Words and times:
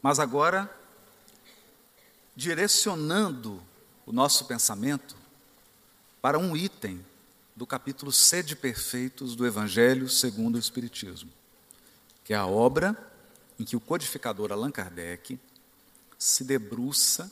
mas 0.00 0.18
agora 0.18 0.74
direcionando 2.34 3.62
o 4.06 4.12
nosso 4.12 4.46
pensamento 4.46 5.14
para 6.22 6.38
um 6.38 6.56
item 6.56 7.04
do 7.54 7.66
capítulo 7.66 8.10
Sede 8.10 8.56
Perfeitos 8.56 9.36
do 9.36 9.46
Evangelho 9.46 10.08
segundo 10.08 10.54
o 10.54 10.58
Espiritismo, 10.58 11.30
que 12.24 12.32
é 12.32 12.36
a 12.36 12.46
obra 12.46 12.96
em 13.60 13.64
que 13.64 13.76
o 13.76 13.80
codificador 13.80 14.50
Allan 14.50 14.70
Kardec 14.70 15.38
se 16.18 16.42
debruça 16.42 17.30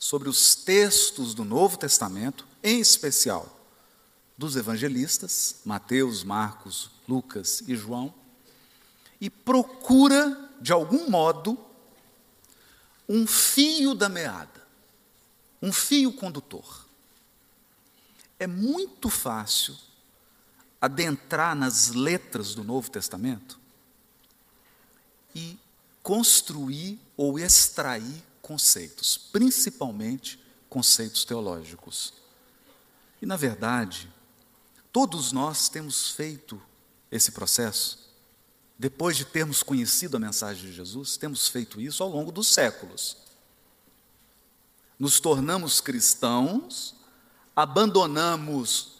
sobre 0.00 0.28
os 0.28 0.56
textos 0.56 1.32
do 1.32 1.44
Novo 1.44 1.76
Testamento, 1.76 2.44
em 2.60 2.80
especial 2.80 3.60
dos 4.36 4.56
evangelistas, 4.56 5.60
Mateus, 5.64 6.24
Marcos, 6.24 6.90
Lucas 7.06 7.62
e 7.68 7.76
João, 7.76 8.12
e 9.22 9.30
procura, 9.30 10.50
de 10.60 10.72
algum 10.72 11.08
modo, 11.08 11.56
um 13.08 13.24
fio 13.24 13.94
da 13.94 14.08
meada, 14.08 14.66
um 15.62 15.72
fio 15.72 16.12
condutor. 16.12 16.84
É 18.36 18.48
muito 18.48 19.08
fácil 19.08 19.76
adentrar 20.80 21.54
nas 21.54 21.90
letras 21.90 22.52
do 22.52 22.64
Novo 22.64 22.90
Testamento 22.90 23.60
e 25.32 25.56
construir 26.02 26.98
ou 27.16 27.38
extrair 27.38 28.24
conceitos, 28.40 29.16
principalmente 29.16 30.44
conceitos 30.68 31.24
teológicos. 31.24 32.12
E, 33.20 33.26
na 33.26 33.36
verdade, 33.36 34.12
todos 34.92 35.30
nós 35.30 35.68
temos 35.68 36.10
feito 36.10 36.60
esse 37.08 37.30
processo 37.30 38.01
depois 38.82 39.16
de 39.16 39.24
termos 39.24 39.62
conhecido 39.62 40.16
a 40.16 40.20
mensagem 40.20 40.68
de 40.68 40.72
Jesus, 40.72 41.16
temos 41.16 41.46
feito 41.46 41.80
isso 41.80 42.02
ao 42.02 42.08
longo 42.08 42.32
dos 42.32 42.48
séculos. 42.48 43.16
Nos 44.98 45.20
tornamos 45.20 45.80
cristãos, 45.80 46.92
abandonamos 47.54 48.94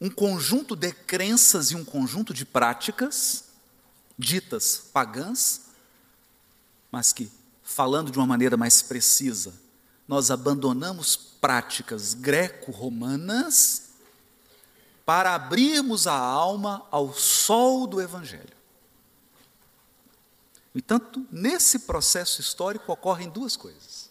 um 0.00 0.08
conjunto 0.08 0.76
de 0.76 0.92
crenças 0.92 1.72
e 1.72 1.74
um 1.74 1.84
conjunto 1.84 2.32
de 2.32 2.44
práticas, 2.44 3.46
ditas 4.16 4.82
pagãs, 4.92 5.62
mas 6.92 7.12
que, 7.12 7.28
falando 7.64 8.12
de 8.12 8.18
uma 8.20 8.28
maneira 8.28 8.56
mais 8.56 8.80
precisa, 8.80 9.54
nós 10.06 10.30
abandonamos 10.30 11.16
práticas 11.16 12.14
greco-romanas 12.14 13.86
para 15.04 15.34
abrirmos 15.34 16.06
a 16.06 16.16
alma 16.16 16.86
ao 16.92 17.12
sol 17.12 17.88
do 17.88 18.00
Evangelho. 18.00 18.53
Entanto, 20.74 21.24
nesse 21.30 21.80
processo 21.80 22.40
histórico 22.40 22.90
ocorrem 22.90 23.30
duas 23.30 23.56
coisas. 23.56 24.10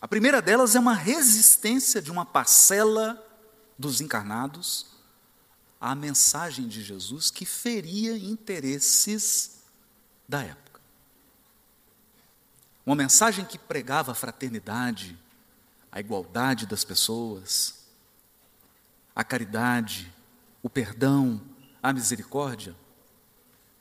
A 0.00 0.08
primeira 0.08 0.42
delas 0.42 0.74
é 0.74 0.80
uma 0.80 0.94
resistência 0.94 2.02
de 2.02 2.10
uma 2.10 2.26
parcela 2.26 3.24
dos 3.78 4.00
encarnados 4.00 4.86
à 5.80 5.94
mensagem 5.94 6.66
de 6.66 6.82
Jesus 6.82 7.30
que 7.30 7.46
feria 7.46 8.16
interesses 8.16 9.58
da 10.28 10.42
época. 10.42 10.80
Uma 12.84 12.96
mensagem 12.96 13.44
que 13.44 13.58
pregava 13.58 14.12
a 14.12 14.14
fraternidade, 14.16 15.16
a 15.92 16.00
igualdade 16.00 16.66
das 16.66 16.82
pessoas, 16.82 17.86
a 19.14 19.22
caridade, 19.22 20.12
o 20.62 20.68
perdão, 20.68 21.40
a 21.82 21.92
misericórdia 21.92 22.74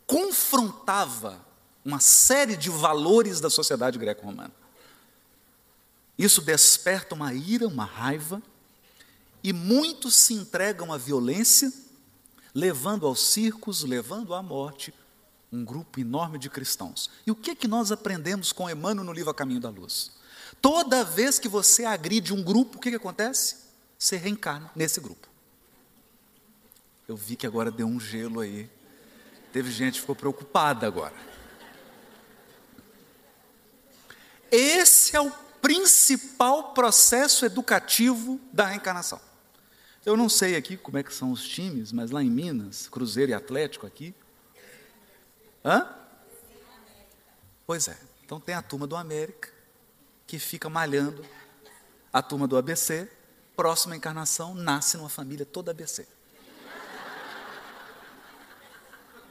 confrontava 0.07 1.45
uma 1.83 1.99
série 1.99 2.55
de 2.55 2.69
valores 2.69 3.41
da 3.41 3.49
sociedade 3.49 3.99
greco-romana. 3.99 4.53
Isso 6.17 6.41
desperta 6.41 7.13
uma 7.13 7.33
ira, 7.33 7.67
uma 7.67 7.85
raiva, 7.85 8.41
e 9.43 9.53
muitos 9.53 10.15
se 10.15 10.33
entregam 10.33 10.91
à 10.91 10.97
violência, 10.97 11.71
levando 12.55 13.05
aos 13.05 13.19
circos, 13.19 13.83
levando 13.83 14.33
à 14.33 14.41
morte 14.41 14.93
um 15.51 15.63
grupo 15.63 15.99
enorme 15.99 16.39
de 16.39 16.49
cristãos. 16.49 17.09
E 17.25 17.31
o 17.31 17.35
que 17.35 17.55
que 17.55 17.67
nós 17.67 17.91
aprendemos 17.91 18.51
com 18.51 18.69
Emmanuel 18.69 19.05
no 19.05 19.13
livro 19.13 19.29
A 19.29 19.33
Caminho 19.33 19.59
da 19.59 19.69
Luz? 19.69 20.11
Toda 20.61 21.03
vez 21.03 21.37
que 21.37 21.47
você 21.47 21.85
agride 21.85 22.33
um 22.33 22.43
grupo, 22.43 22.77
o 22.77 22.81
que, 22.81 22.89
que 22.89 22.95
acontece? 22.95 23.57
Você 23.97 24.17
reencarna 24.17 24.71
nesse 24.75 24.99
grupo. 24.99 25.27
Eu 27.07 27.15
vi 27.15 27.35
que 27.35 27.47
agora 27.47 27.71
deu 27.71 27.87
um 27.87 27.99
gelo 27.99 28.39
aí 28.39 28.69
Teve 29.57 29.71
gente 29.71 29.95
que 29.95 30.01
ficou 30.01 30.15
preocupada 30.15 30.85
agora. 30.85 31.15
Esse 34.51 35.15
é 35.15 35.19
o 35.19 35.31
principal 35.59 36.73
processo 36.73 37.43
educativo 37.43 38.39
da 38.53 38.67
reencarnação. 38.67 39.19
Eu 40.05 40.15
não 40.15 40.29
sei 40.29 40.55
aqui 40.55 40.77
como 40.77 40.99
é 40.99 41.01
que 41.01 41.11
são 41.11 41.31
os 41.31 41.43
times, 41.43 41.91
mas 41.91 42.11
lá 42.11 42.21
em 42.21 42.29
Minas, 42.29 42.87
Cruzeiro 42.87 43.31
e 43.31 43.33
Atlético 43.33 43.87
aqui. 43.87 44.13
Hã? 45.65 45.91
Pois 47.65 47.87
é. 47.87 47.97
Então 48.23 48.39
tem 48.39 48.53
a 48.53 48.61
turma 48.61 48.85
do 48.85 48.95
América, 48.95 49.49
que 50.27 50.37
fica 50.37 50.69
malhando 50.69 51.25
a 52.13 52.21
turma 52.21 52.47
do 52.47 52.55
ABC, 52.55 53.09
próxima 53.55 53.95
encarnação, 53.95 54.53
nasce 54.53 54.97
numa 54.97 55.09
família 55.09 55.47
toda 55.47 55.71
ABC. 55.71 56.07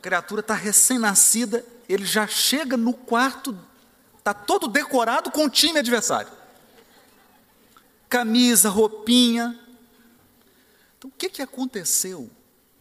Criatura 0.07 0.41
está 0.41 0.55
recém-nascida, 0.55 1.67
ele 1.89 2.07
já 2.07 2.29
chega 2.29 2.77
no 2.77 2.93
quarto, 2.93 3.59
está 4.17 4.33
todo 4.33 4.69
decorado 4.69 5.33
com 5.33 5.47
o 5.47 5.51
time 5.51 5.81
adversário. 5.81 6.31
Camisa, 8.09 8.69
roupinha. 8.69 9.59
Então, 10.97 11.11
o 11.11 11.13
que, 11.13 11.29
que 11.29 11.43
aconteceu 11.43 12.31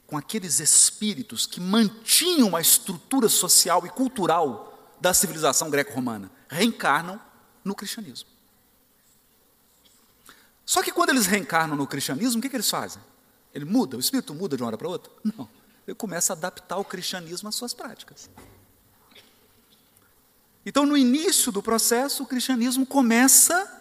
com 0.06 0.16
aqueles 0.16 0.60
espíritos 0.60 1.48
que 1.48 1.60
mantinham 1.60 2.56
a 2.56 2.62
estrutura 2.62 3.28
social 3.28 3.88
e 3.88 3.90
cultural 3.90 4.96
da 5.02 5.12
civilização 5.12 5.72
greco-romana? 5.72 6.30
Reencarnam 6.48 7.20
no 7.64 7.74
cristianismo. 7.74 8.30
Só 10.64 10.84
que 10.84 10.92
quando 10.92 11.10
eles 11.10 11.26
reencarnam 11.26 11.76
no 11.76 11.88
cristianismo, 11.88 12.38
o 12.38 12.42
que, 12.44 12.50
que 12.50 12.56
eles 12.56 12.70
fazem? 12.70 13.02
Ele 13.52 13.66
muda, 13.66 13.98
o 13.98 14.00
espírito 14.00 14.32
muda 14.36 14.56
de 14.56 14.62
uma 14.62 14.68
hora 14.68 14.78
para 14.78 14.88
outra? 14.88 15.12
Não 15.24 15.65
ele 15.88 15.96
começa 15.96 16.34
a 16.34 16.36
adaptar 16.36 16.78
o 16.78 16.86
cristianismo 16.86 17.50
às 17.50 17.56
suas 17.56 17.74
práticas. 17.74 18.30
Então, 20.66 20.86
no 20.86 20.98
início 20.98 21.52
do 21.52 21.62
processo, 21.62 22.24
o 22.24 22.26
cristianismo 22.26 22.86
começa 22.86 23.72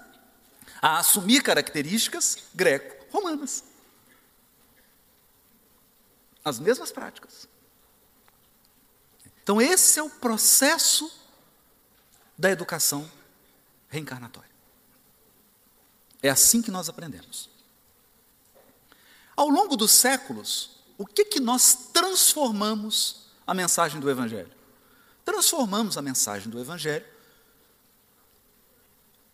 a 0.82 0.98
assumir 0.98 1.42
características 1.42 2.38
greco-romanas. 2.54 3.64
As 6.44 6.58
mesmas 6.58 6.92
práticas. 6.92 7.48
Então, 9.42 9.62
esse 9.62 9.98
é 9.98 10.02
o 10.02 10.10
processo 10.10 11.10
da 12.36 12.50
educação 12.50 13.10
reencarnatória. 13.88 14.50
É 16.22 16.28
assim 16.28 16.60
que 16.60 16.70
nós 16.70 16.88
aprendemos. 16.88 17.48
Ao 19.34 19.48
longo 19.48 19.76
dos 19.76 19.90
séculos, 19.90 20.73
o 20.96 21.06
que, 21.06 21.24
que 21.24 21.40
nós 21.40 21.90
transformamos 21.92 23.26
a 23.46 23.52
mensagem 23.52 24.00
do 24.00 24.10
Evangelho? 24.10 24.52
Transformamos 25.24 25.96
a 25.98 26.02
mensagem 26.02 26.48
do 26.48 26.60
Evangelho 26.60 27.06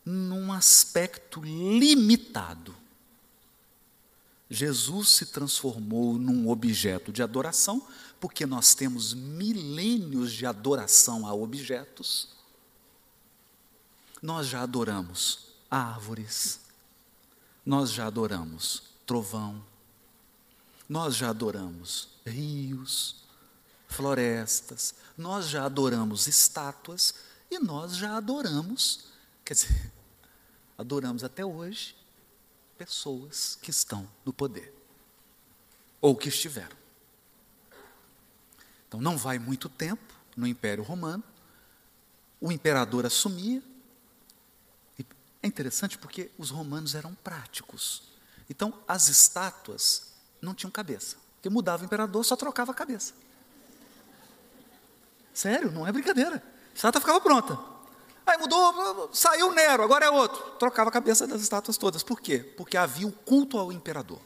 num 0.05 0.53
aspecto 0.53 1.41
limitado. 1.41 2.75
Jesus 4.49 5.11
se 5.11 5.27
transformou 5.27 6.15
num 6.15 6.49
objeto 6.49 7.13
de 7.13 7.23
adoração, 7.23 7.87
porque 8.19 8.45
nós 8.45 8.75
temos 8.75 9.15
milênios 9.15 10.33
de 10.33 10.45
adoração 10.45 11.27
a 11.27 11.33
objetos. 11.33 12.29
Nós 14.21 14.49
já 14.49 14.63
adoramos 14.63 15.51
árvores, 15.71 16.61
nós 17.65 17.93
já 17.93 18.07
adoramos 18.07 18.83
trovão, 19.07 19.65
nós 20.91 21.15
já 21.15 21.31
adoramos 21.31 22.09
rios, 22.27 23.23
florestas, 23.87 24.93
nós 25.17 25.49
já 25.49 25.65
adoramos 25.65 26.27
estátuas 26.27 27.15
e 27.49 27.61
nós 27.61 27.97
já 27.97 28.17
adoramos, 28.17 29.05
quer 29.45 29.55
dizer, 29.55 29.93
adoramos 30.77 31.23
até 31.23 31.45
hoje 31.45 31.97
pessoas 32.77 33.57
que 33.63 33.71
estão 33.71 34.11
no 34.25 34.33
poder 34.33 34.75
ou 36.01 36.17
que 36.17 36.29
estiveram. 36.29 36.77
Então 38.89 39.01
não 39.01 39.17
vai 39.17 39.39
muito 39.39 39.69
tempo 39.69 40.13
no 40.37 40.45
Império 40.45 40.83
Romano, 40.83 41.23
o 42.41 42.51
imperador 42.51 43.07
assumia. 43.07 43.63
É 45.41 45.47
interessante 45.47 45.97
porque 45.97 46.33
os 46.37 46.51
romanos 46.51 46.97
eram 46.97 47.15
práticos. 47.15 48.03
Então 48.49 48.75
as 48.89 49.09
estátuas 49.09 50.10
não 50.41 50.55
tinham 50.55 50.71
cabeça. 50.71 51.17
Porque 51.37 51.49
mudava 51.49 51.83
o 51.83 51.87
imperador, 51.87 52.25
só 52.25 52.37
trocava 52.37 52.73
a 52.73 52.75
cabeça. 52.75 53.15
Sério, 55.33 55.71
não 55.71 55.87
é 55.87 55.93
brincadeira. 55.93 56.43
A 56.73 56.75
estátua 56.75 57.01
ficava 57.01 57.21
pronta. 57.21 57.59
Aí 58.27 58.37
mudou, 58.39 59.11
saiu 59.13 59.53
Nero, 59.53 59.83
agora 59.83 60.05
é 60.05 60.11
outro. 60.11 60.39
Trocava 60.59 60.91
a 60.91 60.93
cabeça 60.93 61.27
das 61.27 61.41
estátuas 61.41 61.77
todas. 61.77 62.03
Por 62.03 62.21
quê? 62.21 62.39
Porque 62.39 62.77
havia 62.77 63.07
o 63.07 63.13
culto 63.13 63.59
ao 63.59 63.73
imperador. 63.73 64.21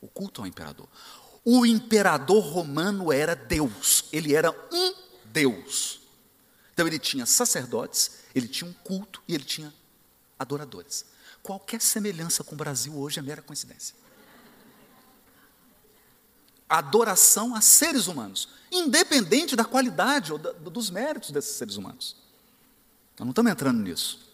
O 0.00 0.08
culto 0.08 0.40
ao 0.40 0.46
imperador. 0.46 0.88
O 1.44 1.64
imperador 1.64 2.42
romano 2.42 3.12
era 3.12 3.34
Deus, 3.34 4.04
ele 4.12 4.34
era 4.34 4.50
um 4.72 4.94
Deus. 5.24 6.00
Então 6.72 6.86
ele 6.86 6.98
tinha 6.98 7.26
sacerdotes, 7.26 8.18
ele 8.34 8.48
tinha 8.48 8.68
um 8.68 8.72
culto 8.72 9.22
e 9.26 9.34
ele 9.34 9.44
tinha 9.44 9.72
adoradores. 10.38 11.06
Qualquer 11.48 11.80
semelhança 11.80 12.44
com 12.44 12.54
o 12.54 12.58
Brasil 12.58 12.94
hoje 12.94 13.20
é 13.20 13.22
mera 13.22 13.40
coincidência. 13.40 13.94
Adoração 16.68 17.54
a 17.54 17.62
seres 17.62 18.06
humanos, 18.06 18.50
independente 18.70 19.56
da 19.56 19.64
qualidade 19.64 20.30
ou 20.30 20.38
da, 20.38 20.52
dos 20.52 20.90
méritos 20.90 21.30
desses 21.30 21.56
seres 21.56 21.76
humanos. 21.76 22.16
Nós 23.18 23.24
não 23.24 23.30
estamos 23.30 23.50
entrando 23.50 23.80
nisso. 23.80 24.30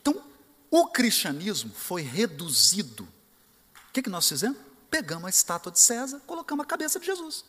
Então, 0.00 0.24
o 0.70 0.86
cristianismo 0.86 1.74
foi 1.74 2.00
reduzido. 2.00 3.04
O 3.04 3.92
que, 3.92 4.00
que 4.00 4.08
nós 4.08 4.26
fizemos? 4.26 4.56
Pegamos 4.90 5.26
a 5.26 5.28
estátua 5.28 5.70
de 5.70 5.78
César, 5.78 6.22
colocamos 6.26 6.64
a 6.64 6.66
cabeça 6.66 6.98
de 6.98 7.04
Jesus. 7.04 7.44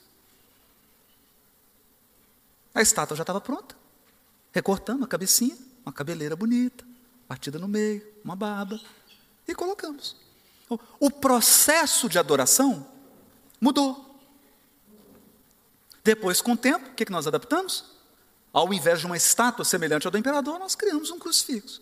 A 2.76 2.82
estátua 2.82 3.16
já 3.16 3.24
estava 3.24 3.40
pronta. 3.40 3.74
Recortamos 4.52 5.04
a 5.04 5.08
cabecinha, 5.08 5.58
uma 5.86 5.94
cabeleira 5.94 6.36
bonita, 6.36 6.91
partida 7.32 7.58
no 7.58 7.66
meio, 7.66 8.06
uma 8.26 8.36
barba, 8.36 8.78
e 9.48 9.56
colocamos. 9.56 10.18
O 11.00 11.10
processo 11.10 12.10
de 12.10 12.20
adoração 12.20 12.86
mudou. 13.60 14.20
Depois, 16.04 16.42
com 16.42 16.52
o 16.52 16.58
tempo, 16.58 16.90
o 16.90 16.94
que, 16.94 17.06
que 17.06 17.12
nós 17.12 17.28
adaptamos? 17.28 17.86
Ao 18.52 18.74
invés 18.74 19.00
de 19.00 19.06
uma 19.06 19.16
estátua 19.16 19.64
semelhante 19.64 20.06
ao 20.06 20.12
do 20.12 20.18
imperador, 20.18 20.60
nós 20.60 20.76
criamos 20.76 21.10
um 21.10 21.18
crucifixo. 21.18 21.82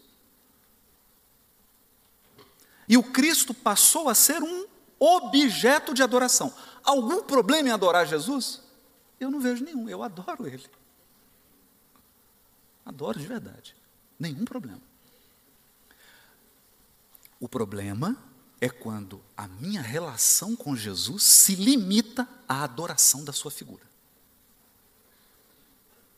E 2.88 2.96
o 2.96 3.02
Cristo 3.02 3.52
passou 3.52 4.08
a 4.08 4.14
ser 4.14 4.44
um 4.44 4.68
objeto 5.00 5.96
de 5.96 6.04
adoração. 6.04 6.54
Algum 6.84 7.24
problema 7.24 7.70
em 7.70 7.72
adorar 7.72 8.06
Jesus? 8.06 8.62
Eu 9.20 9.32
não 9.32 9.40
vejo 9.40 9.66
nenhum, 9.66 9.90
eu 9.90 10.04
adoro 10.04 10.46
Ele. 10.46 10.70
Adoro 12.86 13.18
de 13.18 13.26
verdade. 13.26 13.76
Nenhum 14.20 14.46
problema. 14.46 14.89
O 17.40 17.48
problema 17.48 18.18
é 18.60 18.70
quando 18.70 19.22
a 19.38 19.48
minha 19.48 19.82
relação 19.82 20.56
com 20.56 20.76
Jesus 20.76 21.24
se 21.24 21.56
limita 21.56 22.28
à 22.48 22.64
adoração 22.64 23.24
da 23.24 23.32
sua 23.32 23.50
figura. 23.50 23.84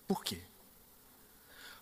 Por 0.08 0.24
quê? 0.24 0.42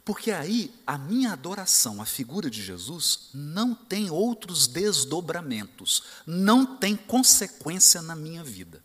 Porque 0.03 0.31
aí 0.31 0.73
a 0.85 0.97
minha 0.97 1.31
adoração 1.31 2.01
à 2.01 2.05
figura 2.05 2.49
de 2.49 2.61
Jesus 2.61 3.29
não 3.33 3.73
tem 3.73 4.09
outros 4.09 4.67
desdobramentos, 4.67 6.03
não 6.25 6.77
tem 6.77 6.95
consequência 6.95 8.01
na 8.01 8.15
minha 8.15 8.43
vida. 8.43 8.83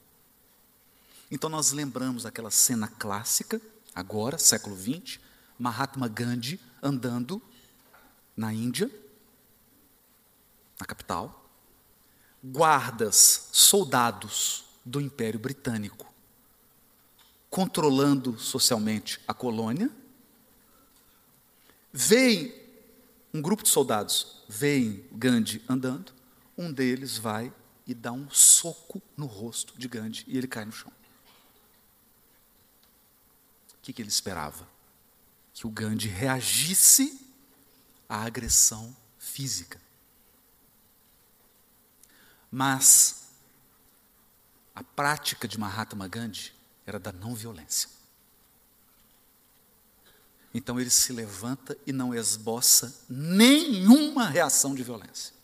Então 1.31 1.51
nós 1.51 1.73
lembramos 1.73 2.27
aquela 2.27 2.51
cena 2.51 2.87
clássica, 2.87 3.61
agora, 3.95 4.39
século 4.39 4.77
XX, 4.77 5.19
Mahatma 5.59 6.09
Gandhi 6.09 6.61
andando 6.83 7.43
na 8.37 8.53
Índia, 8.53 8.91
na 10.85 10.87
capital, 10.87 11.51
guardas, 12.43 13.49
soldados 13.51 14.67
do 14.85 15.01
Império 15.01 15.41
Britânico, 15.41 16.13
controlando 17.49 18.39
socialmente 18.39 19.19
a 19.27 19.33
colônia, 19.33 19.91
veem 21.91 22.55
um 23.33 23.41
grupo 23.41 23.63
de 23.63 23.71
soldados, 23.71 24.45
veem 24.47 25.05
Gandhi 25.11 25.65
andando, 25.69 26.13
um 26.57 26.71
deles 26.71 27.17
vai 27.17 27.53
e 27.87 27.95
dá 27.95 28.13
um 28.13 28.29
soco 28.31 29.03
no 29.17 29.27
rosto 29.27 29.77
de 29.79 29.89
Gandhi 29.89 30.25
e 30.27 30.37
ele 30.37 30.47
cai 30.47 30.65
no 30.65 30.73
chão. 30.73 30.93
O 33.73 33.83
que, 33.83 33.93
que 33.93 34.03
ele 34.03 34.09
esperava? 34.09 34.75
que 35.55 35.67
o 35.69 35.71
Gandhi 35.71 36.09
reagisse 36.09 37.31
à 38.09 38.25
agressão 38.25 38.95
física. 39.17 39.81
Mas 42.55 43.25
a 44.77 44.85
prática 44.85 45.49
de 45.49 45.59
Mahatma 45.59 46.07
Gandhi 46.07 46.55
era 46.87 47.01
da 47.01 47.11
não 47.11 47.35
violência. 47.35 47.89
Então 50.55 50.79
ele 50.79 50.89
se 50.89 51.13
levanta 51.13 51.77
e 51.85 51.93
não 51.93 52.15
esboça 52.15 53.05
nenhuma 53.09 54.29
reação 54.29 54.73
de 54.73 54.85
violência. 54.85 55.35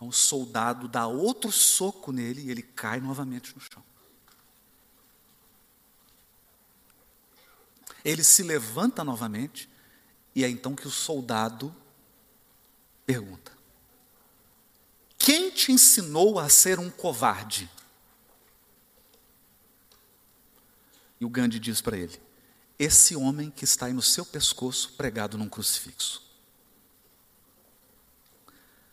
Um 0.00 0.12
soldado 0.12 0.86
dá 0.86 1.08
outro 1.08 1.50
soco 1.50 2.12
nele 2.12 2.42
e 2.42 2.50
ele 2.52 2.62
cai 2.62 3.00
novamente 3.00 3.52
no 3.52 3.60
chão. 3.60 3.82
Ele 8.04 8.22
se 8.22 8.44
levanta 8.44 9.02
novamente, 9.02 9.68
e 10.36 10.44
é 10.44 10.48
então 10.48 10.76
que 10.76 10.86
o 10.86 10.90
soldado 10.90 11.74
pergunta: 13.04 13.57
Quem 15.28 15.50
te 15.50 15.72
ensinou 15.72 16.38
a 16.38 16.48
ser 16.48 16.78
um 16.78 16.88
covarde? 16.88 17.70
E 21.20 21.24
o 21.26 21.28
Gandhi 21.28 21.58
diz 21.58 21.82
para 21.82 21.98
ele: 21.98 22.18
Esse 22.78 23.14
homem 23.14 23.50
que 23.50 23.62
está 23.64 23.84
aí 23.84 23.92
no 23.92 24.00
seu 24.00 24.24
pescoço 24.24 24.94
pregado 24.94 25.36
num 25.36 25.46
crucifixo. 25.46 26.26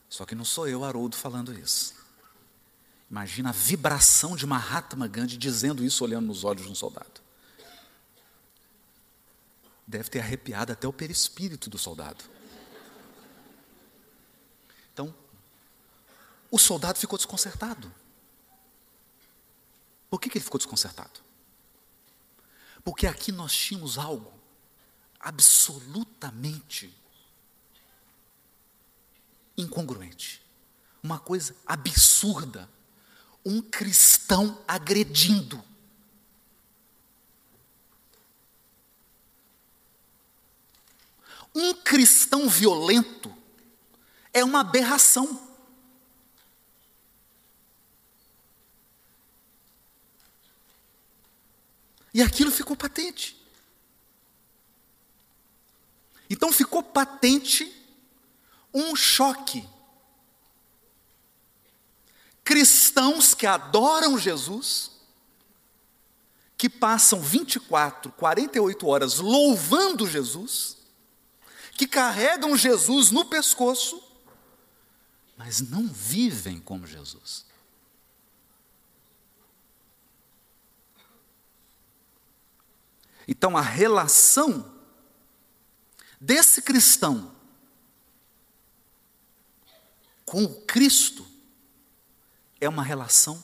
Só 0.09 0.25
que 0.25 0.35
não 0.35 0.43
sou 0.43 0.67
eu, 0.67 0.83
Haroldo, 0.83 1.15
falando 1.15 1.53
isso. 1.53 1.95
Imagina 3.09 3.51
a 3.51 3.53
vibração 3.53 4.35
de 4.35 4.45
Mahatma 4.45 5.07
Gandhi 5.07 5.37
dizendo 5.37 5.85
isso 5.85 6.03
olhando 6.03 6.27
nos 6.27 6.43
olhos 6.43 6.65
de 6.65 6.69
um 6.69 6.75
soldado 6.75 7.23
deve 9.87 10.09
ter 10.09 10.19
arrepiado 10.19 10.73
até 10.73 10.87
o 10.87 10.93
perispírito 10.93 11.69
do 11.69 11.77
soldado. 11.77 12.23
Então, 14.91 15.13
o 16.55 16.57
soldado 16.57 16.97
ficou 16.97 17.17
desconcertado. 17.17 17.93
Por 20.09 20.21
que, 20.21 20.29
que 20.29 20.37
ele 20.37 20.45
ficou 20.45 20.57
desconcertado? 20.57 21.19
Porque 22.81 23.05
aqui 23.05 23.29
nós 23.29 23.53
tínhamos 23.53 23.97
algo 23.97 24.31
absolutamente 25.19 26.97
incongruente, 29.57 30.41
uma 31.03 31.19
coisa 31.19 31.53
absurda. 31.65 32.69
Um 33.45 33.61
cristão 33.61 34.63
agredindo 34.65 35.61
Um 41.57 41.73
cristão 41.73 42.49
violento 42.49 43.33
é 44.33 44.43
uma 44.43 44.59
aberração. 44.59 45.54
E 52.15 52.21
aquilo 52.21 52.49
ficou 52.49 52.77
patente. 52.77 53.35
Então 56.29 56.49
ficou 56.49 56.81
patente 56.81 57.69
um 58.73 58.95
choque. 58.95 59.67
Cristãos 62.41 63.33
que 63.33 63.45
adoram 63.45 64.17
Jesus, 64.17 64.91
que 66.57 66.69
passam 66.69 67.19
24, 67.19 68.09
48 68.13 68.87
horas 68.87 69.19
louvando 69.19 70.07
Jesus, 70.07 70.77
que 71.73 71.85
carregam 71.85 72.55
Jesus 72.55 73.11
no 73.11 73.25
pescoço, 73.25 74.01
mas 75.35 75.59
não 75.59 75.85
vivem 75.85 76.61
como 76.61 76.87
Jesus. 76.87 77.45
Então 83.27 83.57
a 83.57 83.61
relação 83.61 84.73
desse 86.19 86.61
cristão 86.61 87.33
com 90.25 90.43
o 90.43 90.61
Cristo 90.61 91.25
é 92.59 92.67
uma 92.67 92.83
relação 92.83 93.43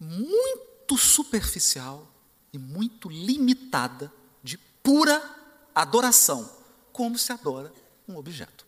muito 0.00 0.96
superficial 0.96 2.10
e 2.52 2.58
muito 2.58 3.08
limitada 3.08 4.12
de 4.42 4.56
pura 4.56 5.22
adoração 5.74 6.58
como 6.92 7.18
se 7.18 7.32
adora 7.32 7.72
um 8.08 8.16
objeto. 8.16 8.66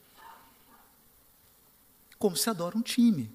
Como 2.18 2.36
se 2.36 2.50
adora 2.50 2.76
um 2.76 2.82
time. 2.82 3.34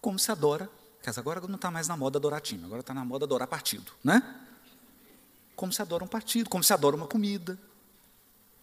Como 0.00 0.18
se 0.18 0.32
adora 0.32 0.70
Dizer, 1.10 1.20
agora 1.20 1.40
não 1.40 1.56
está 1.56 1.70
mais 1.70 1.86
na 1.86 1.96
moda 1.96 2.18
adorar 2.18 2.40
time, 2.40 2.64
agora 2.64 2.80
está 2.80 2.94
na 2.94 3.04
moda 3.04 3.24
adorar 3.24 3.46
partido, 3.46 3.92
né? 4.02 4.22
Como 5.54 5.72
se 5.72 5.82
adora 5.82 6.02
um 6.02 6.08
partido, 6.08 6.48
como 6.48 6.64
se 6.64 6.72
adora 6.72 6.96
uma 6.96 7.06
comida, 7.06 7.58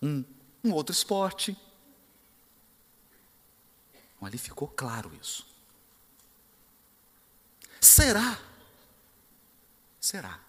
um, 0.02 0.24
um 0.64 0.72
outro 0.72 0.92
esporte. 0.92 1.56
Então, 4.16 4.28
ali 4.28 4.38
ficou 4.38 4.68
claro 4.68 5.12
isso. 5.22 5.46
Será? 7.80 8.40
Será 10.00 10.40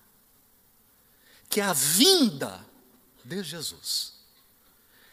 que 1.48 1.60
a 1.60 1.74
vinda 1.74 2.64
de 3.22 3.42
Jesus 3.42 4.14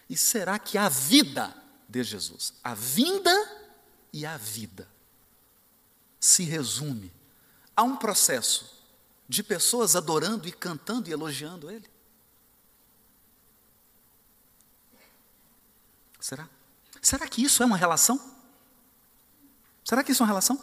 e 0.09 0.17
será 0.17 0.57
que 0.57 0.77
a 0.77 0.87
vida 0.87 1.53
de 1.87 2.03
Jesus, 2.03 2.53
a 2.63 2.73
vinda 2.73 3.33
e 4.13 4.25
a 4.25 4.37
vida 4.37 4.87
se 6.19 6.43
resume 6.43 7.11
a 7.75 7.83
um 7.83 7.95
processo 7.95 8.77
de 9.27 9.41
pessoas 9.43 9.95
adorando 9.95 10.47
e 10.47 10.51
cantando 10.51 11.09
e 11.09 11.13
elogiando 11.13 11.71
Ele? 11.71 11.89
Será? 16.19 16.49
Será 17.01 17.27
que 17.27 17.41
isso 17.43 17.63
é 17.63 17.65
uma 17.65 17.77
relação? 17.77 18.35
Será 19.83 20.03
que 20.03 20.11
isso 20.11 20.21
é 20.21 20.25
uma 20.25 20.29
relação? 20.29 20.61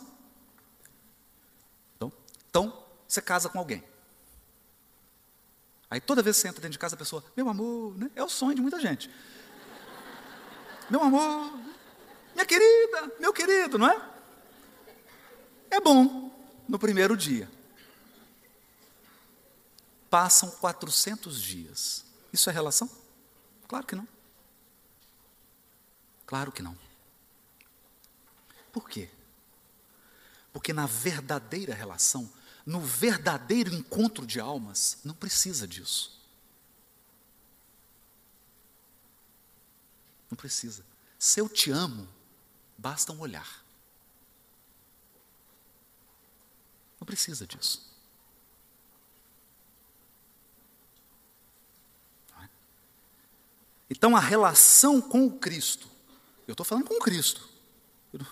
Então, 1.96 2.12
então 2.48 2.84
você 3.08 3.22
casa 3.22 3.48
com 3.48 3.58
alguém. 3.58 3.82
Aí 5.90 6.00
toda 6.00 6.22
vez 6.22 6.36
que 6.36 6.42
você 6.42 6.48
entra 6.48 6.60
dentro 6.60 6.72
de 6.72 6.78
casa, 6.78 6.94
a 6.94 6.98
pessoa, 6.98 7.24
meu 7.36 7.48
amor, 7.48 7.96
né? 7.96 8.10
é 8.14 8.22
o 8.22 8.28
sonho 8.28 8.54
de 8.54 8.60
muita 8.60 8.78
gente. 8.78 9.10
Meu 10.90 11.02
amor, 11.02 11.52
minha 12.34 12.46
querida, 12.46 13.12
meu 13.18 13.32
querido, 13.32 13.78
não 13.78 13.88
é? 13.88 14.15
É 15.70 15.80
bom 15.80 16.30
no 16.68 16.78
primeiro 16.78 17.16
dia. 17.16 17.50
Passam 20.08 20.50
400 20.50 21.40
dias. 21.40 22.04
Isso 22.32 22.48
é 22.48 22.52
relação? 22.52 22.90
Claro 23.68 23.86
que 23.86 23.94
não. 23.94 24.08
Claro 26.26 26.52
que 26.52 26.62
não. 26.62 26.76
Por 28.72 28.88
quê? 28.88 29.08
Porque 30.52 30.72
na 30.72 30.86
verdadeira 30.86 31.74
relação, 31.74 32.30
no 32.64 32.80
verdadeiro 32.80 33.74
encontro 33.74 34.26
de 34.26 34.40
almas, 34.40 34.98
não 35.04 35.14
precisa 35.14 35.66
disso. 35.66 36.20
Não 40.30 40.36
precisa. 40.36 40.84
Se 41.18 41.40
eu 41.40 41.48
te 41.48 41.70
amo, 41.70 42.08
basta 42.76 43.12
um 43.12 43.20
olhar. 43.20 43.65
Não 47.00 47.06
precisa 47.06 47.46
disso. 47.46 47.88
É? 52.42 52.48
Então 53.90 54.16
a 54.16 54.20
relação 54.20 55.00
com 55.00 55.26
o 55.26 55.38
Cristo, 55.38 55.88
eu 56.46 56.52
estou 56.52 56.64
falando 56.64 56.86
com 56.86 56.94
o 56.94 57.00
Cristo, 57.00 57.48
eu 58.12 58.20
não, 58.20 58.26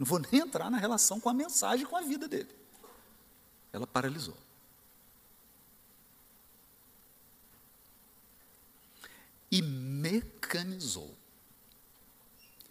não 0.00 0.06
vou 0.06 0.18
nem 0.18 0.40
entrar 0.40 0.70
na 0.70 0.78
relação 0.78 1.20
com 1.20 1.28
a 1.28 1.34
mensagem, 1.34 1.86
com 1.86 1.96
a 1.96 2.02
vida 2.02 2.26
dele. 2.26 2.54
Ela 3.72 3.86
paralisou. 3.86 4.36
E 9.50 9.60
mecanizou. 9.60 11.14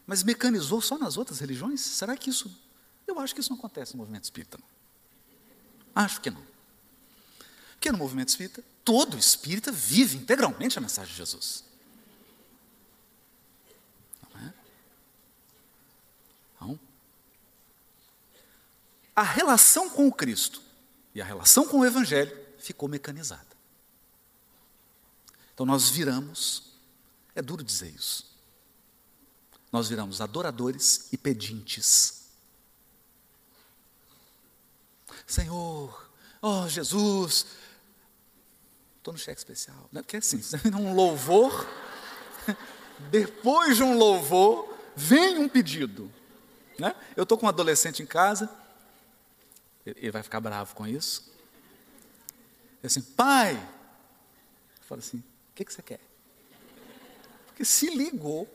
Mas 0.05 0.23
mecanizou 0.23 0.81
só 0.81 0.97
nas 0.97 1.15
outras 1.15 1.39
religiões? 1.39 1.79
Será 1.79 2.17
que 2.17 2.29
isso. 2.29 2.51
Eu 3.07 3.19
acho 3.19 3.33
que 3.33 3.39
isso 3.39 3.49
não 3.49 3.57
acontece 3.57 3.93
no 3.93 3.99
movimento 3.99 4.23
espírita. 4.23 4.57
Não. 4.57 4.80
Acho 5.95 6.21
que 6.21 6.29
não. 6.29 6.43
Porque 7.73 7.91
no 7.91 7.97
movimento 7.97 8.29
espírita, 8.29 8.63
todo 8.85 9.17
espírita 9.17 9.71
vive 9.71 10.17
integralmente 10.17 10.77
a 10.77 10.81
mensagem 10.81 11.11
de 11.11 11.17
Jesus. 11.17 11.63
Não 14.33 14.41
é? 14.41 14.53
Então, 16.55 16.79
a 19.15 19.23
relação 19.23 19.89
com 19.89 20.07
o 20.07 20.13
Cristo 20.13 20.61
e 21.13 21.21
a 21.21 21.25
relação 21.25 21.67
com 21.67 21.79
o 21.79 21.85
Evangelho 21.85 22.37
ficou 22.57 22.87
mecanizada. 22.87 23.51
Então 25.53 25.65
nós 25.65 25.89
viramos, 25.89 26.71
é 27.35 27.41
duro 27.41 27.63
dizer 27.63 27.89
isso, 27.89 28.31
nós 29.71 29.89
viramos 29.89 30.21
adoradores 30.21 31.07
e 31.11 31.17
pedintes. 31.17 32.20
Senhor, 35.31 36.11
oh 36.41 36.67
Jesus, 36.67 37.45
estou 38.97 39.13
no 39.13 39.17
cheque 39.17 39.39
especial, 39.39 39.87
né? 39.89 40.01
porque 40.01 40.17
assim, 40.17 40.41
um 40.75 40.93
louvor, 40.93 41.65
depois 43.09 43.77
de 43.77 43.83
um 43.83 43.97
louvor, 43.97 44.77
vem 44.93 45.37
um 45.37 45.47
pedido. 45.47 46.11
Né? 46.77 46.93
Eu 47.15 47.23
estou 47.23 47.37
com 47.37 47.45
um 47.45 47.49
adolescente 47.49 48.03
em 48.03 48.05
casa, 48.05 48.53
ele 49.85 50.11
vai 50.11 50.21
ficar 50.21 50.41
bravo 50.41 50.75
com 50.75 50.85
isso. 50.85 51.31
Ele 52.83 52.87
assim, 52.87 53.01
pai, 53.01 53.53
eu 53.53 54.83
falo 54.83 54.99
assim, 54.99 55.19
o 55.19 55.55
que, 55.55 55.63
que 55.63 55.71
você 55.71 55.81
quer? 55.81 56.01
Porque 57.47 57.63
se 57.63 57.89
ligou, 57.89 58.49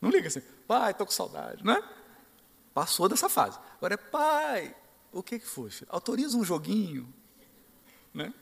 não 0.00 0.08
liga 0.08 0.28
assim, 0.28 0.40
pai, 0.66 0.92
estou 0.92 1.06
com 1.06 1.12
saudade, 1.12 1.62
né? 1.62 1.86
Passou 2.72 3.10
dessa 3.10 3.28
fase. 3.28 3.58
Agora 3.76 3.92
é 3.92 3.98
pai, 3.98 4.74
o 5.12 5.22
que, 5.22 5.38
que 5.38 5.46
foi, 5.46 5.70
filho? 5.70 5.90
Autoriza 5.90 6.36
um 6.36 6.44
joguinho, 6.44 7.12
né? 8.14 8.32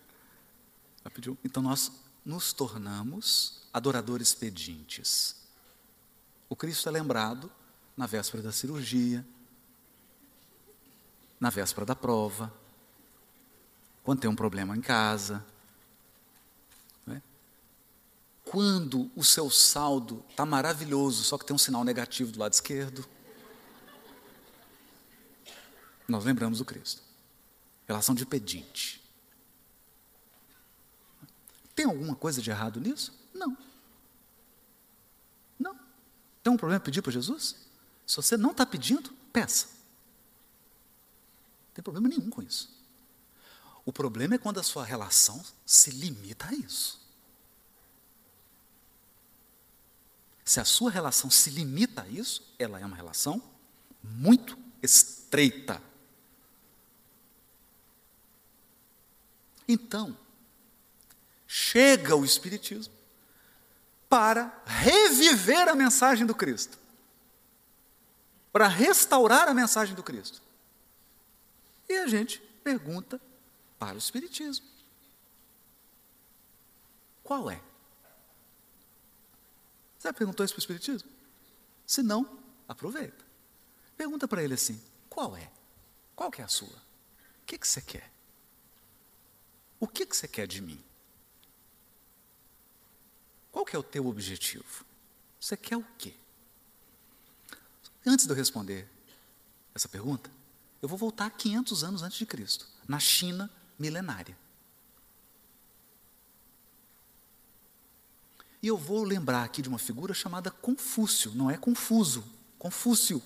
pediu. 1.13 1.37
Então 1.45 1.63
nós 1.63 1.91
nos 2.25 2.53
tornamos 2.53 3.63
adoradores 3.73 4.35
pedintes. 4.35 5.37
O 6.49 6.55
Cristo 6.55 6.89
é 6.89 6.93
lembrado 6.93 7.51
na 7.97 8.07
véspera 8.07 8.43
da 8.43 8.53
cirurgia, 8.53 9.27
na 11.39 11.51
véspera 11.51 11.87
da 11.87 11.97
prova, 11.97 12.53
quando 14.03 14.21
tem 14.21 14.31
um 14.31 14.37
problema 14.37 14.77
em 14.77 14.81
casa, 14.81 15.45
né? 17.07 17.23
quando 18.45 19.11
o 19.17 19.25
seu 19.25 19.51
saldo 19.51 20.25
está 20.31 20.45
maravilhoso, 20.45 21.25
só 21.25 21.39
que 21.39 21.45
tem 21.45 21.55
um 21.55 21.59
sinal 21.59 21.85
negativo 21.85 22.33
do 22.33 22.39
lado 22.39 22.53
esquerdo. 22.53 23.07
Nós 26.11 26.25
lembramos 26.25 26.59
do 26.59 26.65
Cristo. 26.65 27.03
Relação 27.87 28.15
de 28.15 28.27
pedinte. 28.27 29.01
Tem 31.75 31.87
alguma 31.87 32.17
coisa 32.17 32.43
de 32.43 32.51
errado 32.51 32.81
nisso? 32.81 33.17
Não. 33.33 33.57
Não. 35.59 35.79
Tem 36.43 36.53
um 36.53 36.57
problema 36.57 36.81
pedir 36.81 37.01
para 37.01 37.13
Jesus? 37.13 37.55
Se 38.05 38.17
você 38.17 38.37
não 38.37 38.51
está 38.51 38.67
pedindo, 38.67 39.13
peça. 39.33 39.67
Não 41.69 41.75
tem 41.75 41.83
problema 41.83 42.09
nenhum 42.09 42.29
com 42.29 42.43
isso. 42.43 42.77
O 43.85 43.93
problema 43.93 44.35
é 44.35 44.39
quando 44.39 44.59
a 44.59 44.65
sua 44.65 44.85
relação 44.85 45.43
se 45.65 45.91
limita 45.91 46.49
a 46.49 46.53
isso. 46.53 47.01
Se 50.45 50.59
a 50.59 50.65
sua 50.65 50.91
relação 50.91 51.31
se 51.31 51.51
limita 51.51 52.03
a 52.03 52.09
isso, 52.09 52.43
ela 52.59 52.81
é 52.81 52.85
uma 52.85 52.97
relação 52.97 53.41
muito 54.03 54.59
estreita. 54.83 55.81
Então, 59.71 60.19
chega 61.47 62.17
o 62.17 62.25
Espiritismo 62.25 62.93
para 64.09 64.53
reviver 64.67 65.69
a 65.69 65.77
mensagem 65.77 66.27
do 66.27 66.35
Cristo, 66.35 66.77
para 68.53 68.67
restaurar 68.67 69.47
a 69.47 69.55
mensagem 69.55 69.95
do 69.95 70.03
Cristo. 70.03 70.43
E 71.89 71.99
a 71.99 72.09
gente 72.09 72.41
pergunta 72.65 73.21
para 73.79 73.95
o 73.95 73.99
Espiritismo: 73.99 74.67
qual 77.23 77.49
é? 77.49 77.63
Você 79.97 80.09
já 80.09 80.13
perguntou 80.13 80.45
isso 80.45 80.53
para 80.53 80.59
o 80.59 80.65
Espiritismo? 80.65 81.09
Se 81.87 82.03
não, 82.03 82.29
aproveita. 82.67 83.25
Pergunta 83.97 84.27
para 84.27 84.43
ele 84.43 84.55
assim: 84.55 84.83
qual 85.09 85.37
é? 85.37 85.49
Qual 86.17 86.29
que 86.29 86.43
é 86.43 86.45
a 86.45 86.49
sua? 86.49 86.67
O 87.43 87.47
que, 87.47 87.57
que 87.57 87.69
você 87.69 87.81
quer? 87.81 88.10
O 89.81 89.89
que, 89.89 90.05
que 90.05 90.15
você 90.15 90.29
quer 90.29 90.47
de 90.47 90.61
mim? 90.61 90.79
Qual 93.51 93.65
que 93.65 93.75
é 93.75 93.79
o 93.79 93.83
teu 93.83 94.07
objetivo? 94.07 94.85
Você 95.41 95.57
quer 95.57 95.79
o 95.79 95.85
quê? 95.99 96.15
Antes 98.07 98.27
de 98.27 98.33
eu 98.33 98.37
responder 98.37 98.87
essa 99.75 99.89
pergunta, 99.89 100.31
eu 100.83 100.89
vou 100.89 100.99
voltar 100.99 101.31
500 101.31 101.83
anos 101.83 102.03
antes 102.03 102.19
de 102.19 102.27
Cristo, 102.27 102.67
na 102.87 102.99
China 102.99 103.51
milenária. 103.79 104.37
E 108.63 108.67
eu 108.67 108.77
vou 108.77 109.03
lembrar 109.03 109.45
aqui 109.45 109.63
de 109.63 109.69
uma 109.71 109.79
figura 109.79 110.13
chamada 110.13 110.51
Confúcio, 110.51 111.33
não 111.35 111.51
é 111.51 111.57
confuso, 111.57 112.23
Confúcio. 112.59 113.23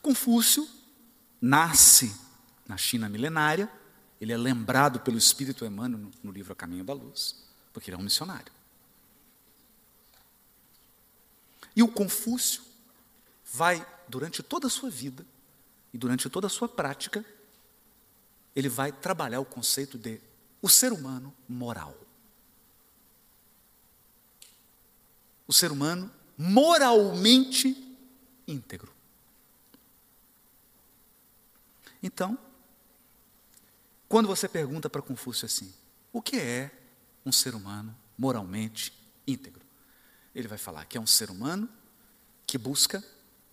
Confúcio 0.00 0.68
nasce 1.44 2.18
na 2.66 2.78
China 2.78 3.06
milenária, 3.06 3.70
ele 4.18 4.32
é 4.32 4.36
lembrado 4.36 5.00
pelo 5.00 5.18
Espírito 5.18 5.66
Emmanuel 5.66 6.10
no, 6.22 6.32
livro 6.32 6.54
A 6.54 6.56
Caminho 6.56 6.82
da 6.82 6.94
Luz, 6.94 7.44
porque 7.70 7.90
ele 7.90 7.96
é 7.96 8.00
um 8.00 8.02
missionário. 8.02 8.50
E 11.76 11.82
o 11.82 11.88
Confúcio 11.88 12.62
vai, 13.52 13.86
durante 14.08 14.42
toda 14.42 14.68
a 14.68 14.70
sua 14.70 14.88
vida 14.88 15.26
e 15.92 15.98
durante 15.98 16.30
toda 16.30 16.46
a 16.46 16.50
sua 16.50 16.66
prática, 16.66 17.22
ele 18.56 18.70
vai 18.70 18.90
trabalhar 18.90 19.40
o 19.40 19.44
conceito 19.44 19.98
de 19.98 20.22
o 20.62 20.68
ser 20.68 20.94
humano 20.94 21.34
moral. 21.46 21.94
O 25.46 25.52
ser 25.52 25.70
humano 25.70 26.10
moralmente 26.38 27.98
íntegro. 28.48 28.93
Então, 32.04 32.36
quando 34.06 34.28
você 34.28 34.46
pergunta 34.46 34.90
para 34.90 35.00
Confúcio 35.00 35.46
assim, 35.46 35.72
o 36.12 36.20
que 36.20 36.38
é 36.38 36.70
um 37.24 37.32
ser 37.32 37.54
humano 37.54 37.96
moralmente 38.18 38.92
íntegro? 39.26 39.64
Ele 40.34 40.46
vai 40.46 40.58
falar 40.58 40.84
que 40.84 40.98
é 40.98 41.00
um 41.00 41.06
ser 41.06 41.30
humano 41.30 41.66
que 42.46 42.58
busca 42.58 43.02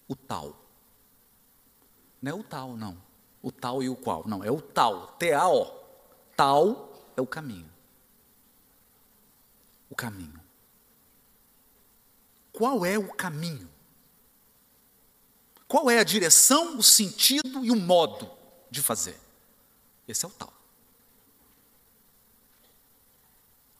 o 0.05 0.17
tal. 0.17 0.65
Não 2.21 2.29
é 2.29 2.35
o 2.35 2.43
tal, 2.43 2.75
não. 2.75 3.01
O 3.41 3.53
tal 3.53 3.81
e 3.81 3.87
o 3.87 3.95
qual. 3.95 4.27
Não, 4.27 4.43
é 4.43 4.51
o 4.51 4.61
tal. 4.61 5.13
T-A-O. 5.13 5.65
Tal 6.35 7.13
é 7.15 7.21
o 7.21 7.27
caminho. 7.27 7.71
O 9.89 9.95
caminho. 9.95 10.41
Qual 12.51 12.85
é 12.85 12.99
o 12.99 13.13
caminho? 13.13 13.69
Qual 15.69 15.89
é 15.89 15.99
a 15.99 16.03
direção, 16.03 16.77
o 16.77 16.83
sentido 16.83 17.63
e 17.63 17.71
o 17.71 17.77
modo 17.77 18.40
de 18.71 18.81
fazer? 18.81 19.19
Esse 20.07 20.25
é 20.25 20.27
o 20.27 20.31
tal. 20.31 20.53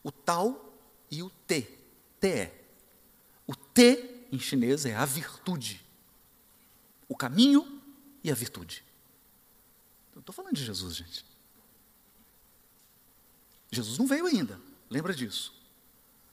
O 0.04 0.12
tal 0.12 0.78
e 1.10 1.24
o 1.24 1.30
T. 1.30 1.62
T. 2.20 2.52
O 3.48 3.56
T 3.56 4.28
em 4.32 4.40
chinês 4.40 4.86
é 4.86 4.96
a 4.96 5.06
virtude. 5.06 5.84
O 7.08 7.16
caminho 7.16 7.82
e 8.24 8.30
a 8.30 8.36
virtude. 8.36 8.84
Eu 10.14 10.20
estou 10.20 10.34
falando 10.34 10.56
de 10.56 10.64
Jesus, 10.64 10.96
gente. 10.96 11.26
Jesus 13.72 13.98
não 13.98 14.06
veio 14.06 14.26
ainda, 14.26 14.60
lembra 14.90 15.14
disso. 15.14 15.54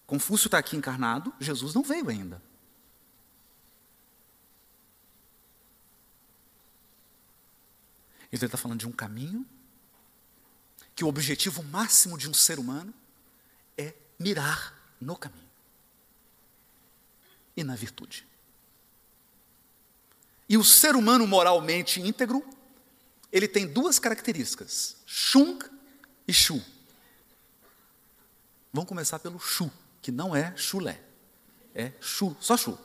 Confúcio 0.07 0.49
está 0.49 0.59
aqui 0.59 0.77
encarnado, 0.77 1.33
Jesus 1.39 1.75
não 1.75 1.83
veio 1.83 2.09
ainda. 2.09 2.43
Ele 8.31 8.45
está 8.45 8.59
falando 8.59 8.81
de 8.81 8.87
um 8.87 8.93
caminho 8.93 9.47
que 10.95 11.05
o 11.05 11.09
objetivo 11.09 11.63
máximo 11.63 12.19
de 12.19 12.29
um 12.29 12.35
ser 12.35 12.59
humano 12.59 12.93
é 13.77 13.95
mirar 14.19 14.75
no 15.01 15.17
caminho 15.17 15.49
e 17.57 17.65
na 17.65 17.75
virtude. 17.75 18.27
E 20.49 20.57
o 20.57 20.65
ser 20.65 20.97
humano 20.97 21.27
moralmente 21.27 22.01
íntegro, 22.01 22.45
ele 23.31 23.47
tem 23.47 23.67
duas 23.67 23.99
características: 23.99 24.97
Chung 25.07 25.59
e 26.27 26.33
Shu. 26.33 26.63
Vamos 28.73 28.89
começar 28.89 29.19
pelo 29.19 29.39
Shu, 29.39 29.71
que 30.03 30.11
não 30.11 30.35
é 30.35 30.57
chulé. 30.57 31.01
É 31.75 31.93
Shu, 32.01 32.37
só 32.41 32.57
Shu. 32.57 32.79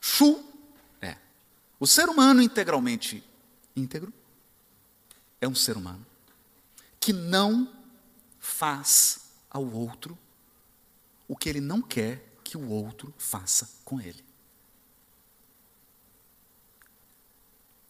Shu 0.00 0.44
é. 1.00 1.16
O 1.80 1.86
ser 1.86 2.08
humano 2.08 2.42
integralmente 2.42 3.24
íntegro 3.76 4.12
é 5.40 5.46
um 5.46 5.54
ser 5.54 5.76
humano 5.76 6.04
que 6.98 7.12
não 7.12 7.72
faz 8.40 9.30
ao 9.50 9.64
outro 9.64 10.18
o 11.28 11.36
que 11.36 11.48
ele 11.48 11.60
não 11.60 11.82
quer 11.82 12.24
que 12.42 12.56
o 12.56 12.68
outro 12.68 13.12
faça 13.18 13.68
com 13.84 14.00
ele. 14.00 14.24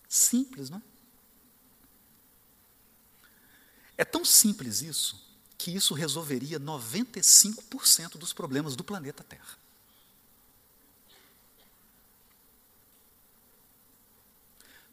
Simples, 0.08 0.70
não 0.70 0.78
é? 0.78 0.82
É 3.98 4.04
tão 4.04 4.24
simples 4.24 4.82
isso 4.82 5.24
que 5.56 5.70
isso 5.70 5.94
resolveria 5.94 6.60
95% 6.60 8.18
dos 8.18 8.32
problemas 8.32 8.76
do 8.76 8.84
planeta 8.84 9.24
Terra. 9.24 9.58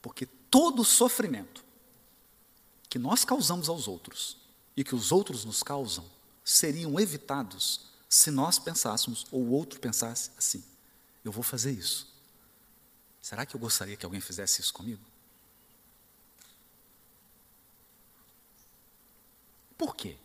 Porque 0.02 0.26
todo 0.54 0.86
sofrimento 0.86 1.66
que 2.88 3.00
nós 3.00 3.26
causamos 3.26 3.70
aos 3.70 3.88
outros 3.88 4.38
e 4.78 4.84
que 4.84 4.94
os 4.94 5.12
outros 5.12 5.44
nos 5.44 5.64
causam 5.64 6.06
seriam 6.46 7.00
evitados 7.00 7.88
se 8.08 8.30
nós 8.30 8.60
pensássemos 8.60 9.26
ou 9.32 9.42
o 9.42 9.50
outro 9.50 9.80
pensasse 9.80 10.30
assim: 10.38 10.64
eu 11.26 11.32
vou 11.32 11.42
fazer 11.42 11.72
isso. 11.72 12.08
Será 13.20 13.48
que 13.48 13.56
eu 13.56 13.60
gostaria 13.60 13.98
que 13.98 14.06
alguém 14.06 14.22
fizesse 14.22 14.62
isso 14.62 14.72
comigo? 14.72 15.02
Por 19.76 19.96
quê? 19.96 20.18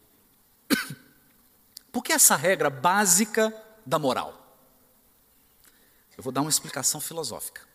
Por 1.91 2.05
que 2.05 2.13
essa 2.13 2.37
regra 2.37 2.69
básica 2.69 3.51
da 3.87 3.99
moral? 3.99 4.59
Eu 6.19 6.23
vou 6.23 6.31
dar 6.31 6.43
uma 6.43 6.51
explicação 6.51 7.01
filosófica. 7.01 7.68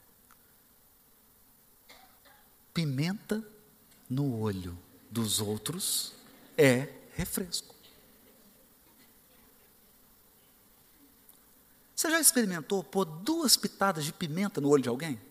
Pimenta 2.74 3.44
no 4.10 4.40
olho 4.40 4.78
dos 5.10 5.40
outros 5.40 6.14
é 6.58 6.90
refresco. 7.16 7.74
Você 11.96 12.10
já 12.10 12.20
experimentou 12.20 12.84
pôr 12.84 13.06
duas 13.06 13.56
pitadas 13.56 14.04
de 14.04 14.12
pimenta 14.12 14.60
no 14.60 14.70
olho 14.70 14.84
de 14.84 14.90
alguém? 14.90 15.22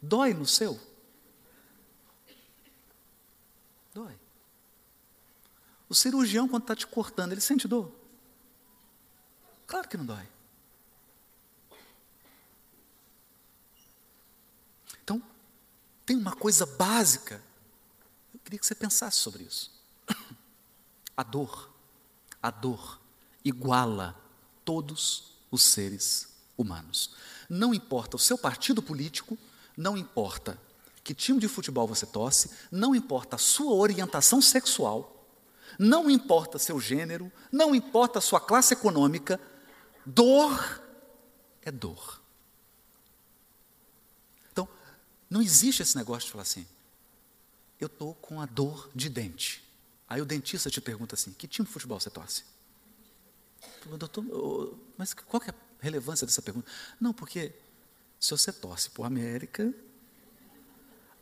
Dói 0.00 0.34
no 0.34 0.46
seu? 0.46 0.78
Dói. 3.92 4.14
O 5.88 5.94
cirurgião, 5.94 6.46
quando 6.46 6.62
está 6.62 6.76
te 6.76 6.86
cortando, 6.86 7.32
ele 7.32 7.40
sente 7.40 7.66
dor? 7.66 7.90
Claro 9.66 9.88
que 9.88 9.96
não 9.96 10.04
dói. 10.04 10.28
Então, 15.02 15.22
tem 16.04 16.16
uma 16.16 16.34
coisa 16.34 16.66
básica. 16.66 17.42
Eu 18.32 18.40
queria 18.40 18.58
que 18.58 18.66
você 18.66 18.74
pensasse 18.74 19.18
sobre 19.18 19.44
isso. 19.44 19.72
A 21.16 21.22
dor, 21.22 21.70
a 22.42 22.50
dor 22.50 23.00
iguala 23.44 24.20
todos 24.64 25.32
os 25.50 25.62
seres 25.62 26.34
humanos. 26.56 27.14
Não 27.48 27.72
importa 27.72 28.16
o 28.16 28.18
seu 28.18 28.36
partido 28.36 28.82
político, 28.82 29.38
não 29.76 29.96
importa 29.96 30.58
que 31.02 31.14
time 31.14 31.38
de 31.38 31.48
futebol 31.48 31.86
você 31.86 32.06
torce, 32.06 32.50
não 32.70 32.94
importa 32.94 33.36
a 33.36 33.38
sua 33.38 33.74
orientação 33.74 34.40
sexual, 34.40 35.28
não 35.78 36.10
importa 36.10 36.58
seu 36.58 36.80
gênero, 36.80 37.30
não 37.52 37.74
importa 37.74 38.18
a 38.18 38.22
sua 38.22 38.40
classe 38.40 38.72
econômica, 38.72 39.38
dor 40.06 40.82
é 41.62 41.70
dor. 41.70 42.20
Então, 44.50 44.68
não 45.34 45.42
existe 45.42 45.82
esse 45.82 45.96
negócio 45.96 46.26
de 46.26 46.30
falar 46.30 46.42
assim, 46.42 46.64
eu 47.80 47.86
estou 47.86 48.14
com 48.14 48.40
a 48.40 48.46
dor 48.46 48.88
de 48.94 49.08
dente. 49.08 49.64
Aí 50.08 50.20
o 50.20 50.24
dentista 50.24 50.70
te 50.70 50.80
pergunta 50.80 51.16
assim: 51.16 51.32
que 51.32 51.48
time 51.48 51.66
de 51.66 51.72
futebol 51.72 51.98
você 51.98 52.08
torce? 52.08 52.44
Doutor, 53.98 54.78
mas 54.96 55.12
qual 55.12 55.42
é 55.42 55.50
a 55.50 55.54
relevância 55.80 56.24
dessa 56.24 56.40
pergunta? 56.40 56.70
Não, 57.00 57.12
porque 57.12 57.52
se 58.20 58.30
você 58.30 58.52
torce 58.52 58.90
por 58.90 59.02
América, 59.02 59.74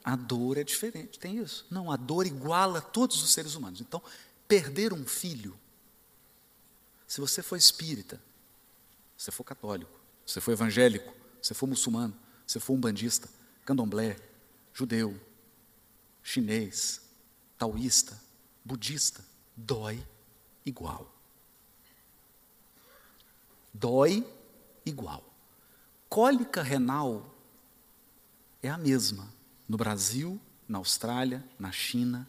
a 0.05 0.15
dor 0.15 0.59
é 0.59 0.65
diferente, 0.65 1.19
tem 1.19 1.39
isso. 1.39 1.65
Não, 1.71 1.91
a 1.91 1.97
dor 1.97 2.27
iguala 2.27 2.83
todos 2.83 3.23
os 3.23 3.33
seres 3.33 3.55
humanos. 3.55 3.81
Então, 3.81 4.03
perder 4.47 4.93
um 4.93 5.07
filho, 5.07 5.59
se 7.09 7.19
você 7.19 7.43
for 7.43 7.57
espírita, 7.57 8.21
se 9.17 9.31
for 9.31 9.43
católico, 9.43 9.99
se 10.27 10.39
for 10.39 10.53
evangélico, 10.53 11.15
se 11.41 11.55
for 11.55 11.67
muçulmano, 11.67 12.15
se 12.47 12.61
for 12.61 12.75
umbandista, 12.75 13.27
candomblé, 13.65 14.17
judeu, 14.73 15.19
chinês, 16.23 17.01
taoísta, 17.59 18.19
budista, 18.65 19.25
dói 19.57 20.05
igual 20.65 21.13
dói 23.73 24.27
igual. 24.85 25.25
Cólica 26.09 26.63
renal 26.63 27.35
é 28.63 28.69
a 28.69 28.77
mesma 28.77 29.33
no 29.69 29.77
Brasil, 29.77 30.41
na 30.69 30.79
Austrália, 30.79 31.45
na 31.59 31.73
China. 31.73 32.29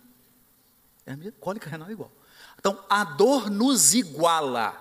É 1.06 1.12
a 1.14 1.18
mesma, 1.18 1.34
cólica 1.40 1.70
renal 1.70 1.90
é 1.90 1.92
igual. 1.92 2.12
Então, 2.58 2.84
a 2.90 3.04
dor 3.04 3.50
nos 3.50 3.94
iguala. 3.94 4.80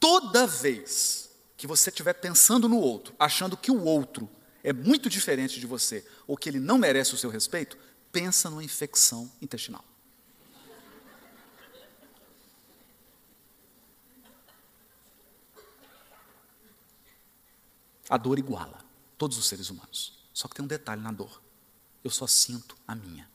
Toda 0.00 0.46
vez 0.46 1.30
que 1.62 1.66
você 1.68 1.90
estiver 1.90 2.14
pensando 2.14 2.68
no 2.68 2.76
outro, 2.76 3.14
achando 3.16 3.56
que 3.56 3.70
o 3.70 3.84
outro 3.84 4.28
é 4.64 4.72
muito 4.72 5.08
diferente 5.08 5.60
de 5.60 5.66
você, 5.68 6.04
ou 6.26 6.36
que 6.36 6.48
ele 6.48 6.58
não 6.58 6.76
merece 6.76 7.14
o 7.14 7.16
seu 7.16 7.30
respeito, 7.30 7.78
pensa 8.10 8.50
numa 8.50 8.64
infecção 8.64 9.30
intestinal. 9.40 9.84
A 18.10 18.16
dor 18.16 18.40
iguala 18.40 18.84
todos 19.16 19.38
os 19.38 19.46
seres 19.46 19.70
humanos. 19.70 20.18
Só 20.34 20.48
que 20.48 20.56
tem 20.56 20.64
um 20.64 20.68
detalhe 20.68 21.00
na 21.00 21.12
dor. 21.12 21.40
Eu 22.02 22.10
só 22.10 22.26
sinto 22.26 22.76
a 22.88 22.96
minha. 22.96 23.30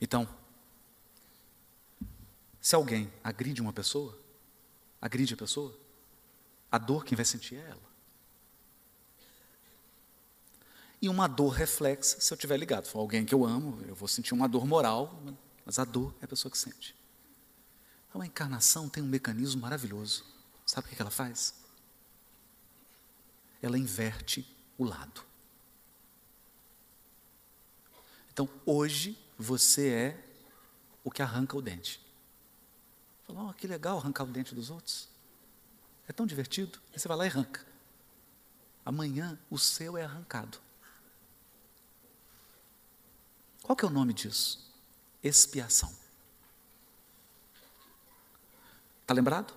Então, 0.00 0.41
se 2.62 2.76
alguém 2.76 3.12
agride 3.24 3.60
uma 3.60 3.72
pessoa, 3.72 4.16
agride 5.00 5.34
a 5.34 5.36
pessoa, 5.36 5.76
a 6.70 6.78
dor 6.78 7.04
quem 7.04 7.16
vai 7.16 7.24
sentir 7.24 7.56
é 7.56 7.68
ela. 7.68 7.92
E 11.02 11.08
uma 11.08 11.26
dor 11.26 11.48
reflexa, 11.48 12.20
se 12.20 12.32
eu 12.32 12.36
estiver 12.36 12.56
ligado, 12.56 12.86
for 12.86 13.00
alguém 13.00 13.24
que 13.24 13.34
eu 13.34 13.44
amo, 13.44 13.82
eu 13.88 13.96
vou 13.96 14.06
sentir 14.06 14.32
uma 14.32 14.48
dor 14.48 14.64
moral, 14.64 15.20
mas 15.66 15.80
a 15.80 15.84
dor 15.84 16.14
é 16.20 16.24
a 16.24 16.28
pessoa 16.28 16.52
que 16.52 16.56
sente. 16.56 16.94
Então 18.08 18.20
a 18.20 18.26
encarnação 18.26 18.88
tem 18.88 19.02
um 19.02 19.08
mecanismo 19.08 19.60
maravilhoso. 19.60 20.24
Sabe 20.64 20.86
o 20.86 20.90
que 20.90 21.02
ela 21.02 21.10
faz? 21.10 21.54
Ela 23.60 23.76
inverte 23.76 24.46
o 24.78 24.84
lado. 24.84 25.24
Então 28.32 28.48
hoje 28.64 29.18
você 29.36 29.88
é 29.88 30.24
o 31.02 31.10
que 31.10 31.22
arranca 31.22 31.56
o 31.56 31.62
dente. 31.62 32.01
Falou, 33.32 33.48
oh, 33.48 33.54
que 33.54 33.66
legal 33.66 33.96
arrancar 33.96 34.24
o 34.24 34.26
dente 34.26 34.54
dos 34.54 34.68
outros. 34.68 35.08
É 36.06 36.12
tão 36.12 36.26
divertido. 36.26 36.78
Aí 36.92 36.98
você 36.98 37.08
vai 37.08 37.16
lá 37.16 37.24
e 37.24 37.28
arranca. 37.28 37.64
Amanhã 38.84 39.38
o 39.48 39.58
seu 39.58 39.96
é 39.96 40.04
arrancado. 40.04 40.58
Qual 43.62 43.74
que 43.74 43.86
é 43.86 43.88
o 43.88 43.90
nome 43.90 44.12
disso? 44.12 44.70
Expiação. 45.22 45.90
Está 49.00 49.14
lembrado? 49.14 49.54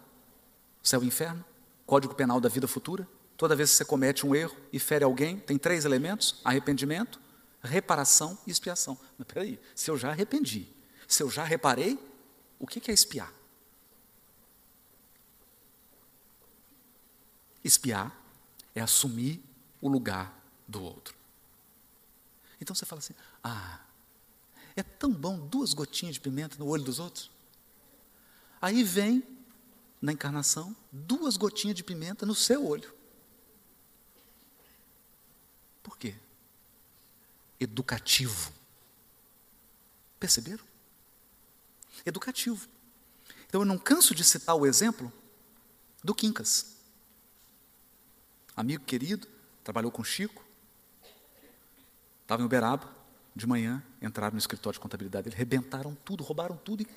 Céu 0.82 1.04
e 1.04 1.08
inferno, 1.08 1.44
Código 1.86 2.16
Penal 2.16 2.40
da 2.40 2.48
Vida 2.48 2.70
Futura. 2.70 3.06
Toda 3.36 3.58
vez 3.58 3.72
que 3.72 3.76
você 3.76 3.84
comete 3.84 4.26
um 4.26 4.34
erro 4.34 4.56
e 4.72 4.80
fere 4.80 5.04
alguém, 5.04 5.38
tem 5.38 5.58
três 5.58 5.84
elementos: 5.84 6.40
arrependimento, 6.46 7.20
reparação 7.62 8.38
e 8.48 8.52
expiação. 8.52 8.98
Mas 9.18 9.28
peraí, 9.28 9.60
se 9.76 9.92
eu 9.92 9.98
já 9.98 10.12
arrependi, 10.12 10.74
se 11.06 11.22
eu 11.22 11.30
já 11.30 11.44
reparei, 11.44 12.00
o 12.58 12.66
que 12.66 12.90
é 12.90 12.94
espiar? 12.94 13.34
Espiar 17.66 18.16
é 18.76 18.80
assumir 18.80 19.44
o 19.82 19.90
lugar 19.90 20.40
do 20.68 20.84
outro. 20.84 21.16
Então 22.62 22.76
você 22.76 22.86
fala 22.86 23.00
assim: 23.00 23.16
ah, 23.44 23.80
é 24.76 24.84
tão 24.84 25.12
bom 25.12 25.40
duas 25.48 25.74
gotinhas 25.74 26.14
de 26.14 26.22
pimenta 26.22 26.58
no 26.60 26.68
olho 26.68 26.84
dos 26.84 27.00
outros. 27.00 27.32
Aí 28.62 28.84
vem, 28.84 29.24
na 30.00 30.12
encarnação, 30.12 30.76
duas 30.92 31.38
gotinhas 31.38 31.76
de 31.76 31.84
pimenta 31.84 32.24
no 32.24 32.36
seu 32.36 32.64
olho. 32.68 32.94
Por 35.82 35.98
quê? 35.98 36.16
Educativo. 37.60 38.54
Perceberam? 40.20 40.64
Educativo. 42.06 42.68
Então 43.48 43.62
eu 43.62 43.66
não 43.66 43.80
canso 43.80 44.14
de 44.14 44.24
citar 44.24 44.56
o 44.56 44.68
exemplo 44.68 45.12
do 46.04 46.14
Quincas. 46.14 46.75
Amigo 48.56 48.84
querido, 48.86 49.28
trabalhou 49.64 49.92
com 49.92 50.04
Chico, 50.04 50.44
estava 52.22 52.42
em 52.42 52.46
Uberaba, 52.46 52.90
de 53.36 53.46
manhã, 53.46 53.84
entraram 54.02 54.34
no 54.34 54.40
escritório 54.40 54.76
de 54.76 54.80
contabilidade 54.80 55.26
dele, 55.26 55.36
rebentaram 55.36 55.96
tudo, 56.06 56.24
roubaram 56.24 56.56
tudo. 56.56 56.84
E 56.84 56.88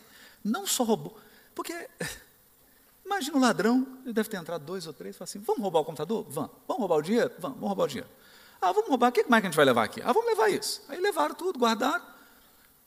não 0.44 0.66
só 0.66 0.84
roubou, 0.84 1.18
porque 1.54 1.90
imagina 3.04 3.36
o 3.36 3.40
ladrão, 3.40 3.98
ele 4.04 4.12
deve 4.12 4.28
ter 4.28 4.36
entrado 4.36 4.64
dois 4.64 4.86
ou 4.86 4.92
três, 4.92 5.16
e 5.16 5.22
assim: 5.22 5.40
vamos 5.40 5.60
roubar 5.60 5.80
o 5.80 5.84
computador? 5.84 6.24
Vamos. 6.28 6.50
Vamos 6.68 6.80
roubar 6.80 6.96
o 6.96 7.02
dinheiro? 7.02 7.32
Vamos, 7.38 7.56
vamos 7.56 7.68
roubar 7.68 7.84
o 7.84 7.88
dinheiro. 7.88 8.10
Ah, 8.60 8.72
vamos 8.72 8.88
roubar, 8.88 9.08
o 9.08 9.12
que 9.12 9.24
mais 9.24 9.40
que 9.40 9.46
a 9.46 9.50
gente 9.50 9.56
vai 9.56 9.64
levar 9.64 9.84
aqui? 9.84 10.00
Ah, 10.02 10.12
vamos 10.12 10.26
levar 10.26 10.48
isso. 10.48 10.82
Aí 10.88 11.00
levaram 11.00 11.34
tudo, 11.34 11.58
guardaram. 11.58 12.04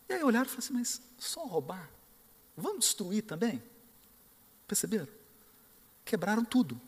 E 0.07 0.13
aí 0.13 0.23
olharam 0.23 0.45
e 0.45 0.49
falaram 0.49 0.59
assim: 0.59 0.73
mas 0.73 1.01
só 1.17 1.43
roubar? 1.45 1.89
Vamos 2.55 2.79
destruir 2.85 3.23
também? 3.23 3.61
Perceberam? 4.65 5.07
Quebraram 6.05 6.45
tudo. 6.45 6.79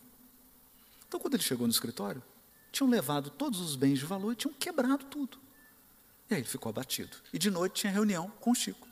Então, 1.13 1.21
quando 1.21 1.35
ele 1.35 1.43
chegou 1.43 1.67
no 1.67 1.71
escritório, 1.71 2.23
tinham 2.71 2.89
levado 2.89 3.29
todos 3.29 3.59
os 3.59 3.75
bens 3.75 3.99
de 3.99 4.05
valor 4.05 4.33
e 4.33 4.35
tinham 4.35 4.51
quebrado 4.55 5.05
tudo. 5.05 5.37
E 6.27 6.33
aí 6.33 6.39
ele 6.39 6.47
ficou 6.47 6.71
abatido. 6.71 7.15
E 7.31 7.37
de 7.37 7.51
noite 7.51 7.81
tinha 7.81 7.93
reunião 7.93 8.31
com 8.39 8.49
o 8.49 8.55
Chico. 8.55 8.87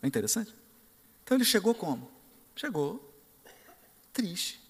É 0.00 0.06
interessante? 0.06 0.54
Então 1.24 1.36
ele 1.36 1.44
chegou 1.44 1.74
como? 1.74 2.08
Chegou 2.54 3.12
triste. 4.12 4.60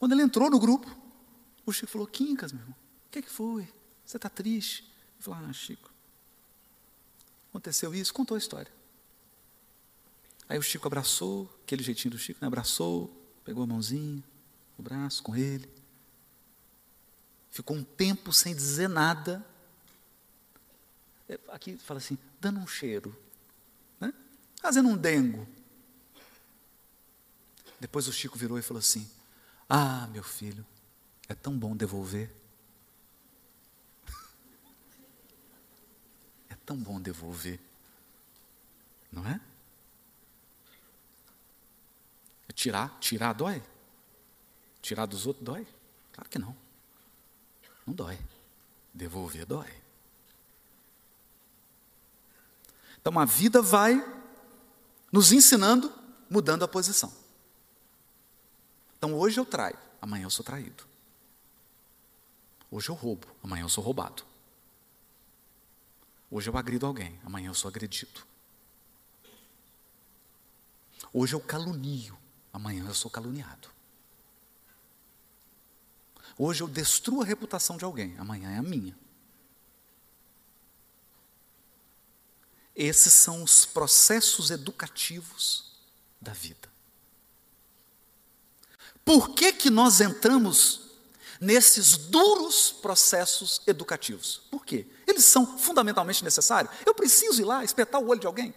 Quando 0.00 0.10
ele 0.10 0.22
entrou 0.22 0.50
no 0.50 0.58
grupo, 0.58 0.90
o 1.64 1.72
Chico 1.72 1.92
falou: 1.92 2.08
Quincas, 2.08 2.50
meu 2.50 2.62
irmão, 2.62 2.76
o 3.06 3.10
que, 3.12 3.22
que 3.22 3.30
foi? 3.30 3.72
Você 4.04 4.16
está 4.16 4.28
triste? 4.28 4.82
Ele 4.82 5.20
falou: 5.20 5.48
Ah, 5.48 5.52
Chico, 5.52 5.92
aconteceu 7.50 7.94
isso, 7.94 8.12
contou 8.12 8.34
a 8.34 8.38
história. 8.38 8.81
Aí 10.48 10.58
o 10.58 10.62
Chico 10.62 10.86
abraçou, 10.86 11.48
aquele 11.62 11.82
jeitinho 11.82 12.12
do 12.12 12.18
Chico, 12.18 12.38
né? 12.40 12.46
abraçou, 12.46 13.10
pegou 13.44 13.62
a 13.62 13.66
mãozinha, 13.66 14.22
o 14.76 14.82
braço 14.82 15.22
com 15.22 15.34
ele 15.34 15.68
ficou 17.52 17.76
um 17.76 17.84
tempo 17.84 18.32
sem 18.32 18.56
dizer 18.56 18.88
nada. 18.88 19.46
É, 21.28 21.38
aqui 21.48 21.76
fala 21.76 21.98
assim, 21.98 22.18
dando 22.40 22.58
um 22.58 22.66
cheiro, 22.66 23.14
né? 24.00 24.12
fazendo 24.60 24.88
um 24.88 24.96
dengo. 24.96 25.46
Depois 27.78 28.08
o 28.08 28.12
Chico 28.12 28.38
virou 28.38 28.58
e 28.58 28.62
falou 28.62 28.78
assim: 28.78 29.08
Ah, 29.68 30.08
meu 30.08 30.24
filho, 30.24 30.66
é 31.28 31.34
tão 31.34 31.56
bom 31.56 31.76
devolver. 31.76 32.34
É 36.48 36.54
tão 36.64 36.76
bom 36.76 37.00
devolver, 37.00 37.58
não 39.10 39.26
é? 39.26 39.40
é 42.41 42.41
tirar, 42.52 42.98
tirar 43.00 43.32
dói? 43.32 43.62
Tirar 44.80 45.06
dos 45.06 45.26
outros 45.26 45.44
dói? 45.44 45.66
Claro 46.12 46.28
que 46.28 46.38
não. 46.38 46.56
Não 47.86 47.94
dói. 47.94 48.18
Devolver 48.92 49.46
dói. 49.46 49.82
Então 53.00 53.18
a 53.18 53.24
vida 53.24 53.60
vai 53.60 53.94
nos 55.10 55.32
ensinando, 55.32 55.92
mudando 56.30 56.64
a 56.64 56.68
posição. 56.68 57.12
Então 58.96 59.14
hoje 59.14 59.40
eu 59.40 59.44
traio, 59.44 59.76
amanhã 60.00 60.24
eu 60.24 60.30
sou 60.30 60.44
traído. 60.44 60.84
Hoje 62.70 62.88
eu 62.88 62.94
roubo, 62.94 63.26
amanhã 63.42 63.64
eu 63.64 63.68
sou 63.68 63.82
roubado. 63.82 64.24
Hoje 66.30 66.48
eu 66.48 66.56
agrido 66.56 66.86
alguém, 66.86 67.20
amanhã 67.24 67.50
eu 67.50 67.54
sou 67.54 67.68
agredido. 67.68 68.22
Hoje 71.12 71.34
eu 71.34 71.40
calunio, 71.40 72.16
amanhã 72.52 72.84
eu 72.86 72.94
sou 72.94 73.10
caluniado. 73.10 73.68
Hoje 76.38 76.62
eu 76.62 76.68
destruo 76.68 77.22
a 77.22 77.24
reputação 77.24 77.76
de 77.76 77.84
alguém, 77.84 78.16
amanhã 78.18 78.50
é 78.50 78.58
a 78.58 78.62
minha. 78.62 78.96
Esses 82.74 83.12
são 83.12 83.42
os 83.42 83.66
processos 83.66 84.50
educativos 84.50 85.72
da 86.20 86.32
vida. 86.32 86.72
Por 89.04 89.34
que, 89.34 89.52
que 89.52 89.68
nós 89.68 90.00
entramos 90.00 90.92
nesses 91.40 91.96
duros 91.96 92.72
processos 92.72 93.60
educativos? 93.66 94.42
Por 94.50 94.64
quê? 94.64 94.86
Eles 95.06 95.24
são 95.24 95.58
fundamentalmente 95.58 96.24
necessários. 96.24 96.74
Eu 96.86 96.94
preciso 96.94 97.42
ir 97.42 97.44
lá 97.44 97.64
espetar 97.64 98.00
o 98.00 98.08
olho 98.08 98.20
de 98.20 98.26
alguém? 98.26 98.54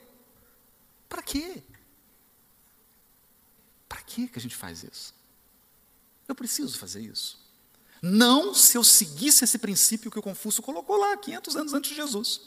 Para 1.09 1.21
quê? 1.21 1.63
Para 4.05 4.27
que 4.27 4.31
a 4.35 4.41
gente 4.41 4.55
faz 4.55 4.83
isso? 4.83 5.13
Eu 6.27 6.35
preciso 6.35 6.77
fazer 6.77 7.01
isso. 7.01 7.39
Não 8.01 8.53
se 8.53 8.77
eu 8.77 8.83
seguisse 8.83 9.43
esse 9.43 9.57
princípio 9.57 10.11
que 10.11 10.19
o 10.19 10.21
Confúcio 10.21 10.61
colocou 10.61 10.97
lá, 10.97 11.17
500 11.17 11.55
anos 11.55 11.73
antes 11.73 11.89
de 11.89 11.95
Jesus. 11.95 12.41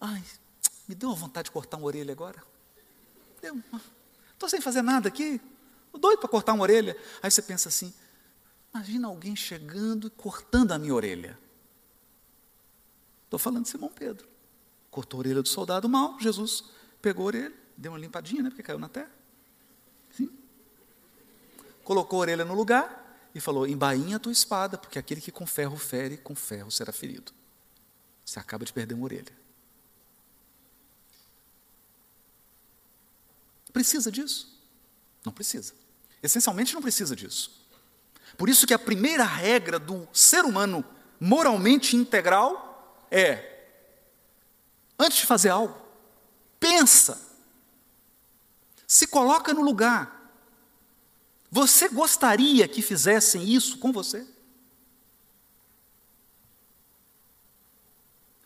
Ai, 0.00 0.22
me 0.86 0.94
deu 0.94 1.08
uma 1.08 1.16
vontade 1.16 1.46
de 1.46 1.50
cortar 1.50 1.76
uma 1.76 1.86
orelha 1.86 2.12
agora. 2.12 2.42
Estou 4.32 4.48
sem 4.48 4.60
fazer 4.60 4.82
nada 4.82 5.08
aqui. 5.08 5.40
Doido 5.92 6.18
para 6.18 6.28
cortar 6.28 6.52
uma 6.52 6.62
orelha. 6.62 6.96
Aí 7.22 7.30
você 7.30 7.40
pensa 7.40 7.68
assim: 7.68 7.92
imagina 8.72 9.08
alguém 9.08 9.34
chegando 9.34 10.08
e 10.08 10.10
cortando 10.10 10.72
a 10.72 10.78
minha 10.78 10.94
orelha. 10.94 11.38
Estou 13.24 13.38
falando 13.38 13.64
de 13.64 13.70
Simão 13.70 13.90
Pedro. 13.90 14.28
Cortou 14.90 15.18
a 15.18 15.20
orelha 15.20 15.42
do 15.42 15.48
soldado 15.48 15.88
mal, 15.88 16.20
Jesus 16.20 16.64
pegou 17.00 17.24
a 17.24 17.26
orelha, 17.26 17.54
deu 17.76 17.92
uma 17.92 17.98
limpadinha, 17.98 18.42
né, 18.42 18.50
porque 18.50 18.62
caiu 18.62 18.78
na 18.78 18.88
terra. 18.88 19.10
Colocou 21.84 22.18
a 22.18 22.22
orelha 22.22 22.44
no 22.44 22.54
lugar 22.54 23.28
e 23.34 23.40
falou: 23.40 23.66
embainha 23.66 24.16
a 24.16 24.18
tua 24.18 24.32
espada, 24.32 24.76
porque 24.76 24.98
aquele 24.98 25.20
que 25.20 25.30
com 25.30 25.46
ferro 25.46 25.76
fere, 25.76 26.16
com 26.16 26.34
ferro 26.34 26.70
será 26.70 26.92
ferido. 26.92 27.32
Você 28.24 28.38
acaba 28.38 28.64
de 28.64 28.72
perder 28.72 28.94
uma 28.94 29.04
orelha. 29.04 29.32
Precisa 33.72 34.10
disso? 34.10 34.56
Não 35.24 35.32
precisa. 35.32 35.74
Essencialmente 36.22 36.72
não 36.74 36.80
precisa 36.80 37.14
disso. 37.14 37.64
Por 38.38 38.48
isso 38.48 38.66
que 38.66 38.72
a 38.72 38.78
primeira 38.78 39.24
regra 39.24 39.78
do 39.78 40.08
ser 40.12 40.44
humano 40.44 40.84
moralmente 41.20 41.96
integral 41.96 43.04
é: 43.10 43.66
antes 44.98 45.18
de 45.18 45.26
fazer 45.26 45.50
algo, 45.50 45.76
pensa, 46.58 47.20
se 48.86 49.06
coloca 49.06 49.52
no 49.52 49.62
lugar. 49.62 50.13
Você 51.54 51.88
gostaria 51.88 52.66
que 52.66 52.82
fizessem 52.82 53.48
isso 53.48 53.78
com 53.78 53.92
você? 53.92 54.26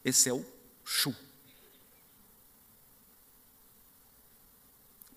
Esse 0.04 0.28
é 0.28 0.32
o 0.34 0.44
chu. 0.84 1.16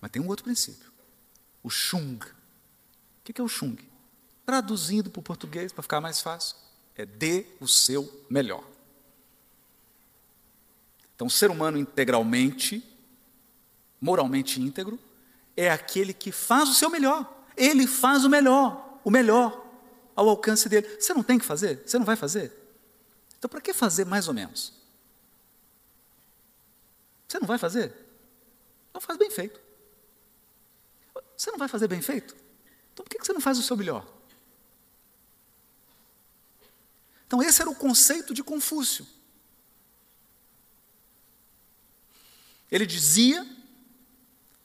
Mas 0.00 0.10
tem 0.10 0.22
um 0.22 0.28
outro 0.28 0.42
princípio. 0.42 0.90
O 1.62 1.68
chung. 1.68 2.18
O 2.18 3.22
que 3.24 3.38
é 3.38 3.44
o 3.44 3.46
chung? 3.46 3.76
Traduzindo 4.46 5.10
para 5.10 5.20
o 5.20 5.22
português, 5.22 5.70
para 5.70 5.82
ficar 5.82 6.00
mais 6.00 6.22
fácil, 6.22 6.56
é 6.96 7.04
dê 7.04 7.44
o 7.60 7.68
seu 7.68 8.24
melhor. 8.30 8.66
Então, 11.14 11.26
o 11.26 11.30
ser 11.30 11.50
humano 11.50 11.76
integralmente, 11.76 12.82
moralmente 14.00 14.62
íntegro, 14.62 14.98
é 15.54 15.70
aquele 15.70 16.14
que 16.14 16.32
faz 16.32 16.70
o 16.70 16.74
seu 16.74 16.88
melhor. 16.88 17.41
Ele 17.56 17.86
faz 17.86 18.24
o 18.24 18.28
melhor, 18.28 19.00
o 19.04 19.10
melhor 19.10 19.66
ao 20.14 20.28
alcance 20.28 20.68
dele. 20.68 20.88
Você 21.00 21.12
não 21.14 21.22
tem 21.22 21.38
que 21.38 21.44
fazer? 21.44 21.82
Você 21.86 21.98
não 21.98 22.06
vai 22.06 22.16
fazer? 22.16 22.52
Então, 23.38 23.48
para 23.48 23.60
que 23.60 23.72
fazer 23.72 24.04
mais 24.04 24.28
ou 24.28 24.34
menos? 24.34 24.72
Você 27.32 27.38
não 27.38 27.46
vai 27.46 27.56
fazer? 27.58 27.94
Então 28.90 29.00
faz 29.00 29.18
bem 29.18 29.30
feito. 29.30 29.58
Você 31.34 31.50
não 31.50 31.58
vai 31.58 31.66
fazer 31.66 31.88
bem 31.88 32.02
feito? 32.02 32.36
Então 32.92 33.02
por 33.04 33.10
que 33.10 33.24
você 33.24 33.32
não 33.32 33.40
faz 33.40 33.58
o 33.58 33.62
seu 33.62 33.74
melhor? 33.74 34.06
Então 37.26 37.42
esse 37.42 37.62
era 37.62 37.70
o 37.70 37.74
conceito 37.74 38.34
de 38.34 38.44
Confúcio. 38.44 39.06
Ele 42.70 42.84
dizia 42.84 43.46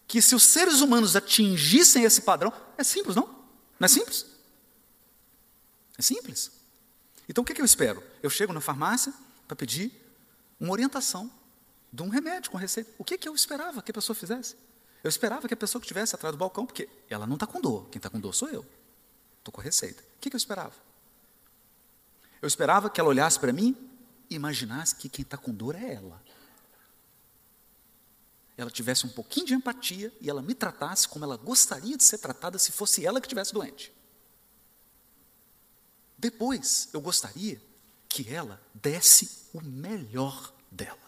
que 0.07 0.21
se 0.21 0.33
os 0.33 0.43
seres 0.43 0.79
humanos 0.79 1.15
atingissem 1.15 2.03
esse 2.03 2.21
padrão, 2.21 2.51
é 2.77 2.83
simples, 2.83 3.15
não? 3.15 3.25
Não 3.79 3.85
é 3.85 3.87
simples? 3.87 4.25
É 5.97 6.01
simples. 6.01 6.51
Então 7.27 7.43
o 7.43 7.45
que, 7.45 7.59
eu 7.59 7.65
espero? 7.65 8.01
Eu 8.23 8.29
chego 8.29 8.53
na 8.53 8.61
farmácia 8.61 9.13
para 9.47 9.55
pedir 9.55 9.91
uma 10.59 10.71
orientação 10.71 11.29
de 11.91 12.01
um 12.01 12.09
remédio 12.09 12.51
com 12.51 12.57
receita. 12.57 12.89
O 12.97 13.03
que, 13.03 13.17
que 13.17 13.27
eu 13.27 13.35
esperava 13.35 13.81
que 13.81 13.91
a 13.91 13.93
pessoa 13.93 14.15
fizesse? 14.15 14.55
Eu 15.03 15.09
esperava 15.09 15.47
que 15.47 15.53
a 15.53 15.57
pessoa 15.57 15.81
que 15.81 15.85
estivesse 15.85 16.15
atrás 16.15 16.33
do 16.33 16.37
balcão, 16.37 16.65
porque 16.65 16.87
ela 17.09 17.27
não 17.27 17.35
está 17.35 17.45
com 17.45 17.59
dor, 17.59 17.87
quem 17.89 17.99
está 17.99 18.09
com 18.09 18.19
dor 18.19 18.33
sou 18.33 18.49
eu. 18.49 18.65
Estou 19.39 19.51
com 19.51 19.61
receita. 19.61 20.01
O 20.01 20.19
que, 20.21 20.29
que 20.29 20.35
eu 20.35 20.37
esperava? 20.37 20.73
Eu 22.41 22.47
esperava 22.47 22.89
que 22.89 22.99
ela 22.99 23.09
olhasse 23.09 23.39
para 23.39 23.51
mim 23.51 23.75
e 24.29 24.35
imaginasse 24.35 24.95
que 24.95 25.09
quem 25.09 25.23
está 25.23 25.37
com 25.37 25.53
dor 25.53 25.75
é 25.75 25.93
ela. 25.93 26.21
Ela 28.57 28.71
tivesse 28.71 29.05
um 29.05 29.09
pouquinho 29.09 29.45
de 29.45 29.53
empatia 29.53 30.11
e 30.19 30.29
ela 30.29 30.41
me 30.41 30.55
tratasse 30.55 31.07
como 31.07 31.23
ela 31.23 31.37
gostaria 31.37 31.95
de 31.95 32.03
ser 32.03 32.17
tratada 32.17 32.57
se 32.57 32.71
fosse 32.71 33.05
ela 33.05 33.21
que 33.21 33.27
estivesse 33.27 33.53
doente. 33.53 33.93
Depois, 36.17 36.89
eu 36.91 36.99
gostaria 36.99 37.61
que 38.09 38.27
ela 38.33 38.59
desse 38.73 39.47
o 39.53 39.61
melhor 39.61 40.51
dela. 40.71 41.07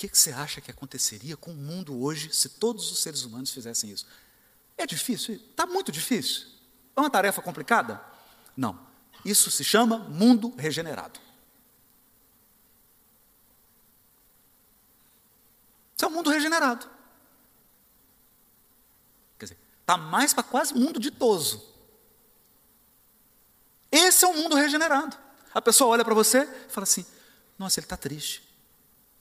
que, 0.00 0.08
que 0.08 0.16
você 0.16 0.32
acha 0.32 0.62
que 0.62 0.70
aconteceria 0.70 1.36
com 1.36 1.50
o 1.50 1.54
mundo 1.54 2.02
hoje 2.02 2.30
se 2.32 2.48
todos 2.48 2.90
os 2.90 3.02
seres 3.02 3.24
humanos 3.24 3.50
fizessem 3.50 3.90
isso? 3.90 4.06
É 4.78 4.86
difícil? 4.86 5.34
Está 5.34 5.66
muito 5.66 5.92
difícil? 5.92 6.46
É 6.96 7.00
uma 7.00 7.10
tarefa 7.10 7.42
complicada? 7.42 8.02
Não. 8.56 8.80
Isso 9.22 9.50
se 9.50 9.62
chama 9.62 9.98
mundo 9.98 10.54
regenerado. 10.56 11.20
Isso 16.00 16.06
é 16.06 16.08
um 16.08 16.12
mundo 16.12 16.30
regenerado. 16.30 16.88
Quer 19.38 19.44
dizer, 19.44 19.58
está 19.82 19.98
mais 19.98 20.32
para 20.32 20.42
quase 20.42 20.72
mundo 20.72 20.98
ditoso. 20.98 21.62
Esse 23.92 24.24
é 24.24 24.28
um 24.28 24.34
mundo 24.34 24.56
regenerado. 24.56 25.14
A 25.52 25.60
pessoa 25.60 25.90
olha 25.90 26.02
para 26.02 26.14
você 26.14 26.44
e 26.44 26.72
fala 26.72 26.84
assim: 26.84 27.04
Nossa, 27.58 27.80
ele 27.80 27.84
está 27.84 27.98
triste. 27.98 28.42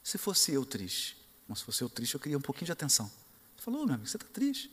Se 0.01 0.17
fosse 0.17 0.53
eu 0.53 0.65
triste, 0.65 1.21
mas 1.49 1.59
se 1.59 1.65
fosse 1.65 1.81
eu 1.81 1.89
triste, 1.89 2.13
eu 2.13 2.19
queria 2.21 2.37
um 2.37 2.41
pouquinho 2.41 2.67
de 2.67 2.71
atenção. 2.71 3.11
Ele 3.55 3.61
falou, 3.61 3.85
meu 3.85 3.95
amigo, 3.95 4.07
você 4.07 4.15
está 4.15 4.29
triste. 4.31 4.71